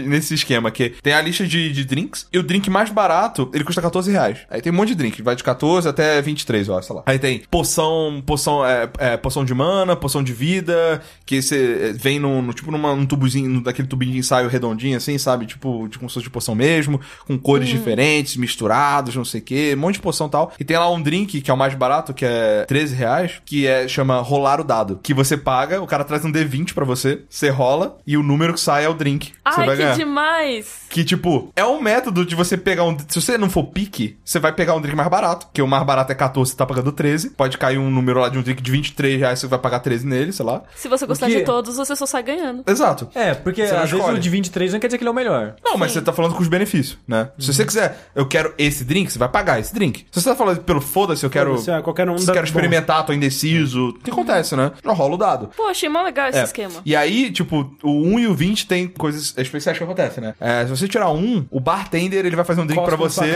[0.07, 3.63] nesse esquema, que tem a lista de, de drinks, e o drink mais barato, ele
[3.63, 4.39] custa 14 reais.
[4.49, 7.03] Aí tem um monte de drink, vai de 14 até 23, eu acho, sei lá.
[7.05, 11.93] Aí tem poção, poção, é, é, poção de mana, poção de vida, que você é,
[11.93, 15.45] vem num, no- tipo numa, num tubozinho, daquele tubinho de ensaio redondinho assim, sabe?
[15.45, 19.43] Tipo, de como se fosse de poção mesmo, com cores diferentes, misturados, não sei o
[19.43, 20.53] que, um monte de poção e tal.
[20.59, 23.65] E tem lá um drink que é o mais barato, que é 13 reais, que
[23.67, 24.99] é, chama rolar o dado.
[25.01, 28.53] Que você paga, o cara traz um D20 pra você, você rola, e o número
[28.53, 29.31] que sai é o drink.
[29.45, 29.95] Ai, que ganhar.
[29.95, 30.81] demais!
[30.89, 32.97] Que, tipo, é um método de você pegar um.
[33.07, 35.47] Se você não for pique, você vai pegar um drink mais barato.
[35.53, 37.22] Que o mais barato é 14, você tá pagando 13.
[37.29, 40.05] Pode cair um número lá de um drink de 23 reais, você vai pagar 13
[40.05, 40.63] nele, sei lá.
[40.75, 42.63] Se você gostar que- de todos, você só sai ganhando.
[42.67, 43.09] Exato.
[43.15, 45.11] É, porque Você não às vezes o de 23 não quer dizer que ele é
[45.11, 45.55] o melhor.
[45.63, 47.29] Não, mas você tá falando com os benefícios, né?
[47.37, 50.05] Se você quiser, eu quero esse drink, você vai pagar esse drink.
[50.11, 51.51] Se você tá falando pelo foda-se, eu quero.
[51.51, 53.89] Foda-se, é, qualquer um quero experimentar, tô indeciso.
[53.89, 54.71] O que acontece, né?
[54.83, 55.49] Já rola o dado.
[55.55, 56.43] Pô, achei mó legal esse É.
[56.43, 56.73] esquema.
[56.85, 60.33] E aí, tipo, o 1 e o 20 tem coisas especiais que acontecem, né?
[60.39, 63.35] É, se você tirar um, o bartender ele vai fazer um drink sua você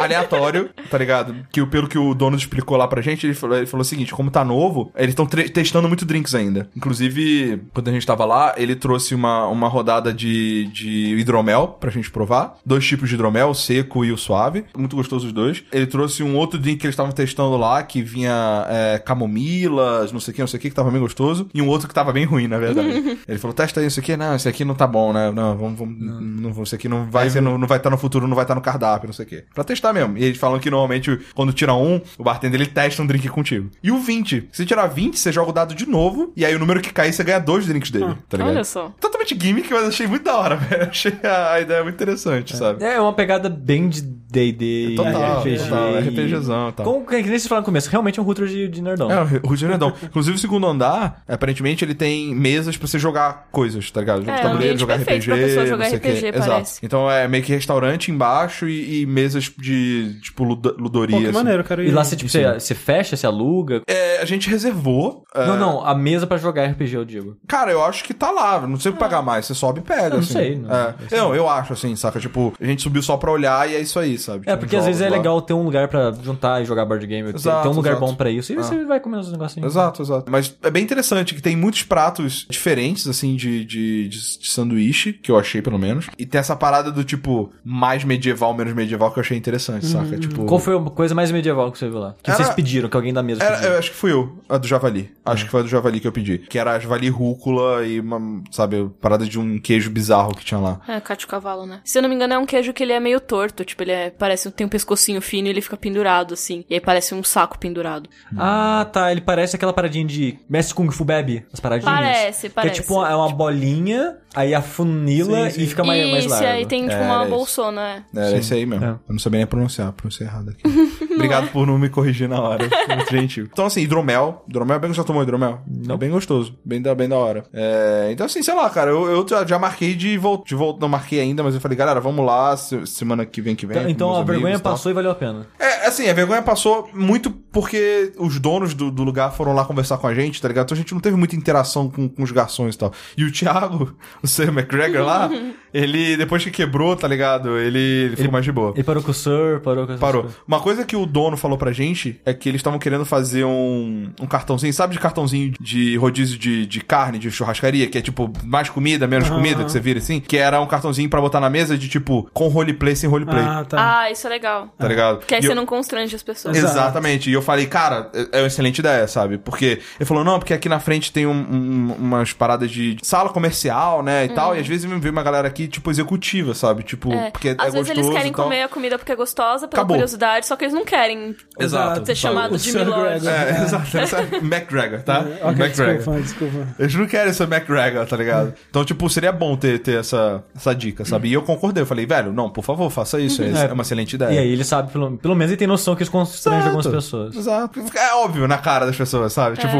[0.00, 1.34] aleatório, tá ligado?
[1.52, 3.84] Que o- pelo que o dono explicou lá pra gente, ele falou, ele falou o
[3.84, 6.68] seguinte: como tá novo, eles estão testando muito drinks ainda.
[6.76, 11.90] Inclusive, quando a gente tava lá, ele trouxe uma, uma rodada de, de hidromel pra
[11.90, 12.56] gente provar.
[12.64, 14.64] Dois tipos de hidromel, o seco e o suave.
[14.76, 15.64] Muito gostoso os dois.
[15.72, 20.20] Ele trouxe um outro drink que eles estavam testando lá, que vinha é, camomilas, não
[20.20, 21.48] sei o que, não sei o que, que tava bem gostoso.
[21.52, 23.18] E um outro que tava bem ruim, na verdade.
[23.26, 24.16] ele falou: testa isso aqui.
[24.16, 25.30] Não, esse aqui não tá bom, né?
[25.30, 25.78] Não, vamos.
[25.78, 26.20] vamos não.
[26.20, 28.54] Não, esse aqui não vai ser, no- não vai estar no futuro, não vai estar
[28.54, 29.44] no cardápio, não sei o quê.
[29.54, 30.16] Pra testar mesmo.
[30.18, 33.70] E eles falam que normalmente, quando tira um, o bartender ele testa um drink contigo.
[33.82, 34.48] E o 20.
[34.52, 36.32] Se tirar 20, você joga o dado de novo.
[36.36, 38.14] E aí o número que cair, você ganha dois drinks dele.
[38.28, 38.50] tá ligado?
[38.54, 38.92] Olha só.
[39.00, 40.88] Totalmente gimmick, mas achei muito da hora, velho.
[40.88, 42.84] Achei a, a ideia muito interessante, sabe?
[42.84, 45.58] É uma pegada bem de D&D, Total, RPG.
[45.58, 46.84] total, RPGzão e tal.
[46.86, 49.10] Como que nem vocês falaram no começo, realmente é um router de, de nerdão.
[49.10, 49.92] É, o Rio de Janeiro.
[50.02, 54.22] Inclusive, o segundo andar, aparentemente, ele tem mesas pra você jogar coisas, tá ligado?
[54.22, 55.26] É, de um tabuleiro, jogar RPG.
[55.26, 55.86] pra pessoa jogar.
[55.88, 56.48] RPG, Exato.
[56.50, 56.80] parece.
[56.84, 61.16] Então é meio que restaurante embaixo e, e mesas de, tipo, ludo- ludoria.
[61.16, 61.38] Pô, que assim.
[61.38, 61.84] maneiro, cara.
[61.84, 63.82] E lá você, tipo, você, você fecha fecha, se aluga?
[63.86, 65.24] É, a gente reservou.
[65.34, 67.36] é, Não, não, a mesa pra jogar RPG, eu digo.
[67.46, 68.66] Cara, eu acho que tá lá.
[68.66, 69.46] Não sei pagar mais.
[69.46, 70.04] Você sobe e pega.
[70.06, 70.32] Eu não assim.
[70.32, 70.94] sei, não- É.
[71.12, 72.18] Não, eu acho assim, saca?
[72.18, 74.40] Tipo, a gente subiu só pra olhar e é isso aí, sabe?
[74.40, 75.16] É, Tinha porque às vezes é lá.
[75.16, 77.28] legal ter um lugar pra juntar e jogar board game.
[77.30, 78.06] ter- Exato, ter um lugar exato.
[78.06, 78.52] bom pra isso.
[78.52, 78.62] E Ah.
[78.62, 79.70] você vai comendo os negocinhos.
[79.72, 80.30] Exato, exato.
[80.30, 85.12] Mas é bem interessante que tem muitos pratos diferentes, assim, de, de, de, de sanduíche,
[85.12, 86.06] que eu achei, pelo menos.
[86.18, 90.16] E tem essa parada do tipo, mais medieval, menos medieval, que eu achei interessante, saca?
[90.18, 90.44] Tipo.
[90.44, 92.14] Qual foi a coisa mais medieval que você viu lá?
[92.22, 93.72] Que Era- vocês pediram, que alguém da mesa Era, pediu?
[93.72, 95.10] eu acho que fui eu, a do javali.
[95.24, 95.44] Acho É.
[95.46, 96.38] que foi a do javali que eu pedi.
[96.38, 100.80] Que era javali rúcula e uma, sabe, parada de um queijo bizarro que tinha lá.
[100.86, 101.80] É, cate cavalo, né?
[101.84, 103.64] Se eu não me engano, é um queijo que ele é meio torto.
[103.64, 106.64] Tipo, ele é, parece tem um pescocinho fino e ele fica pendurado, assim.
[106.70, 108.08] E aí parece um saco pendurado.
[108.36, 109.10] Ah, tá.
[109.10, 111.44] Ele parece aquela paradinha de Mestre Kung Fu Bebe.
[111.52, 111.94] As paradinhas.
[111.94, 112.74] Parece, parece.
[112.74, 115.62] Que é tipo uma, é uma bolinha, aí afunila Sim, sim.
[115.62, 116.46] e fica mais, mais Isso, largo.
[116.46, 117.30] e aí tem, tipo, É, uma isso.
[117.30, 118.02] bolsona, é.
[118.14, 118.84] Era esse aí mesmo.
[118.84, 118.88] É.
[118.90, 120.62] Eu não sabia nem pronunciar, pronunciei errado aqui.
[121.14, 122.68] Obrigado por não me corrigir na hora.
[122.88, 123.48] Muito gentil.
[123.50, 124.44] Então, assim, hidromel.
[124.48, 125.60] Hidromel, bem que já tomou hidromel?
[125.66, 125.94] Não.
[125.94, 126.58] É bem gostoso.
[126.64, 127.44] Bem da, bem da hora.
[127.52, 130.44] É, então, assim, sei lá, cara, eu, eu já, já marquei de volta.
[130.46, 133.54] De volta, não marquei ainda, mas eu falei, galera, vamos lá, se- semana que vem
[133.54, 133.76] que vem.
[133.78, 135.46] Então, então a vergonha e passou e valeu a pena.
[135.58, 139.98] É, assim, a vergonha passou muito porque os donos do, do lugar foram lá conversar
[139.98, 140.64] com a gente, tá ligado?
[140.66, 142.92] Então a gente não teve muita interação com, com os garçons e tal.
[143.16, 143.94] E o Thiago,
[144.24, 145.30] o Sam McGregor lá,
[145.74, 147.58] ele, depois que quebrou, tá ligado?
[147.58, 148.72] Ele, ele ficou mais de boa.
[148.74, 150.22] Ele parou com o Sir, parou com essas Parou.
[150.22, 150.38] coisas.
[150.46, 154.10] Uma coisa que o dono falou pra gente é que eles estavam querendo fazer um,
[154.20, 158.32] um cartãozinho, sabe de cartãozinho de rodízio de, de carne, de churrascaria, que é tipo
[158.44, 160.20] mais comida, menos comida, que você vira assim?
[160.20, 163.42] Que era um cartãozinho pra botar na mesa de tipo com roleplay sem roleplay.
[163.44, 164.00] Ah, tá.
[164.02, 164.68] Ah, isso é legal.
[164.78, 165.18] Tá ligado?
[165.18, 166.56] Porque aí E você eu- não constrange as pessoas.
[166.56, 166.74] Exato.
[166.74, 167.28] Exatamente.
[167.30, 169.38] E eu falei, cara, é é uma excelente ideia, sabe?
[169.38, 173.28] Porque ele falou, não, porque aqui na frente tem um- um- umas paradas de sala
[173.30, 174.24] comercial, né?
[174.24, 174.54] E tal.
[174.56, 176.82] E às vezes vem uma galera aqui, tipo, executiva, sabe?
[176.82, 177.30] Tipo, É.
[177.30, 178.44] porque é Às vezes eles querem e tal.
[178.44, 179.96] comer a comida porque é gostosa, pela Acabou.
[179.96, 182.04] curiosidade, só que eles não querem Exato.
[182.06, 183.26] ser chamado O de Milord.
[183.26, 183.98] É, exato.
[183.98, 185.24] Essa é McGregor, tá?
[185.42, 185.94] Ok, McGregor.
[185.96, 186.68] desculpa, desculpa.
[186.78, 188.54] Eles não querem ser McGregor, tá ligado?
[188.70, 191.28] Então, tipo, seria bom ter, ter essa, essa dica, sabe?
[191.28, 191.82] E eu concordei.
[191.82, 193.42] Eu falei, velho, não, por favor, faça isso.
[193.42, 194.32] É, é uma excelente ideia.
[194.34, 197.34] E aí ele sabe, pelo, pelo menos ele tem noção que isso constrange algumas pessoas.
[197.36, 197.80] Exato.
[197.96, 199.56] É óbvio na cara das pessoas, sabe?
[199.56, 199.76] Tipo,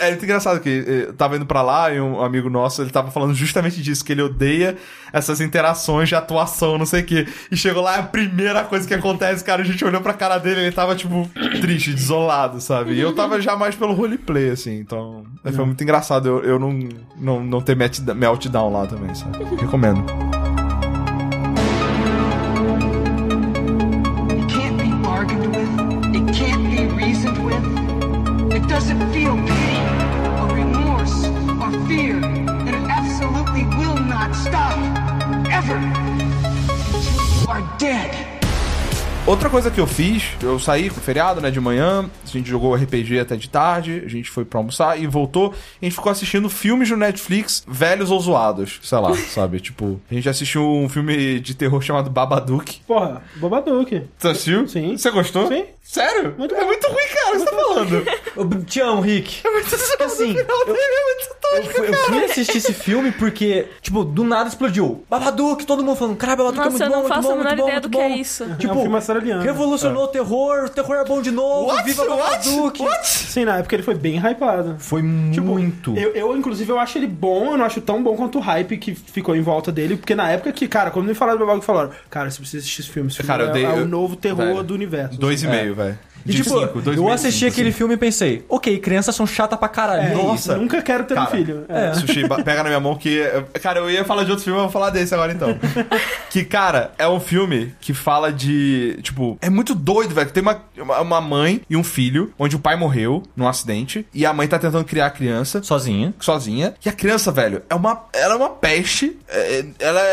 [0.00, 3.10] é muito engraçado que eu tava indo pra lá e um amigo nosso, ele tava
[3.10, 4.76] falando justamente disso, que ele odeia
[5.30, 7.26] essas interações de atuação, não sei o quê.
[7.50, 10.60] E chegou lá, a primeira coisa que acontece, cara, a gente olhou pra cara dele,
[10.62, 11.28] ele tava, tipo,
[11.60, 12.92] triste, desolado, sabe?
[12.94, 15.24] E eu tava já mais pelo roleplay, assim, então...
[15.52, 16.78] Foi muito engraçado eu, eu não,
[17.16, 19.42] não, não ter melt- meltdown lá também, sabe?
[19.56, 20.04] Recomendo.
[39.58, 42.76] Coisa que eu fiz, eu saí com o feriado, né, de manhã, a gente jogou
[42.76, 45.52] RPG até de tarde, a gente foi pra almoçar e voltou,
[45.82, 49.58] e a gente ficou assistindo filmes no Netflix, velhos ou zoados, sei lá, sabe?
[49.58, 52.82] Tipo, a gente assistiu um filme de terror chamado Babadook.
[52.86, 54.04] Porra, Bobadook.
[54.16, 54.68] Você assistiu?
[54.68, 54.96] Sim.
[54.96, 55.48] Você gostou?
[55.48, 55.64] Sim.
[55.88, 56.34] Sério?
[56.36, 56.66] Muito é bom.
[56.66, 58.04] muito ruim, cara, você tá falando.
[58.36, 59.40] Eu te amo, Rick.
[59.42, 62.04] É muito assim, o final dele é muito Eu fui, eu cara.
[62.04, 65.02] fui assistir esse filme porque, tipo, do nada explodiu.
[65.08, 67.32] Babadook, todo mundo falando, cara, Babadook é Nossa, muito eu bom, não muito faço bom,
[67.32, 68.14] a menor muito bom, ideia muito do que é bom.
[68.16, 68.44] isso.
[68.58, 69.42] Tipo, É um filme australiano.
[69.52, 71.84] Revolucionou o terror, o terror é bom de novo, What?
[71.84, 72.48] viva What?
[72.48, 72.82] Babadook.
[72.82, 73.06] What?
[73.08, 74.76] Sim, na época ele foi bem hypado.
[74.78, 75.96] Foi Tipo, muito.
[75.96, 78.76] Eu, eu, inclusive, eu acho ele bom, eu não acho tão bom quanto o hype
[78.78, 81.66] que ficou em volta dele, porque na época que, cara, quando me falaram do Babadook,
[81.66, 83.78] falaram, cara, você precisa assistir esse filme, esse filme Cara, eu é, dei- é o
[83.78, 85.18] eu- novo terror velho, do universo.
[85.18, 85.98] Dois e meio, velho.
[86.28, 87.78] E, De tipo, cinco, dois eu assisti cinco, aquele assim.
[87.78, 90.02] filme e pensei, ok, crianças são chatas pra caralho.
[90.12, 90.56] É, Nossa.
[90.56, 91.64] nunca quero ter um Cara, filho.
[91.68, 91.94] É.
[91.94, 93.22] Sushi, ba- pega na minha mão que.
[93.62, 95.58] Cara, eu ia falar de outro filme, eu vou falar desse agora então.
[96.30, 98.98] que, cara, é um filme que fala de.
[99.02, 100.30] Tipo, é muito doido, velho.
[100.30, 104.26] Tem uma, uma- uma mãe e um filho, onde o pai morreu num acidente, e
[104.26, 105.62] a mãe tá tentando criar a criança.
[105.62, 106.12] Sozinha.
[106.20, 106.74] Sozinha.
[106.84, 108.04] E a criança, velho, é uma.
[108.12, 109.18] Ela é uma peste.
[109.28, 110.04] é- ela é,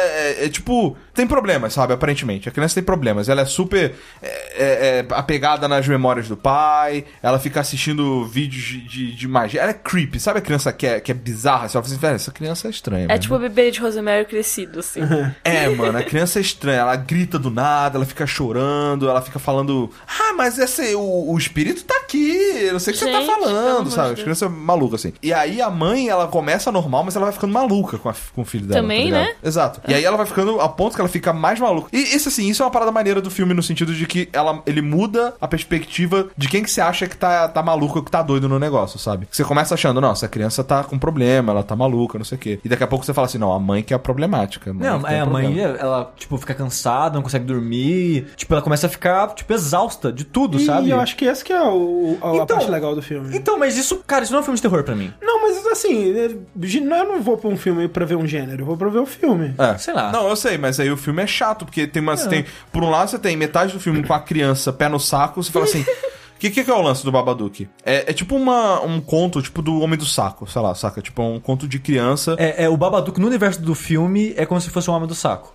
[0.42, 0.96] é, é, tipo.
[1.16, 1.94] Tem problemas, sabe?
[1.94, 2.50] Aparentemente.
[2.50, 3.30] A criança tem problemas.
[3.30, 7.06] Ela é super é, é, é, apegada nas memórias do pai.
[7.24, 9.62] Ela fica assistindo vídeos de, de, de magia.
[9.62, 10.20] Ela é creepy.
[10.20, 11.68] Sabe a criança que é, que é bizarra?
[11.70, 13.08] Você fala assim, velho, essa criança é estranha.
[13.10, 15.02] É tipo o bebê de Rosemary crescido, assim.
[15.44, 16.80] É, mano, a criança é estranha.
[16.80, 19.90] Ela grita do nada, ela fica chorando, ela fica falando.
[20.08, 22.36] Ah, mas esse, o, o espírito tá aqui.
[22.62, 24.14] Eu não sei o que você tá Gente, falando, sabe?
[24.14, 25.14] As crianças malucas, assim.
[25.22, 28.42] E aí a mãe, ela começa normal, mas ela vai ficando maluca com, a- com
[28.42, 28.82] o filho dela.
[28.82, 29.36] Também, tá né?
[29.44, 29.82] Exato.
[29.88, 31.90] E aí ela vai ficando a ponto que ela fica mais maluca.
[31.94, 34.62] E isso, assim, isso é uma parada maneira do filme no sentido de que ela,
[34.66, 38.22] ele muda a perspectiva de quem que você acha que tá, tá maluco, que tá
[38.22, 39.28] doido no negócio, sabe?
[39.32, 42.40] Você começa achando, não, essa criança tá com problema, ela tá maluca, não sei o
[42.42, 42.60] quê.
[42.64, 44.74] E daqui a pouco você fala assim, não, a mãe que é a problemática.
[44.74, 45.50] mãe Não, é, a problema.
[45.50, 48.28] mãe, ela, tipo, fica cansada, não consegue dormir.
[48.36, 50.90] Tipo, ela começa a ficar, tipo, exausta de tudo, E sabe?
[50.90, 53.36] eu acho que esse que é o, o- a, a Então- parte legal do filme.
[53.36, 55.14] Então, mas isso, cara, isso não é um filme de terror pra mim.
[55.22, 58.66] Não, mas assim, é, eu não vou pra um filme pra ver um gênero, eu
[58.66, 59.54] vou pra ver o filme.
[59.58, 59.78] É.
[59.78, 60.12] Sei lá.
[60.12, 62.18] Não, eu sei, mas aí o filme é chato, porque tem uma.
[62.18, 65.00] você Tem, por um lado, você tem metade do filme com a criança pé no
[65.00, 65.86] saco, você fala assim.
[66.48, 67.68] O que, que é o lance do Babadook?
[67.86, 71.02] É, é tipo uma, um conto, tipo do Homem do Saco, sei lá, saca?
[71.02, 72.36] Tipo um conto de criança.
[72.38, 75.16] É, é, o Babadook no universo do filme é como se fosse um homem do
[75.16, 75.54] saco.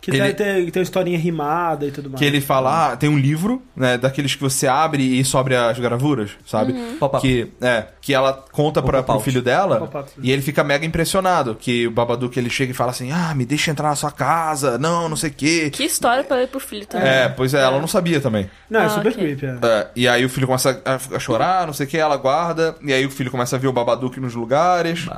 [0.00, 2.18] Que Ele- tem, tem, uma historinha rimada e tudo mais.
[2.18, 5.78] Que ele fala, ah, tem um livro, né, daqueles que você abre e sobre as
[5.78, 6.72] gravuras, sabe?
[6.98, 7.20] Pop-up.
[7.26, 9.88] Que, é, que ela conta pra, pro filho dela
[10.22, 13.44] e ele fica mega impressionado, que o Babadook ele chega e fala assim, ah, me
[13.46, 15.70] deixa entrar na sua casa, não, não sei o quê.
[15.70, 17.08] Que história pra ler pro filho também.
[17.08, 18.48] É, pois é, ela não sabia também.
[18.68, 19.22] Não, é Ah, super ok.
[19.36, 19.58] creepy, é.
[19.66, 22.76] É, e aí o filho começa a, a chorar, não sei o que, ela guarda,
[22.82, 25.06] e aí o filho começa a ver o Babadook nos lugares.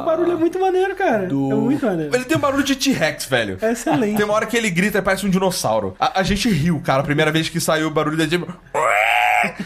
[0.00, 1.24] O barulho é muito maneiro, cara.
[1.24, 2.14] É muito maneiro.
[2.14, 3.58] Ele tem um barulho de T-Rex, velho.
[3.60, 4.16] É excelente.
[4.16, 5.94] Tem uma hora que ele grita e parece um dinossauro.
[5.98, 8.46] A, a gente riu, cara, a primeira vez que saiu o barulho da gente.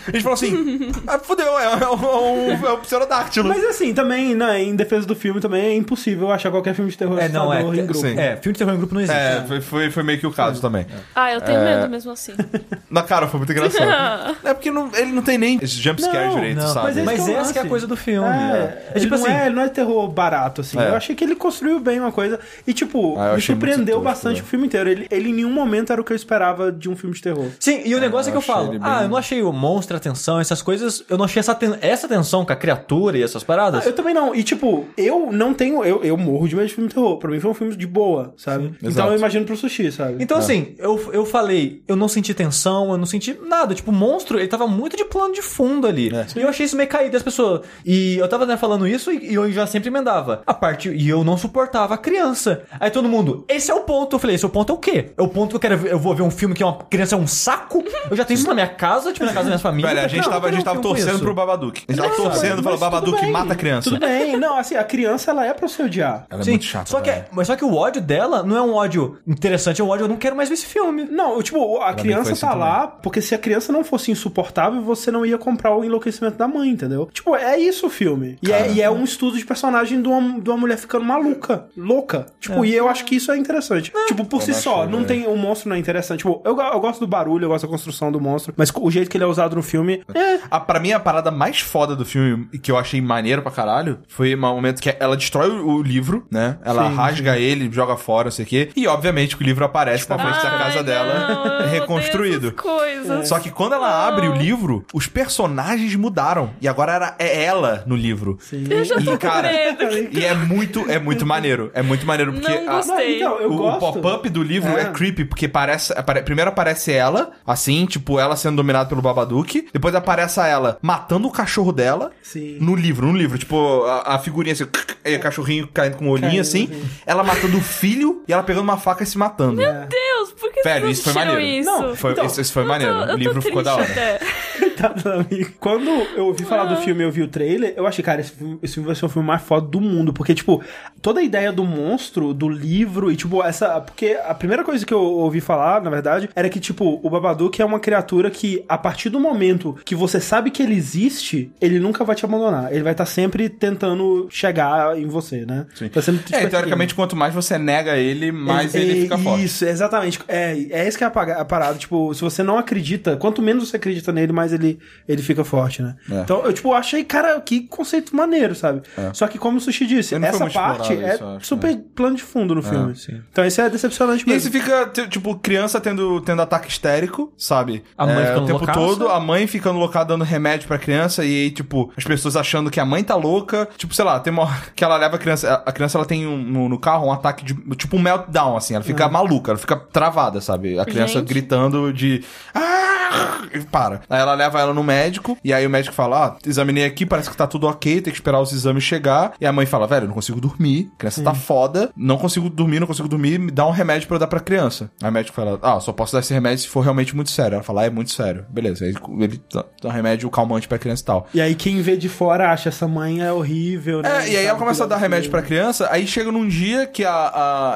[0.08, 3.48] A gente falou assim: ah, fudeu, é, é, um, é um pterodáctilo.
[3.48, 6.96] Mas assim, também, né, em defesa do filme, também é impossível achar qualquer filme de
[6.98, 7.60] terror É, não, é.
[7.62, 7.94] em grupo.
[7.94, 8.18] sim.
[8.18, 9.18] É, filme de terror em grupo não existe.
[9.18, 10.86] É, foi, foi, foi meio que o caso também.
[11.14, 12.32] Ah, eu tenho medo mesmo assim.
[12.90, 14.36] Na cara, foi muito engraçado.
[14.44, 16.86] é porque não- ele não tem nem esse jumpscare Não, direito, Não, sabe?
[16.86, 18.28] mas esse Mas é essa que é a coisa do filme.
[18.28, 19.24] É, É, tipo ele, assim.
[19.32, 20.78] não é, não é terror barato, assim.
[20.78, 20.88] É.
[20.90, 22.38] Eu achei que ele construiu bem uma coisa.
[22.66, 24.42] E, tipo, Ah, me surpreendeu bastante né?
[24.42, 24.88] o filme inteiro.
[24.88, 27.48] Ele, ele em nenhum momento era o que eu esperava de um filme de terror.
[27.58, 30.00] Sim, e o negócio é que eu falo, ah, eu não achei o monstro, a
[30.00, 33.42] tensão, essas coisas, eu não achei essa, ten- essa tensão com a criatura e essas
[33.42, 33.84] paradas.
[33.86, 34.34] Eu também não.
[34.34, 35.82] E, tipo, eu não tenho.
[35.84, 37.16] Eu, eu morro de medo de filme de terror.
[37.18, 38.74] Pra mim foi um filme de boa, sabe?
[38.78, 39.12] então exato.
[39.12, 40.22] eu imagino pro sushi, sabe?
[40.22, 43.74] Então, assim, eu, eu falei, eu não senti tensão, eu não senti nada.
[43.74, 46.10] Tipo, o monstro, ele tava muito de plano de fundo ali.
[46.36, 47.62] E eu achei isso meio caído das pessoas.
[47.84, 50.42] E eu tava né, falando isso e, e eu já sempre emendava.
[50.46, 50.90] A parte.
[50.90, 52.62] E eu não suportava a criança.
[52.78, 54.16] Aí todo mundo, esse é o ponto.
[54.16, 55.12] Eu falei, esse é o ponto é o quê?
[55.16, 55.92] É o ponto que eu quero ver.
[55.92, 57.82] Eu vou ver um filme que é uma criança é um saco?
[58.10, 59.90] Eu já tenho isso na minha casa, tipo, na casa minha família.
[59.90, 61.18] Velho, a gente Não, tava, a eu gente tava torcendo isso.
[61.20, 61.82] pro Babadook.
[61.88, 63.90] A gente tava torcendo, falou, Babadook mata a criança.
[63.90, 64.36] Tudo bem.
[64.36, 66.26] Não, assim, a criança, ela é pra você odiar.
[66.30, 66.90] Ela é Sim, muito chata.
[66.90, 67.24] só que, velho.
[67.32, 70.08] mas só que o ódio dela não é um ódio interessante, é um ódio, eu
[70.08, 71.04] não quero mais ver esse filme.
[71.10, 72.58] Não, tipo, a criança tá também.
[72.64, 76.48] lá porque se a criança não fosse insuportável, você não ia comprar o enlouquecimento da
[76.48, 77.08] mãe, entendeu?
[77.12, 78.38] Tipo, é isso o filme.
[78.42, 81.66] E é, e é um estudo de personagem de uma, de uma mulher ficando maluca,
[81.76, 82.26] louca.
[82.40, 83.92] Tipo, e eu acho que isso é interessante.
[84.06, 85.06] tipo, por si não só, achei, não velho.
[85.06, 85.26] tem.
[85.26, 86.18] O monstro não é interessante.
[86.18, 89.10] Tipo, eu, eu gosto do barulho, eu gosto da construção do monstro, mas o jeito
[89.10, 90.02] que ele é usado no filme.
[90.14, 90.38] É.
[90.50, 93.50] A, pra mim, a parada mais foda do filme, e que eu achei maneiro pra
[93.50, 96.58] caralho, foi um momento que ela destrói o, o livro, né?
[96.64, 96.94] Ela Sim.
[96.94, 98.70] rasga ele, joga fora, não sei o quê.
[98.76, 102.48] E, obviamente, que o livro aparece na frente da Ai, casa não, dela, eu reconstruído.
[102.48, 103.28] odeio essas coisas.
[103.28, 106.50] Só que quando ela abre o livro, os personagens mudaram.
[106.60, 108.38] E agora era, é ela no livro.
[108.52, 109.84] Eu já tô E, cara, medo.
[110.18, 111.70] e é muito, é muito maneiro.
[111.74, 113.20] É muito maneiro, porque Não a- gostei.
[113.20, 114.82] Não, então, eu o, o pop-up do livro é.
[114.82, 114.84] É.
[114.90, 119.00] creepy, porque parece, apare- primeiro aparece ela, assim, tipo, ela sendo dominada pelo
[119.34, 119.68] Babadook.
[119.72, 122.12] Depois aparece ela matando o cachorro dela.
[122.22, 122.58] Sim.
[122.60, 123.36] No livro, no livro.
[123.38, 124.64] Tipo, a, a figurinha assim,
[125.04, 126.70] e o cachorrinho caindo com o olhinho Caindo, assim.
[127.06, 129.56] Ela matando o filho e ela pegando uma faca e se matando.
[129.56, 131.40] Deus, por que Velho, isso foi maneiro.
[131.40, 131.70] isso?
[131.70, 133.06] Não, Foi, Então, esse, esse foi maneiro.
[133.06, 133.86] tô- o livro ficou da hora.
[134.74, 135.52] Coitado, amigo.
[135.60, 138.32] Quando eu ouvi falar do filme e eu vi o trailer, eu achei, cara, esse
[138.32, 140.12] filme, esse filme vai ser o filme mais foda do mundo.
[140.12, 140.62] Porque, tipo,
[141.00, 143.80] toda a ideia do monstro, do livro, e, tipo, essa.
[143.80, 147.60] Porque a primeira coisa que eu ouvi falar, na verdade, era que, tipo, o Babadook
[147.60, 151.78] é uma criatura que, a partir do momento que você sabe que ele existe, ele
[151.78, 152.72] nunca vai te abandonar.
[152.72, 155.66] Ele vai estar sempre tentando chegar em você, né?
[155.74, 155.88] Sim.
[155.88, 159.18] Tá sempre te É, teoricamente, quanto mais você nega ele, mais É, ele é, fica
[159.18, 159.44] forte.
[159.44, 160.20] Isso, exatamente.
[160.26, 161.78] É, é isso que é a parada.
[161.78, 164.63] Tipo, se você não acredita, quanto menos você acredita nele, mais ele,
[165.08, 165.94] ele fica forte, né?
[166.10, 166.20] É.
[166.20, 168.82] Então, eu, tipo, achei, cara, que conceito maneiro, sabe?
[169.12, 172.22] Só que, como o Sushi disse, Ele essa parte é isso, acho, super plano de
[172.22, 172.94] fundo no filme.
[173.30, 174.50] Então, isso é decepcionante E aí mesmo.
[174.50, 177.82] você fica, tipo, criança tendo, tendo ataque histérico, sabe?
[177.96, 178.78] A mãe É, ficando o tempo loucaça.
[178.78, 182.70] todo, a mãe ficando loucada dando remédio pra criança, e aí, tipo, as pessoas achando
[182.70, 183.68] que a mãe tá louca.
[183.76, 185.62] Tipo, sei lá, tem uma hora que ela leva a criança.
[185.66, 187.54] A criança ela tem um- no, no carro um ataque de.
[187.76, 188.74] Tipo um meltdown, assim.
[188.74, 190.78] Ela fica maluca, ela fica travada, sabe?
[190.78, 191.28] A criança Gente.
[191.28, 192.22] gritando de.
[192.54, 194.00] "Ah!" E para.
[194.10, 197.30] Aí ela leva ela no médico, e aí o médico fala: Ó, examinei aqui, parece
[197.30, 199.32] que tá tudo ok, tem que esperar os exames chegar.
[199.40, 202.48] E a mãe fala: Velho, eu não consigo dormir, a criança tá foda, não consigo
[202.50, 204.90] dormir, não consigo dormir, me dá um remédio pra eu dar pra criança.
[205.02, 207.54] Aí o médico fala: Ah, só posso dar esse remédio se for realmente muito sério.
[207.56, 208.44] Ela fala: ah, É muito sério.
[208.48, 208.84] Beleza.
[208.84, 211.26] Aí ele dá dá um remédio calmante pra criança e tal.
[211.34, 214.24] E aí, quem vê de fora acha essa mãe é horrível, né?
[214.26, 217.04] É, e aí ela começa a dar remédio pra criança, aí chega num dia que
[217.04, 217.12] a,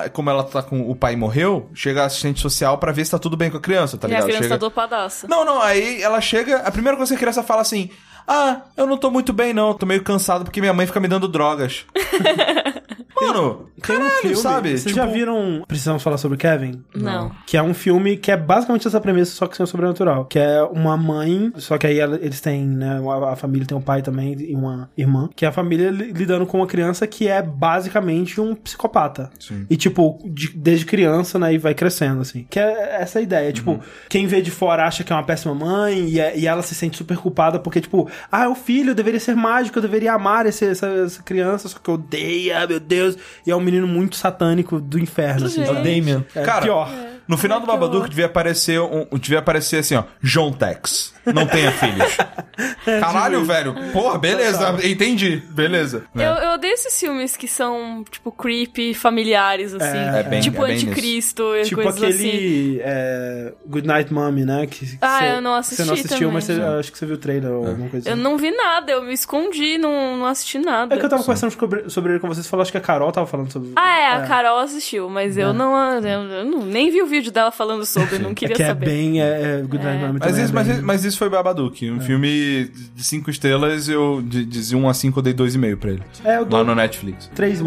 [0.04, 3.10] a- como ela tá com o pai morreu, chega a assistente social pra ver se
[3.10, 4.24] tá tudo bem com a criança, tá E a ligado?
[4.26, 4.54] criança chega...
[4.54, 5.26] tá dopadaça.
[5.28, 7.90] Não, não, aí ela chega, a primeira coisa que a criança fala assim:
[8.26, 9.74] Ah, eu não tô muito bem, não.
[9.74, 11.86] Tô meio cansado porque minha mãe fica me dando drogas.
[13.20, 14.68] Mano, Tem um caralho, filme, sabe?
[14.70, 16.82] Vocês Tipo, já viram Precisamos Falar sobre Kevin?
[16.94, 17.30] Não.
[17.46, 20.24] Que é um filme que é basicamente essa premissa, só que sem o sobrenatural.
[20.26, 23.00] Que é uma mãe, só que aí ela- eles têm, né?
[23.06, 25.28] A, a família tem um pai também e uma irmã.
[25.34, 29.30] Que é a família li- lidando com uma criança que é basicamente um psicopata.
[29.70, 31.54] E, tipo, de- desde criança, né?
[31.54, 32.46] E vai crescendo, assim.
[32.48, 33.52] Que é essa ideia.
[33.52, 36.62] Tipo, quem vê de fora acha que é uma péssima mãe e, é- e ela
[36.62, 40.46] se sente super culpada porque, tipo, ah, o filho deveria ser mágico, eu deveria amar
[40.46, 43.07] esse- essa, essa criança, só que odeia, meu Deus.
[43.46, 45.62] E é um menino muito satânico do inferno, assim.
[45.62, 45.74] É o?
[45.74, 46.26] Damien.
[46.34, 46.90] É Cara, pior.
[47.28, 51.14] No final do Babadook devia aparecer um, devia aparecer assim, ó, John Tex.
[51.26, 52.16] Não tenha filhos.
[53.00, 53.74] Caralho, velho.
[53.92, 55.42] Porra, beleza, entendi.
[55.50, 56.04] Beleza.
[56.14, 59.98] Eu, eu odeio esses filmes que são, tipo, creepy, familiares, assim.
[59.98, 62.14] É bem- tipo, é Anticristo e Tipo coisas assim.
[62.28, 64.66] aquele é, Good Night Mommy, né?
[64.66, 66.62] Que, que Ah, cê- eu não assisti Você não assistiu, mas também.
[66.62, 68.22] você- acho que você viu o trailer ou alguma coisa Eu assim.
[68.22, 70.94] não vi nada, eu me escondi, não, não assisti nada.
[70.94, 73.12] É que eu tava conversando sobre, sobre ele com vocês, falou, acho que a Carol
[73.12, 73.72] tava falando sobre...
[73.76, 77.17] Ah, é, a Carol assistiu, mas eu, não, eu, eu não- nem vi o vídeo
[77.30, 78.86] dela falando sobre, não É queria que é saber.
[78.86, 79.20] bem...
[79.20, 79.24] É,
[79.58, 81.90] é, Good Mommy Mas também isso, é bem- mas isso foi Babadook.
[81.90, 85.90] Um filme de 5 estrelas, eu de, de 1 a 5 eu dei 2,5 pra
[85.90, 86.02] ele.
[86.24, 87.28] É, eu Lá dou no Netflix.
[87.34, 87.66] 3,5.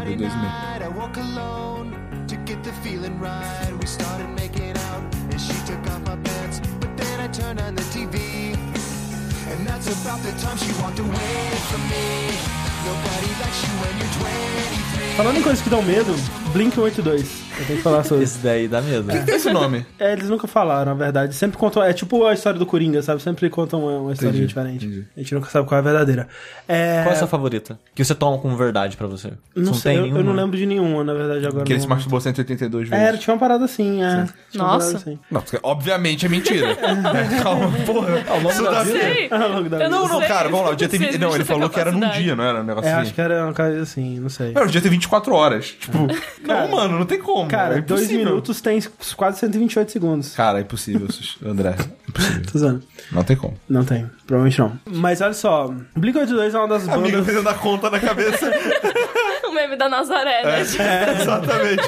[0.00, 0.28] Eu dei 2,5.
[0.28, 1.90] night, I woke alone
[2.28, 3.72] to get the feeling right.
[3.80, 6.60] We started making out, and she took off my pants.
[6.80, 8.54] But then I turned on the TV,
[9.50, 12.59] and that's about the time she walked away from me.
[12.84, 15.16] Nobody likes you when you're 23.
[15.16, 16.14] Falando em coisas que dão medo,
[16.52, 17.50] Blink 182.
[17.60, 18.36] Eu tenho que falar sobre isso.
[18.36, 19.10] Esse daí dá medo.
[19.30, 19.84] Esse nome.
[19.98, 21.34] É, eles nunca falaram, na verdade.
[21.34, 21.82] Sempre contam.
[21.82, 23.20] É tipo a história do Coringa, sabe?
[23.20, 24.86] Sempre contam uma, uma historinha Entendi, diferente.
[24.86, 25.06] entendi.
[25.14, 26.26] A gente nunca sabe qual é a verdadeira.
[26.66, 27.78] É, Qual é a sua favorita?
[27.94, 29.32] Que você toma como verdade pra você?
[29.54, 31.64] Não Você sei, eu, tem eu não lembro de nenhuma, na verdade, agora.
[31.64, 33.04] Que ele se masturbou 182 vezes.
[33.04, 34.26] É, tinha uma parada assim, é.
[34.54, 34.96] Nossa.
[34.96, 35.18] assim.
[35.30, 36.74] Não, porque obviamente é mentira.
[37.42, 38.24] Calma, porra.
[38.26, 38.98] Ao longo da vida.
[39.00, 39.28] Sei.
[39.30, 39.88] Ao longo da vida.
[39.90, 40.72] Não, não, cara, vamos lá.
[40.72, 41.18] O dia teve.
[41.18, 43.02] Não, ele falou que era num dia, não era um negócio É, assim?
[43.02, 44.52] acho que era uma coisa assim, não sei.
[44.52, 45.76] Mano, o dia tem 24 horas.
[45.78, 45.98] Tipo,
[46.46, 47.48] não, mano, não tem como.
[47.48, 48.80] Cara, é dois minutos tem
[49.16, 50.34] quase 128 segundos.
[50.34, 51.06] Cara, é impossível,
[51.44, 51.74] André.
[52.08, 52.42] Impossível.
[52.50, 52.82] Tô usando.
[53.12, 53.56] Não tem como.
[53.68, 54.78] Não tem, provavelmente não.
[54.86, 57.26] Mas olha só, Blink-182 é uma das Amigo bandas...
[57.26, 58.50] fazendo a conta na cabeça.
[59.42, 60.60] O meme da Nazaré, né?
[60.60, 61.82] Exatamente.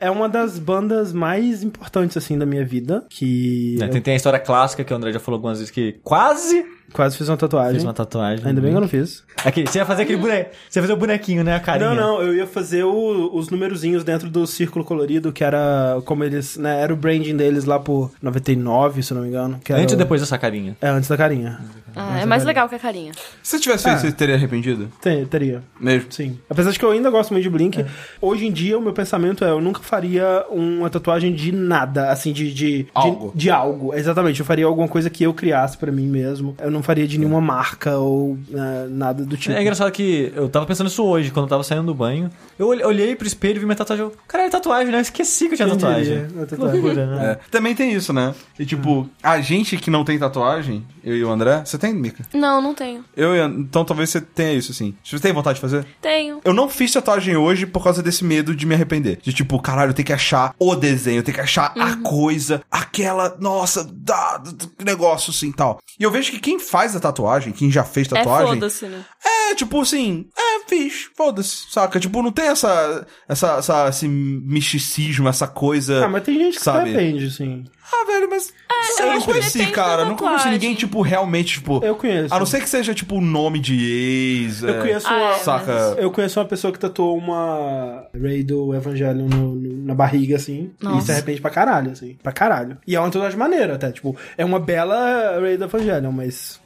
[0.00, 3.78] É uma das bandas mais importantes, assim, da minha vida, que...
[3.80, 6.64] É, tem, tem a história clássica que o André já falou algumas vezes que quase
[6.94, 7.72] quase fiz uma tatuagem.
[7.72, 8.46] fez uma tatuagem.
[8.46, 9.22] Ainda bem que eu não fiz.
[9.44, 10.50] Aquele, você ia fazer aquele boneco.
[10.70, 11.54] Você ia fazer o bonequinho, né?
[11.56, 11.90] A carinha.
[11.90, 16.24] Não, não, eu ia fazer o- os numerozinhos dentro do círculo colorido, que era como
[16.24, 19.60] eles, né, era o branding deles lá por 99, se eu não me engano.
[19.70, 20.76] Antes ou o- depois dessa carinha?
[20.80, 21.58] É, antes da carinha.
[21.96, 23.12] Ah, é mais legal que a carinha.
[23.42, 24.00] Se você tivesse feito, Ah.
[24.00, 24.88] você teria arrependido?
[25.00, 25.62] Tem, teria.
[25.80, 26.10] Mesmo?
[26.10, 26.38] Sim.
[26.50, 27.84] Apesar de que eu ainda gosto muito de Blink,
[28.20, 32.32] hoje em dia o meu pensamento é eu nunca faria uma tatuagem de nada, assim,
[32.32, 32.52] de.
[32.52, 32.54] de,
[32.84, 33.32] de Algo.
[33.34, 34.40] De, algo, exatamente.
[34.40, 36.54] Eu faria alguma coisa que eu criasse pra mim mesmo.
[36.60, 39.54] Eu não faria de nenhuma marca ou né, nada do tipo.
[39.54, 42.30] É engraçado que eu tava pensando isso hoje, quando eu tava saindo do banho.
[42.58, 44.04] Eu olhei- pro espelho e vi minha tatuagem.
[44.04, 44.98] Eu, Caralho, tatuagem, né?
[44.98, 46.26] Eu esqueci que eu tinha Quem tatuagem.
[46.26, 46.80] Que tatuagem.
[46.80, 47.30] loucura, né?
[47.32, 47.38] É.
[47.50, 48.34] Também tem isso, né?
[48.58, 52.24] E tipo, a gente que não tem tatuagem, eu e o André, você tem, Mika?
[52.32, 53.04] Não, não tenho.
[53.16, 54.94] Eu e Então talvez você tenha isso, assim.
[55.04, 55.84] Você tem vontade de fazer?
[56.00, 56.40] Tenho.
[56.44, 59.18] Eu não fiz tatuagem hoje por causa desse medo de me arrepender.
[59.22, 62.62] De tipo, caralho, eu tenho que achar o desenho, eu tenho que achar a coisa,
[62.70, 64.42] aquela, nossa, da,
[64.84, 65.78] negócio assim tal.
[65.98, 69.04] E eu vejo que quem faz a tatuagem, quem já fez É tatuagem, foda-se, né?
[69.24, 72.00] é, tipo assim, é, fiz, foda-se, saca?
[72.00, 76.04] Tipo, não tem essa, essa, essa, esse misticismo, essa coisa.
[76.04, 76.90] Ah, mas tem gente que Sabe?
[76.90, 77.64] se arrepende, assim.
[77.92, 78.52] Ah, velho, mas.
[78.98, 80.04] eu não conheci, cara.
[80.06, 81.84] Não conheci ninguém, tipo, realmente, tipo.
[81.84, 82.34] Eu conheço.
[82.34, 84.62] A não ser que seja, tipo, o nome de ex.
[84.62, 85.30] Eu é, conheço Ah, uma.
[85.30, 85.72] é, Saca?
[85.98, 90.70] Eu conheço uma pessoa que tatuou uma Ray do Evangelho no- no- na barriga, assim.
[90.80, 91.06] E Nossa.
[91.06, 92.16] se arrepende pra caralho, assim.
[92.22, 92.78] Pra caralho.
[92.86, 93.92] E é uma tatuagem maneira, até.
[93.92, 96.60] Tipo, é uma bela Ray do Evangelho, mas.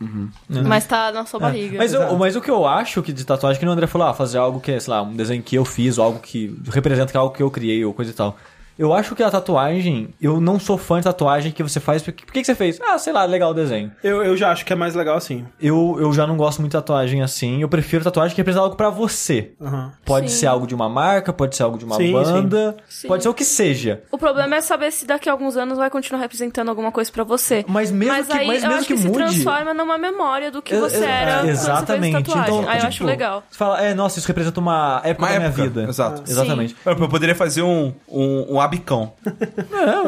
[0.48, 1.78] Mas tá na sua barriga.
[1.78, 4.14] Mas, eu- mas o que eu acho que de tatuagem, que o André falou, ah,
[4.14, 7.10] fazer algo que é, sei lá, um desenho que eu fiz, ou algo que representa
[7.10, 8.36] que é algo que eu criei, ou coisa e tal.
[8.78, 12.02] Eu acho que a tatuagem, eu não sou fã de tatuagem que você faz.
[12.02, 12.80] Por que, por que que você fez?
[12.80, 13.90] Ah, sei lá, legal o desenho.
[14.02, 15.44] Eu, eu já acho que é mais legal assim.
[15.60, 17.60] Eu, eu já não gosto muito de tatuagem assim.
[17.60, 19.52] Eu prefiro tatuagem que representa algo pra você.
[19.60, 19.92] Aham.
[20.04, 20.36] Pode Sim.
[20.38, 23.08] ser algo de uma marca, pode ser algo de uma Sim, banda, sim.
[23.08, 24.02] pode ser o que seja.
[24.12, 27.24] O problema é saber se daqui a alguns anos vai continuar representando alguma coisa pra
[27.24, 27.64] você.
[27.68, 29.18] Mas mesmo mas que, aí mas eu mesmo acho que, que, se mude.
[29.18, 32.12] transforma numa memória do que É, você é, era quando exatamente.
[32.12, 32.58] você fez tatuagem.
[32.58, 33.42] Então, aí eu tipo, acho legal.
[33.50, 35.82] Você fala, é, nossa, isso representa uma época Uma da minha época, vida.
[35.88, 36.22] exato.
[36.30, 36.76] Exatamente.
[36.86, 39.12] Eu eu poderia fazer um, um, um rabicão.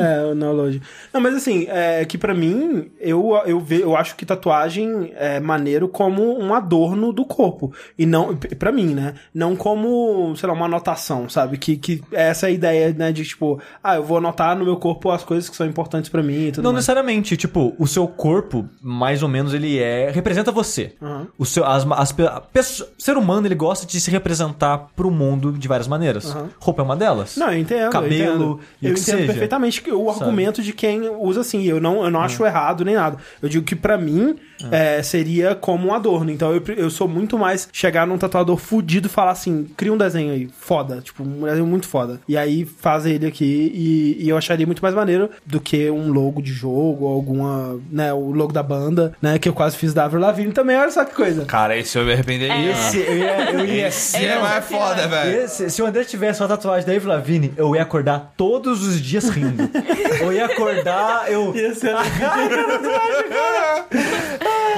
[0.00, 0.80] É, o Neology.
[1.12, 5.40] Não, mas assim, é que pra mim, eu, eu, ve, eu acho que tatuagem é
[5.40, 7.72] maneiro como um adorno do corpo.
[7.98, 9.14] E não, pra mim, né?
[9.34, 11.58] Não como, sei lá, uma anotação, sabe?
[11.58, 13.12] Que, que essa é a ideia, né?
[13.12, 16.22] De tipo, ah, eu vou anotar no meu corpo as coisas que são importantes pra
[16.22, 16.82] mim e tudo Não mais.
[16.82, 20.10] necessariamente, tipo, o seu corpo, mais ou menos, ele é.
[20.10, 20.94] representa você.
[21.00, 21.26] Uhum.
[21.38, 24.88] O seu, as, as, pe- a pessoa- o ser humano, ele gosta de se representar
[24.96, 26.34] pro mundo de várias maneiras.
[26.58, 27.36] Roupa é uma delas.
[27.36, 27.90] Não, eu entendo.
[27.90, 28.49] Cabelo, eu entendo,
[28.82, 31.62] eu entendo seja, perfeitamente que o argumento de quem usa assim.
[31.64, 33.18] Eu não, eu não acho errado nem nada.
[33.42, 34.36] Eu digo que pra mim
[34.70, 36.30] é, seria como um adorno.
[36.30, 39.96] Então eu, eu sou muito mais chegar num tatuador fudido e falar assim: cria um
[39.96, 41.00] desenho aí, foda.
[41.00, 42.20] Tipo, um desenho muito foda.
[42.28, 46.10] E aí faz ele aqui e, e eu acharia muito mais maneiro do que um
[46.12, 49.94] logo de jogo ou alguma, né, o logo da banda, né, que eu quase fiz
[49.94, 50.76] da Avril Lavigne também.
[50.76, 51.44] Olha só que coisa.
[51.44, 52.70] Cara, esse eu me arrependeria.
[52.72, 55.48] Esse, eu ia, eu ia, Esse é mais foda, velho.
[55.48, 59.28] Se o André tivesse uma tatuagem da Avril Lavigne, eu ia acordar todos os dias
[59.28, 59.68] rindo.
[60.22, 61.54] eu ia acordar, eu...
[61.54, 61.92] Ia ser-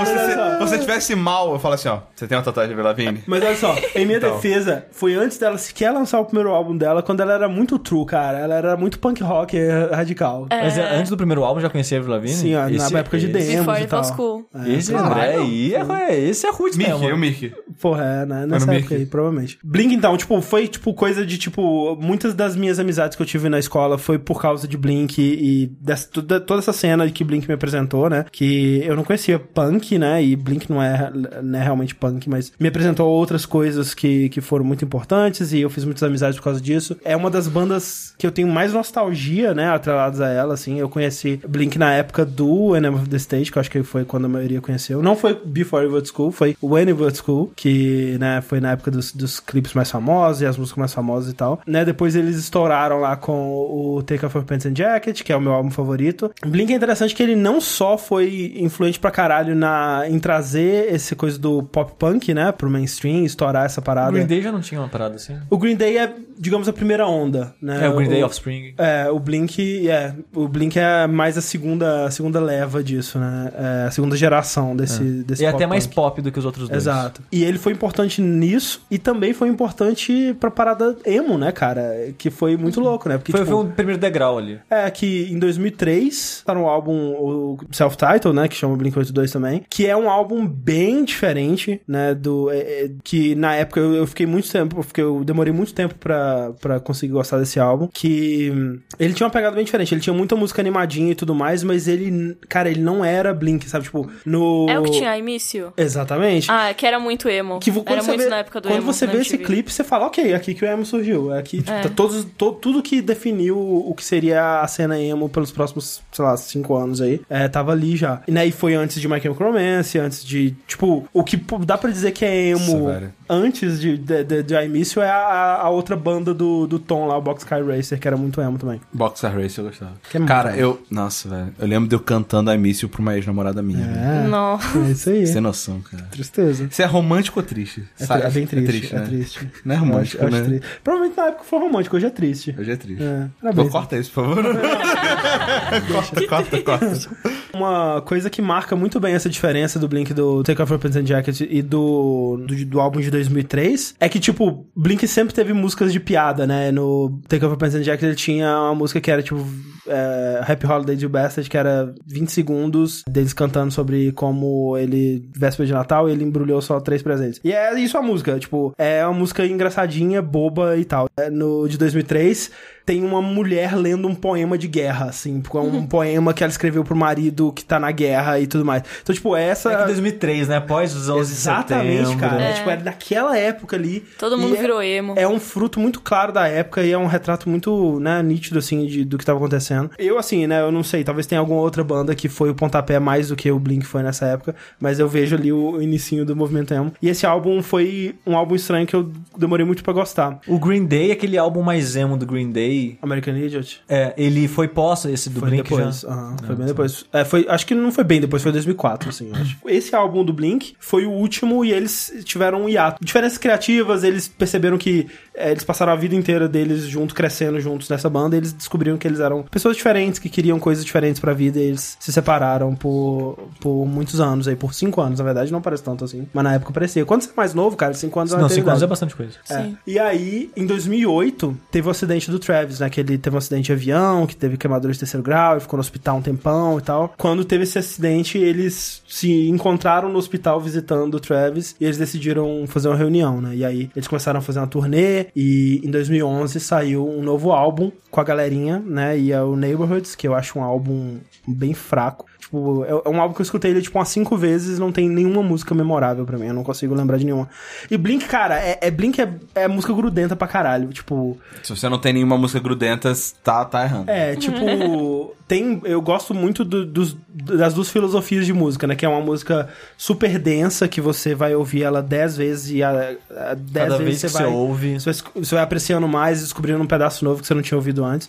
[0.02, 3.22] Você, você tivesse mal, eu falo assim, ó, você tem uma tatuagem de Lavigne?
[3.26, 4.34] Mas olha só, em minha Então.
[4.34, 8.04] defesa, foi antes dela sequer lançar o primeiro álbum dela, quando ela era muito true,
[8.04, 8.38] cara.
[8.38, 10.46] Ela era muito punk rock eh, radical.
[10.50, 12.34] Mas é, antes do primeiro álbum já conhecia a Avril Lavigne?
[12.34, 13.98] Sim, ó, Esse- na época de demos Before e tal.
[14.00, 14.44] was cool.
[14.66, 17.08] Esse André aí, é, é, esse é roots Mickey, mesmo.
[17.14, 17.52] o Mickey.
[17.80, 18.46] Porra, é, né?
[18.46, 18.94] Nessa época Mickey.
[18.94, 19.58] aí, provavelmente.
[19.62, 23.48] Blink, então, tipo, foi, tipo, coisa de, tipo, muitas das minhas amizades que eu tive
[23.52, 27.46] na escola foi por causa de Blink e dessa, toda, toda essa cena que Blink
[27.46, 28.24] me apresentou, né?
[28.32, 30.22] Que eu não conhecia punk, né?
[30.22, 31.12] E Blink não é,
[31.42, 35.60] não é realmente punk, mas me apresentou outras coisas que, que foram muito importantes e
[35.60, 36.96] eu fiz muitas amizades por causa disso.
[37.04, 39.68] É uma das bandas que eu tenho mais nostalgia, né?
[39.68, 40.78] Atreladas a ela, assim.
[40.78, 44.04] Eu conheci Blink na época do Enemy of the Stage, que eu acho que foi
[44.04, 45.02] quando a maioria conheceu.
[45.02, 49.12] Não foi Before to School, foi When to School, que, né, foi na época dos,
[49.12, 51.60] dos clipes mais famosos e as músicas mais famosas e tal.
[51.66, 55.36] Né, depois eles estouraram lá com o Take Off Your Pants and Jacket, que é
[55.36, 56.30] o meu álbum favorito.
[56.46, 61.14] Blink é interessante que ele não só foi influente pra caralho na, em trazer esse
[61.14, 64.12] coisa do pop punk, né, pro mainstream, estourar essa O parada.
[64.12, 65.36] Green Day já não tinha uma parada assim?
[65.50, 67.84] O Green Day é, digamos, a primeira onda, né?
[67.86, 68.74] É, o Green Day Offspring.
[68.78, 73.52] É, o Blink, é, o Blink é mais a segunda, a segunda leva disso, né?
[73.56, 75.94] É a segunda geração desse, desse E é até pop mais punk.
[75.94, 76.82] pop do que os outros dois.
[76.82, 77.22] Exato.
[77.30, 82.12] E ele foi importante nisso e também foi importante pra parada emo, né, cara?
[82.18, 83.18] Que foi muito louco, né?
[83.18, 84.60] Porque, Foi, tipo, foi um primeiro degrau ali.
[84.70, 89.86] é que em 2003 tá no álbum o Self-Title, né, que chama Blink-182 também, que
[89.86, 94.26] é um álbum bem diferente, né, do é, é, que na época eu, eu fiquei
[94.26, 98.78] muito tempo, porque eu demorei muito tempo pra, pra conseguir gostar desse álbum, que hum,
[98.98, 101.88] ele tinha uma pegada bem diferente, ele tinha muita música animadinha e tudo mais, mas
[101.88, 104.66] ele, cara, ele não era Blink, sabe, tipo, no...
[104.68, 105.72] É o que tinha início?
[105.76, 106.50] Exatamente.
[106.50, 107.58] Ah, é que era muito emo.
[107.60, 108.92] Que quando era você muito vê, na época do quando emo.
[108.92, 111.32] você na vê esse clipe, você fala, ok, é aqui que o emo surgiu.
[111.32, 111.82] É aqui, tipo, É.
[111.82, 116.24] tá todos, to- tudo que definiu o que seria a cena emo pelos próximos, sei
[116.24, 118.20] lá, cinco anos aí, é, tava ali já.
[118.28, 121.76] E, né, e foi antes de My Chemical Romance, antes de, tipo, o que dá
[121.78, 125.70] pra dizer que é emo Nossa, antes de, de, de, de início é a, a
[125.70, 128.80] outra banda do, do Tom lá, o Boxcar Racer, que era muito emo também.
[128.92, 129.92] Boxer Race eu gostava.
[130.10, 130.82] Que é Cara, eu.
[130.90, 131.54] Nossa, velho.
[131.58, 133.84] Eu lembro de eu cantando I Miss You pra uma ex-namorada minha.
[133.86, 134.58] É, Não.
[134.86, 135.24] é isso aí.
[135.32, 136.04] Tem noção, cara.
[136.10, 136.68] Tristeza.
[136.70, 137.84] Você é romântico ou triste?
[137.98, 138.22] É, Sabe?
[138.24, 139.06] é bem triste, é né?
[139.06, 139.48] triste.
[139.64, 140.48] Não é romântico, acho- acho né?
[140.58, 140.66] triste.
[140.84, 142.54] Provavelmente na época foi romântico, hoje é triste.
[142.58, 143.02] Hoje é triste.
[143.02, 144.44] É, era Pô, bem- corta isso, por favor.
[146.02, 146.26] corta,
[146.62, 147.10] corta, corta.
[147.54, 150.96] Uma coisa que marca muito bem essa diferença do Blink do Take Off Your Pants
[150.96, 155.52] and Jacket e do, do, do álbum de 2003 é que, tipo, Blink sempre teve
[155.52, 156.72] músicas de piada, né?
[156.72, 159.46] No Take Off Your Pants and Jacket ele tinha uma música que era, tipo,
[159.86, 165.66] é, Happy Holidays You Bastard, que era 20 segundos deles cantando sobre como ele, véspera
[165.66, 167.40] de Natal, ele embrulhou só três presentes.
[167.44, 171.08] E é isso a música, tipo, é uma música engraçadinha, boba e tal.
[171.16, 172.50] É, No de 2003
[172.84, 176.82] tem uma mulher lendo um poema de guerra, assim, é um poema que ela escreveu
[176.84, 178.82] pro marido que tá na guerra e tudo mais.
[179.02, 179.72] Então, tipo, essa.
[179.72, 180.56] É que 2003, né?
[180.56, 182.18] Após os 11 de Exatamente, setembro.
[182.18, 182.42] cara.
[182.42, 182.50] É.
[182.50, 182.52] É.
[182.54, 184.04] Tipo, era naquela época ali.
[184.18, 185.14] Todo mundo é- virou emo.
[185.16, 188.86] É um fruto muito claro da época e é um retrato muito, né, nítido, assim,
[188.86, 189.90] de, do que tava acontecendo.
[189.98, 192.98] Eu, assim, né, eu não sei, talvez tenha alguma outra banda que foi o pontapé
[192.98, 196.24] mais do que o Blink foi nessa época, mas eu vejo ali o, o inicinho
[196.24, 196.92] do movimento emo.
[197.00, 200.40] E esse álbum foi um álbum estranho que eu demorei muito pra gostar.
[200.46, 202.71] O Green Day, aquele álbum mais emo do Green Day,
[203.02, 203.80] American Idiot.
[203.88, 206.00] é, ele foi pós esse do Foi Blink depois.
[206.00, 206.08] já?
[206.08, 207.04] aham, foi bem depois.
[207.12, 209.56] É, foi, acho que não foi bem depois, foi 2004, assim, eu acho.
[209.66, 213.04] Esse álbum do Blink foi o último e eles tiveram um hiato.
[213.04, 218.08] Diferenças criativas, eles perceberam que eles passaram a vida inteira deles juntos, crescendo juntos nessa
[218.08, 221.58] banda, e eles descobriram que eles eram pessoas diferentes, que queriam coisas diferentes pra vida,
[221.58, 225.62] e eles se separaram por, por muitos anos aí, por cinco anos, na verdade, não
[225.62, 227.04] parece tanto assim, mas na época parecia.
[227.04, 229.32] Quando você é mais novo, cara, cinco anos é Não, cinco anos é bastante coisa.
[229.50, 229.70] É.
[229.86, 232.90] E aí, em 2008, teve o acidente do Travis, né?
[232.90, 235.76] Que ele teve um acidente de avião, que teve queimadura de terceiro grau, e ficou
[235.76, 237.14] no hospital um tempão e tal.
[237.16, 242.64] Quando teve esse acidente, eles se encontraram no hospital visitando o Travis e eles decidiram
[242.66, 243.54] fazer uma reunião, né?
[243.54, 247.90] E aí, eles começaram a fazer uma turnê e em 2011 saiu um novo álbum
[248.10, 249.18] com a galerinha, né?
[249.18, 252.26] E é o Neighborhoods, que eu acho um álbum bem fraco.
[252.52, 255.08] Tipo, é é um álbum que eu escutei ele, tipo, umas cinco vezes, não tem
[255.08, 257.48] nenhuma música memorável pra mim, eu não consigo lembrar de nenhuma.
[257.90, 261.38] E Blink, cara, é, é Blink é, é música grudenta pra caralho, tipo...
[261.62, 263.10] Se você não tem nenhuma música grudenta,
[263.42, 264.10] tá, tá errando.
[264.10, 265.80] É, tipo, tem.
[265.84, 268.94] Eu gosto muito do- dos, das duas filosofias de música, né?
[268.94, 272.90] Que é uma música super densa, que você vai ouvir ela dez vezes e a,
[273.30, 274.52] a dez Cada vezes vez que você você vai.
[274.52, 275.00] ouve.
[275.00, 278.04] Você vai, você vai apreciando mais, descobrindo um pedaço novo que você não tinha ouvido
[278.04, 278.28] antes.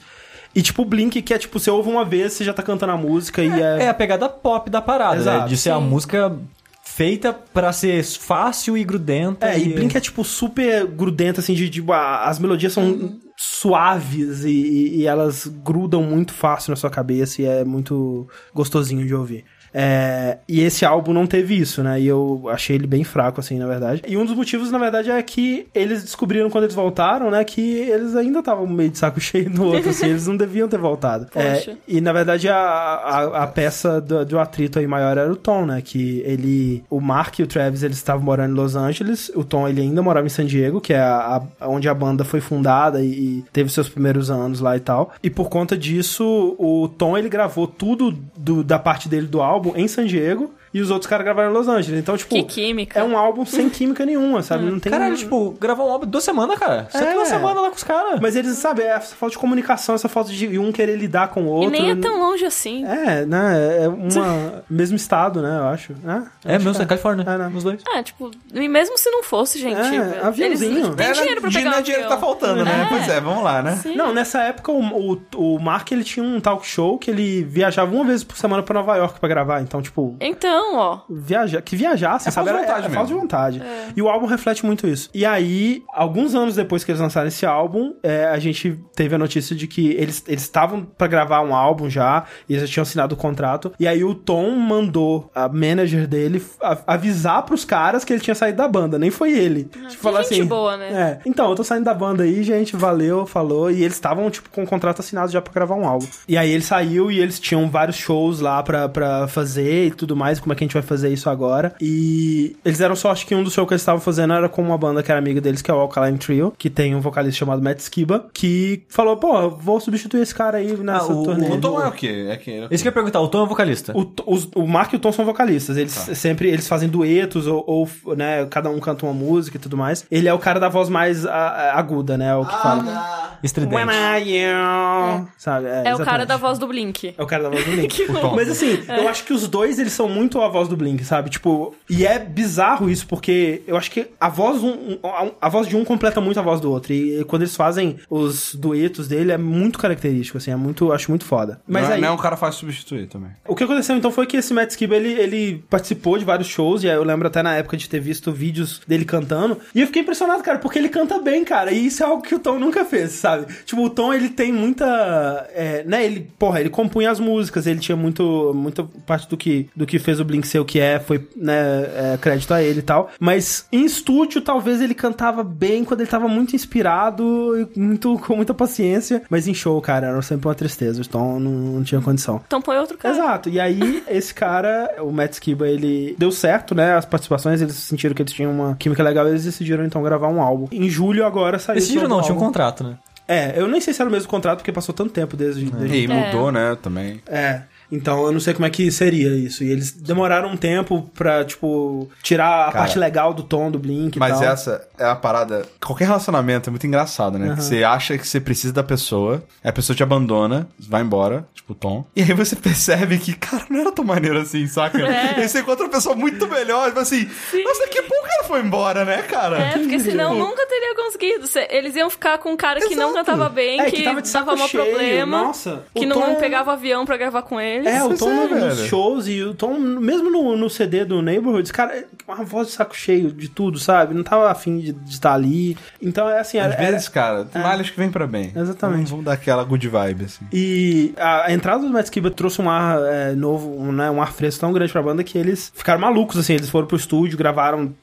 [0.56, 2.98] E tipo, Blink, que é tipo, você ouve uma vez, você já tá cantando a
[2.98, 3.84] música e é.
[3.86, 5.42] É a pegada pop da parada, Exato.
[5.44, 5.48] né?
[5.48, 6.36] De ser a música
[6.84, 9.48] feita pra ser fácil e grudenta.
[9.48, 14.44] É, e Blink é tipo super grudenta, assim, de, de a- as melodias são suaves
[14.44, 19.16] e, e- e elas grudam muito fácil na sua cabeça e é muito gostosinho de
[19.16, 19.44] ouvir.
[19.74, 22.00] É, e esse álbum não teve isso, né?
[22.00, 24.02] E eu achei ele bem fraco, assim, na verdade.
[24.08, 27.44] E um dos motivos, na verdade, é que eles descobriram quando eles voltaram, né?
[27.44, 30.78] Que eles ainda estavam meio de saco cheio do outro, assim, eles não deviam ter
[30.80, 31.28] voltado.
[31.36, 35.36] É, e na verdade a, a, a peça do, do atrito aí maior era o
[35.36, 35.82] Tom, né?
[35.82, 36.84] Que ele.
[36.90, 39.32] O Mark e o Travis eles estavam morando em Los Angeles.
[39.36, 42.24] O Tom ele ainda morava em San Diego, que é a, a- onde a banda
[42.24, 43.08] foi fundada e,
[43.40, 45.12] e teve seus primeiros anos lá e tal.
[45.24, 49.74] E por conta disso, o Tom ele gravou tudo do- da parte dele do álbum
[49.76, 50.54] em San Diego.
[50.74, 52.00] E os outros caras gravaram em Los Angeles.
[52.00, 53.00] Então, tipo, Que química.
[53.00, 54.66] é um álbum sem química nenhuma, sabe?
[54.66, 56.88] Não tem Caralho, tipo, gravar um álbum duas semanas, cara.
[56.90, 57.06] Você É.
[57.06, 58.20] tem uma semana lá com os caras.
[58.20, 61.44] Mas eles, sabe, é essa falta de comunicação, essa falta de um querer lidar com
[61.44, 61.70] o E outro.
[61.70, 62.86] nem é tão longe assim.
[62.86, 63.84] É, né?
[63.84, 64.64] É uma.
[64.70, 65.58] mesmo estado, né?
[65.60, 65.94] Eu acho.
[66.04, 66.26] né?
[66.46, 67.24] É, Acho que é Califórnia.
[67.28, 67.52] É, né?
[67.56, 67.82] Os dois.
[67.94, 69.76] Ah, tipo, e mesmo se não fosse, gente.
[69.80, 70.78] É, aviãozinho.
[70.88, 72.84] Eles têm dinheiro pra pegar não um é dinheiro que tá faltando, né?
[72.86, 72.90] É.
[72.90, 73.76] Pois é, vamos lá, né?
[73.76, 73.96] Sim.
[73.96, 74.82] Não, nessa época o,
[75.14, 75.22] o,
[75.56, 78.74] o Mark ele tinha um talk show que ele viajava uma vez por semana pra
[78.74, 79.62] Nova York pra gravar.
[79.62, 81.00] Então, tipo, Então, ó.
[81.10, 82.50] viaja, que viajasse, É sabe?
[82.50, 83.62] falta de Era- vontade é falta de vontade.
[83.96, 85.10] E o álbum reflete muito isso.
[85.14, 89.18] E aí, alguns anos depois que eles lançaram esse álbum, é, a gente teve a
[89.18, 92.84] notícia de que eles eles estavam pra gravar um álbum já, e eles já tinham
[92.84, 93.72] assinado o contrato.
[93.80, 98.36] E aí o Tom mandou a manager dele a- avisar pros caras que ele tinha
[98.36, 99.66] saído da banda, nem foi ele.
[99.66, 100.46] tipo, falar gente assim.
[100.46, 101.20] boa, né?
[101.24, 101.30] É.
[101.30, 103.70] Então, eu tô saindo da banda aí, gente, valeu, falou.
[103.72, 106.08] E eles estavam, tipo, com o contrato assinado já pra gravar um álbum.
[106.28, 110.16] E aí ele saiu e eles tinham vários shows lá pra, pra fazer e tudo
[110.16, 110.40] mais.
[110.40, 111.74] Como é que a gente vai fazer isso agora?
[111.82, 114.62] E eles eram só, acho que um dos shows que eles estavam fazendo era com
[114.62, 117.40] uma banda que era amiga deles, que é o Alkaline Trio, que tem um vocalista
[117.40, 121.48] chamado Matt Skiba, que falou, pô, vou substituir esse cara aí nessa Ah, o- turnê.
[121.50, 122.28] O Tom é o quê?
[122.30, 122.68] É que...
[122.72, 123.94] Isso que eu ia perguntar, o Tom é vocalista.
[123.96, 125.78] O, os- o Mark e o Tom são vocalistas.
[125.78, 126.16] Eles Tá.
[126.16, 130.06] sempre eles fazem duetos ou, ou, né, cada um canta uma música e tudo mais.
[130.12, 132.36] Ele é o cara da voz mais a- a- aguda, né?
[132.36, 133.34] O que fala.
[133.44, 133.76] Estridente.
[133.76, 135.28] When are you?
[135.38, 135.68] Sabe?
[135.84, 137.14] É o cara da voz do Blink.
[137.18, 138.06] É o cara da voz do Blink.
[138.36, 141.30] Mas assim, eu acho que os dois, eles são muito a voz do Blink, sabe?
[141.30, 144.98] Tipo, e é bizarro isso, porque eu acho que a voz, um,
[145.42, 146.94] a voz de um completa muito a voz do outro.
[146.94, 151.26] E quando eles fazem os duetos dele, é muito característico, assim, é muito, acho muito
[151.26, 151.62] foda.
[151.68, 153.32] Mas não, é- aí, não é um cara fácil de substituir também.
[153.48, 156.84] o que aconteceu então foi que esse Matt Skiba, ele, ele participou de vários shows,
[156.84, 159.88] e aí eu lembro até na época de ter visto vídeos dele cantando, e eu
[159.88, 162.60] fiquei impressionado, cara, porque ele canta bem, cara, e isso é algo que o Tom
[162.60, 163.46] nunca fez, sabe?
[163.66, 167.80] Tipo, o Tom, ele tem muita, é, né, ele, porra, ele compunha as músicas, ele
[167.80, 171.00] tinha muito, muita parte do que, do que fez o Blink ser o que é,
[171.00, 175.84] foi, né, é, crédito a ele e tal, mas em estúdio, talvez ele cantava bem
[175.84, 180.22] quando ele tava muito inspirado, e muito, com muita paciência, mas em show, cara, era
[180.22, 182.42] sempre uma tristeza, o Tom não, não tinha condição.
[182.48, 183.14] Então põe outro cara.
[183.14, 183.50] Exato.
[183.50, 186.96] E aí, esse cara, o Matt Skiba, ele deu certo, né?
[186.96, 190.42] As participações, eles sentiram que eles tinham uma química legal, eles decidiram então gravar um
[190.42, 190.68] álbum.
[190.72, 192.46] Em julho agora saiu novo não, tinha um álbum.
[192.46, 192.98] contrato, né?
[193.28, 195.66] É, eu nem sei se era o mesmo contrato, porque passou tanto tempo desde.
[195.66, 195.98] desde...
[195.98, 197.22] E mudou, né, também.
[197.26, 197.62] É.
[197.96, 199.64] Então eu não sei como é que seria isso.
[199.64, 203.78] E eles demoraram um tempo pra, tipo, tirar a Cara, parte legal do tom do
[203.80, 204.44] Blink e Mas tal.
[204.50, 205.66] essa é a parada.
[205.84, 207.56] Qualquer relacionamento é muito engraçado, né?
[207.56, 211.74] Que Você acha que você precisa da pessoa, a pessoa te abandona, vai embora, tipo
[211.74, 212.06] o Tom.
[212.16, 214.98] E aí você percebe que, cara, não era tão maneiro assim, saca?
[215.00, 215.40] É.
[215.40, 217.30] E aí você encontra uma pessoa muito melhor, tipo assim,
[217.64, 219.58] nossa, que bom que ela foi embora, né, cara?
[219.60, 221.48] É, porque senão nunca teria conseguido.
[221.48, 223.26] Se- Eles iam ficar com um cara que não Exato.
[223.26, 225.44] cantava bem, É, que, que tava de saco dava mó cheio, problema.
[225.44, 225.84] nossa.
[225.94, 228.86] Que O não Tom- pegava avião pra gravar com É, o Tom é, no- nos
[228.86, 232.96] shows e o Tom, mesmo no, no CD do Neighborhoods, cara, uma voz de saco
[232.96, 234.14] cheio de tudo, sabe?
[234.14, 235.76] Não tava afim de de estar ali.
[236.02, 238.52] Então é assim, Às era, vezes, cara, tem malhas que vem pra bem.
[238.56, 238.96] Exatamente.
[238.98, 240.46] Vamos, vamos dar aquela good vibe, assim.
[240.54, 244.22] E a, a entrada do Matt Skiba trouxe um ar é, novo, um, né, um
[244.22, 246.54] ar fresco tão grande pra banda que eles ficaram malucos, assim.
[246.54, 247.94] Eles foram pro estúdio, gravaram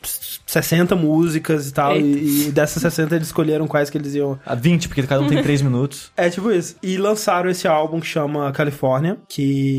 [0.47, 1.97] 60 músicas e tal.
[1.97, 4.39] E, e dessas 60 eles escolheram quais que eles iam.
[4.45, 6.11] A 20, porque cada um tem 3 minutos.
[6.17, 6.77] É tipo isso.
[6.83, 9.70] E lançaram esse álbum que chama California, que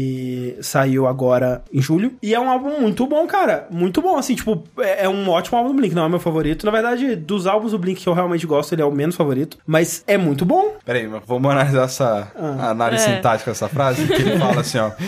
[0.61, 2.13] saiu agora em julho.
[2.21, 3.67] E é um álbum muito bom, cara.
[3.71, 6.65] Muito bom, assim, tipo, é, é um ótimo álbum do Blink, não é meu favorito.
[6.65, 9.57] Na verdade, dos álbuns do Blink que eu realmente gosto, ele é o menos favorito.
[9.65, 10.75] Mas é muito bom.
[10.85, 13.15] Peraí, vamos analisar essa análise É.
[13.15, 14.91] sintática dessa frase, que ele fala assim, ó.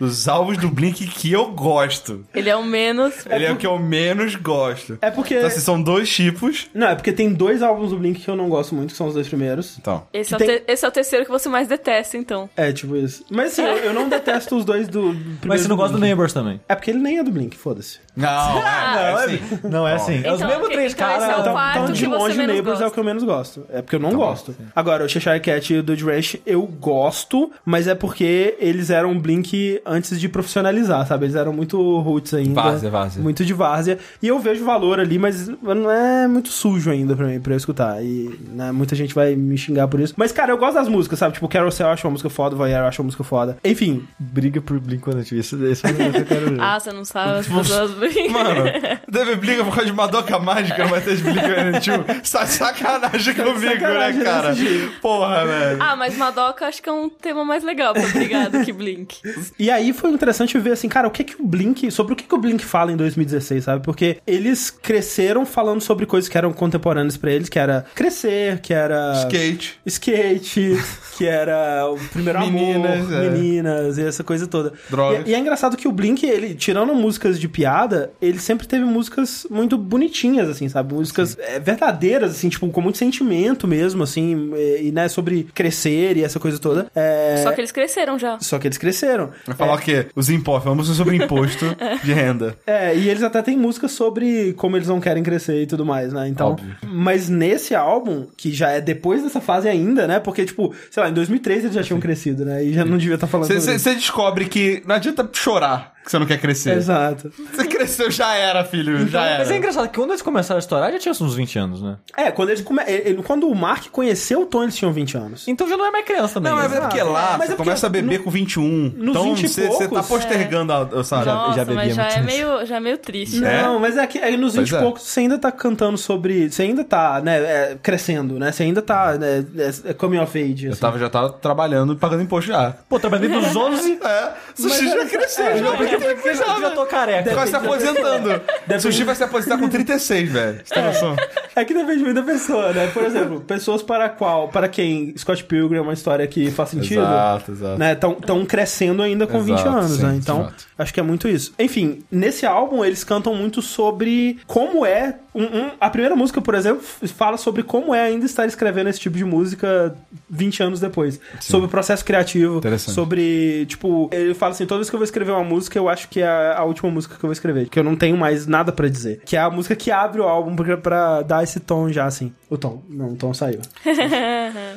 [0.00, 2.24] Dos álbuns do Blink que eu gosto.
[2.34, 3.14] Ele é o menos.
[3.26, 4.98] Ele é o que eu menos gosto.
[5.02, 5.34] É porque.
[5.34, 6.68] Então, assim, são dois tipos.
[6.74, 9.06] Não, é porque tem dois álbuns do Blink que eu não gosto muito, que são
[9.06, 9.76] os dois primeiros.
[9.78, 10.06] Então.
[10.12, 12.48] Esse é, Que o tem- te- esse é o terceiro que você mais detesta, então.
[12.56, 13.24] É, tipo isso.
[13.30, 15.38] Mas assim, eu, eu não detesto os dois do, do primeiro.
[15.46, 16.00] Mas você não gosta do.
[16.00, 16.60] Neighbors também.
[16.68, 17.98] É porque ele nem é do Blink, foda-se.
[18.16, 19.40] Não, é, é assim.
[19.68, 20.22] Não é assim.
[20.24, 21.22] É os Então, mesmos ok, três então caras.
[21.24, 22.90] é o Então, então de longe, o Neighbors é o gosta.
[22.94, 23.66] que eu menos gosto.
[23.70, 24.56] É porque eu não Tá bom, gosto.
[24.74, 29.18] Agora, o Cheshire Cat e o Dude Ranch eu gosto, mas é porque eles eram
[29.18, 31.26] Blink antes de profissionalizar, sabe?
[31.26, 32.54] Eles eram muito roots ainda.
[32.54, 33.22] Várzea, várzea.
[33.22, 33.98] Muito de várzea.
[34.22, 37.56] E eu vejo valor ali, mas não é muito sujo ainda pra mim, pra eu
[37.56, 38.02] escutar.
[38.02, 40.14] E né, muita gente vai me xingar por isso.
[40.16, 41.34] Mas, cara, eu gosto das músicas, sabe?
[41.34, 43.58] Tipo, Carousel eu acho uma música foda, Voyeur eu acho uma música foda.
[43.64, 45.32] Enfim, Briga por Blink-182.
[45.32, 46.60] Isso, isso é um negócio que eu quero ver.
[46.70, 48.30] Ah, você não sabe, as pessoas brincam.
[48.30, 48.64] Mano,
[49.08, 52.24] deve briga por causa de Madoka Mágica, não vai ter de Blink-182.
[52.24, 54.54] Sa sacanagem comigo, Sacanagem né, cara?
[55.00, 55.82] Porra, velho.
[55.82, 59.20] Ah, mas Madoka acho que é um tema mais legal pra brigar do que Blink.
[59.58, 62.24] E aí foi interessante ver assim, cara, o que que o Blink, sobre o que
[62.24, 63.84] que o Blink fala em 2016, sabe?
[63.84, 68.72] Porque eles cresceram falando sobre coisas que eram contemporâneas pra eles, que era crescer, que
[68.72, 69.80] era Skate.
[69.86, 70.78] skate,
[71.16, 73.30] que era o primeiro Meninas, amor, é.
[73.30, 74.72] meninas e essa coisa toda.
[74.88, 75.26] Drogas.
[75.26, 78.84] E, e é engraçado que o Blink, ele, tirando músicas de piada, ele sempre teve
[78.84, 80.94] músicas muito bonitinhas, assim, sabe?
[80.94, 86.16] Músicas é, verdadeiras, assim, tipo, com muito sentimento mesmo, assim, e, e, né, sobre crescer
[86.16, 86.86] e essa coisa toda.
[86.94, 88.38] É, Só que eles cresceram já.
[88.40, 89.30] Só que eles cresceram.
[89.46, 90.06] Vai falar o quê?
[90.14, 90.64] Os impostos.
[90.64, 91.64] Vamos sobre imposto
[92.04, 92.56] de renda.
[92.66, 96.12] É, e eles até têm músicas sobre como eles não querem crescer e tudo mais,
[96.12, 96.28] né?
[96.28, 96.76] Então, Óbvio.
[96.86, 100.20] mas nesse álbum, que já é depois dessa fase ainda, né?
[100.20, 102.64] Porque, tipo, sei lá, em 2003 eles já tinham crescido, né?
[102.64, 103.78] E já não devia estar falando sobre isso.
[103.78, 106.76] Você descobre que não adianta chorar que você não quer crescer.
[106.76, 107.30] Exato.
[107.52, 109.06] Você cresceu, já era, filho.
[109.08, 109.38] já era.
[109.40, 111.96] Mas é engraçado que quando eles começaram a estourar já tinha uns 20 anos, né?
[112.16, 112.82] É, quando eles come...
[112.86, 115.46] ele- quando o Mark conheceu o Tom, eles tinham 20 anos.
[115.48, 116.50] Então já não é mais criança também.
[116.52, 116.88] Não, mas é Exato.
[116.88, 118.62] porque lá Mas você é porque começa a beber no- com 21.
[118.96, 121.26] nos então 20 e você você tá postergando a, a sabe?
[121.26, 123.44] Nossa, já bebia mas já muito é, meio, já é meio triste.
[123.44, 123.62] É?
[123.62, 124.80] Não, mas é que aí nos 20 Pois e é.
[124.80, 126.50] poucos você ainda tá cantando sobre.
[126.50, 128.50] Você ainda tá, né, é, crescendo, né?
[128.52, 130.66] Você ainda tá, né, é, é coming of age.
[130.66, 130.80] Eu assim.
[130.80, 132.74] tava, já tava trabalhando e pagando imposto já.
[132.88, 134.00] Pô, trabalhei dos 11.
[134.10, 137.32] É, sushi já cresceu, é, já não, Porque eu já, já, tô careca.
[137.32, 138.40] Quase se aposentando.
[138.80, 140.60] Sushi vai se aposentar com 36, velho.
[140.64, 141.16] Você tem noção?
[141.56, 142.86] É que depende muito da pessoa, né?
[142.88, 147.00] Por exemplo, pessoas para qual, para quem Scott Pilgrim é uma história que faz sentido.
[147.00, 147.78] Exato, exato.
[147.78, 150.14] Né, tão crescendo ainda com 20 Exato, anos, sim, né?
[150.16, 150.64] Então, exato.
[150.78, 151.52] acho que é muito isso.
[151.58, 155.16] Enfim, nesse álbum eles cantam muito sobre como é.
[155.32, 156.82] um- um- a primeira música, por exemplo,
[157.16, 159.94] fala sobre como é ainda estar escrevendo esse tipo de música
[160.28, 161.20] 20 anos depois.
[161.40, 162.58] Sobre o processo criativo.
[162.58, 162.94] Interessante.
[162.94, 166.08] Sobre, tipo, ele fala assim: toda vez que eu vou escrever uma música, eu acho
[166.08, 167.68] que é a, última música que eu vou escrever.
[167.68, 169.20] Que eu não tenho mais nada pra dizer.
[169.24, 172.32] Que é a música que abre o álbum pra, pra dar esse tom já, assim.
[172.48, 172.82] O tom.
[172.88, 173.60] Não, o tom saiu.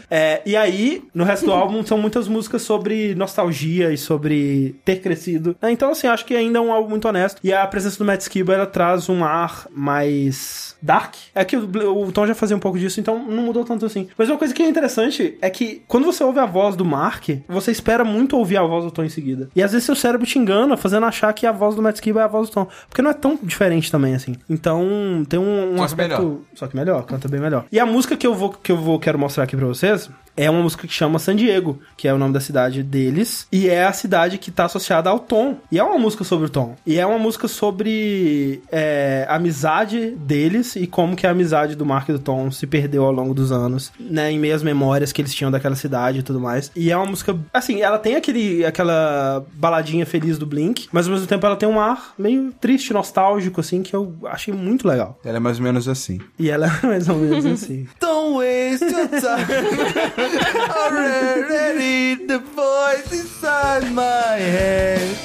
[0.09, 4.97] É, e aí, no resto do álbum, são muitas músicas sobre nostalgia e sobre ter
[4.97, 5.55] crescido.
[5.61, 7.39] É, Então, assim, acho que ainda é um álbum muito honesto.
[7.43, 11.15] E a presença do Matt Skiba, ela traz um ar mais dark.
[11.33, 14.07] É que o, o Tom já fazia um pouco disso, então não mudou tanto assim.
[14.17, 17.29] Mas uma coisa que é interessante é que quando você ouve a voz do Mark,
[17.47, 19.49] você espera muito ouvir a voz do Tom em seguida.
[19.55, 22.21] E às vezes seu cérebro te engana, fazendo achar que a voz do Matt Skiba
[22.21, 22.67] é a voz do Tom.
[22.87, 24.35] Porque não é tão diferente também, assim.
[24.49, 26.21] Então, tem um, um Só que aspecto...
[26.21, 26.37] melhor.
[26.55, 27.65] Só que melhor, canta bem melhor.
[27.71, 30.49] E a música que eu vou que eu vou quero mostrar aqui pra vocês é
[30.49, 33.85] uma música que chama San Diego, que é o nome da cidade deles, e é
[33.85, 35.57] a cidade que tá associada ao Tom.
[35.71, 36.75] E é uma música sobre o Tom.
[36.85, 41.85] E é uma música sobre é, a amizade deles e como que a amizade do
[41.85, 45.11] Mark e do Tom se perdeu ao longo dos anos, né, em meio às memórias
[45.11, 46.71] que eles tinham daquela cidade e tudo mais.
[46.75, 51.13] E é uma música, assim, ela tem aquele aquela baladinha feliz do Blink, mas ao
[51.13, 55.19] mesmo tempo ela tem um ar meio triste, nostálgico assim, que eu achei muito legal.
[55.23, 56.19] Ela é mais ou menos assim.
[56.39, 57.87] E ela é mais ou menos assim.
[57.99, 60.22] Don't waste your time.
[60.23, 65.17] Already the voice inside my head.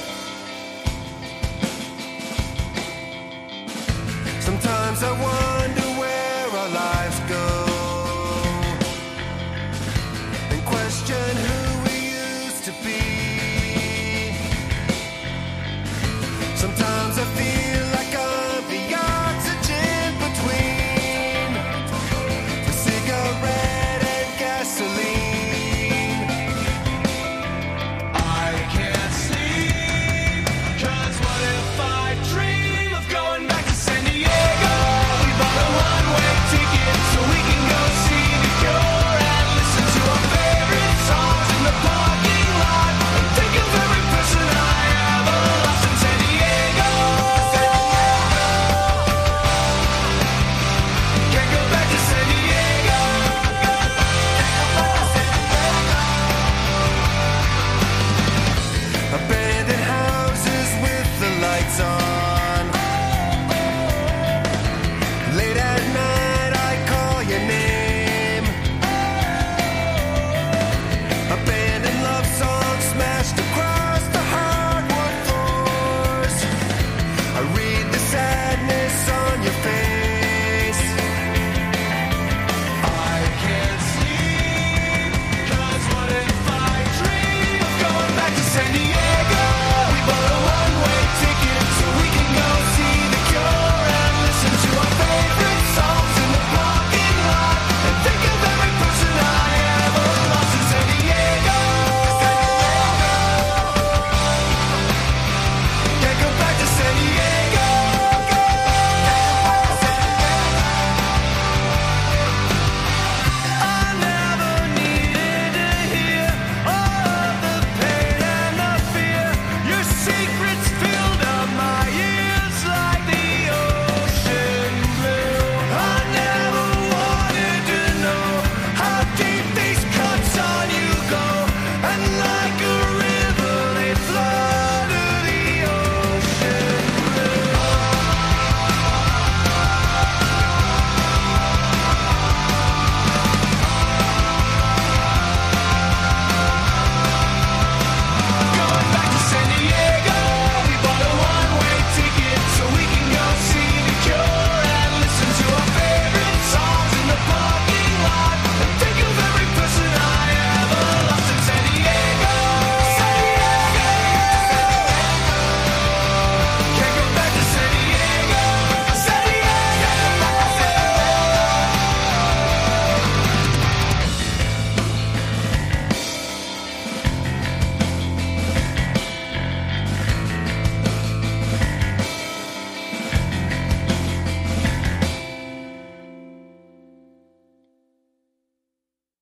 [4.40, 7.46] Sometimes I wonder where our lives go
[10.50, 11.96] and question who we
[12.26, 13.00] used to be.
[16.56, 17.57] Sometimes I feel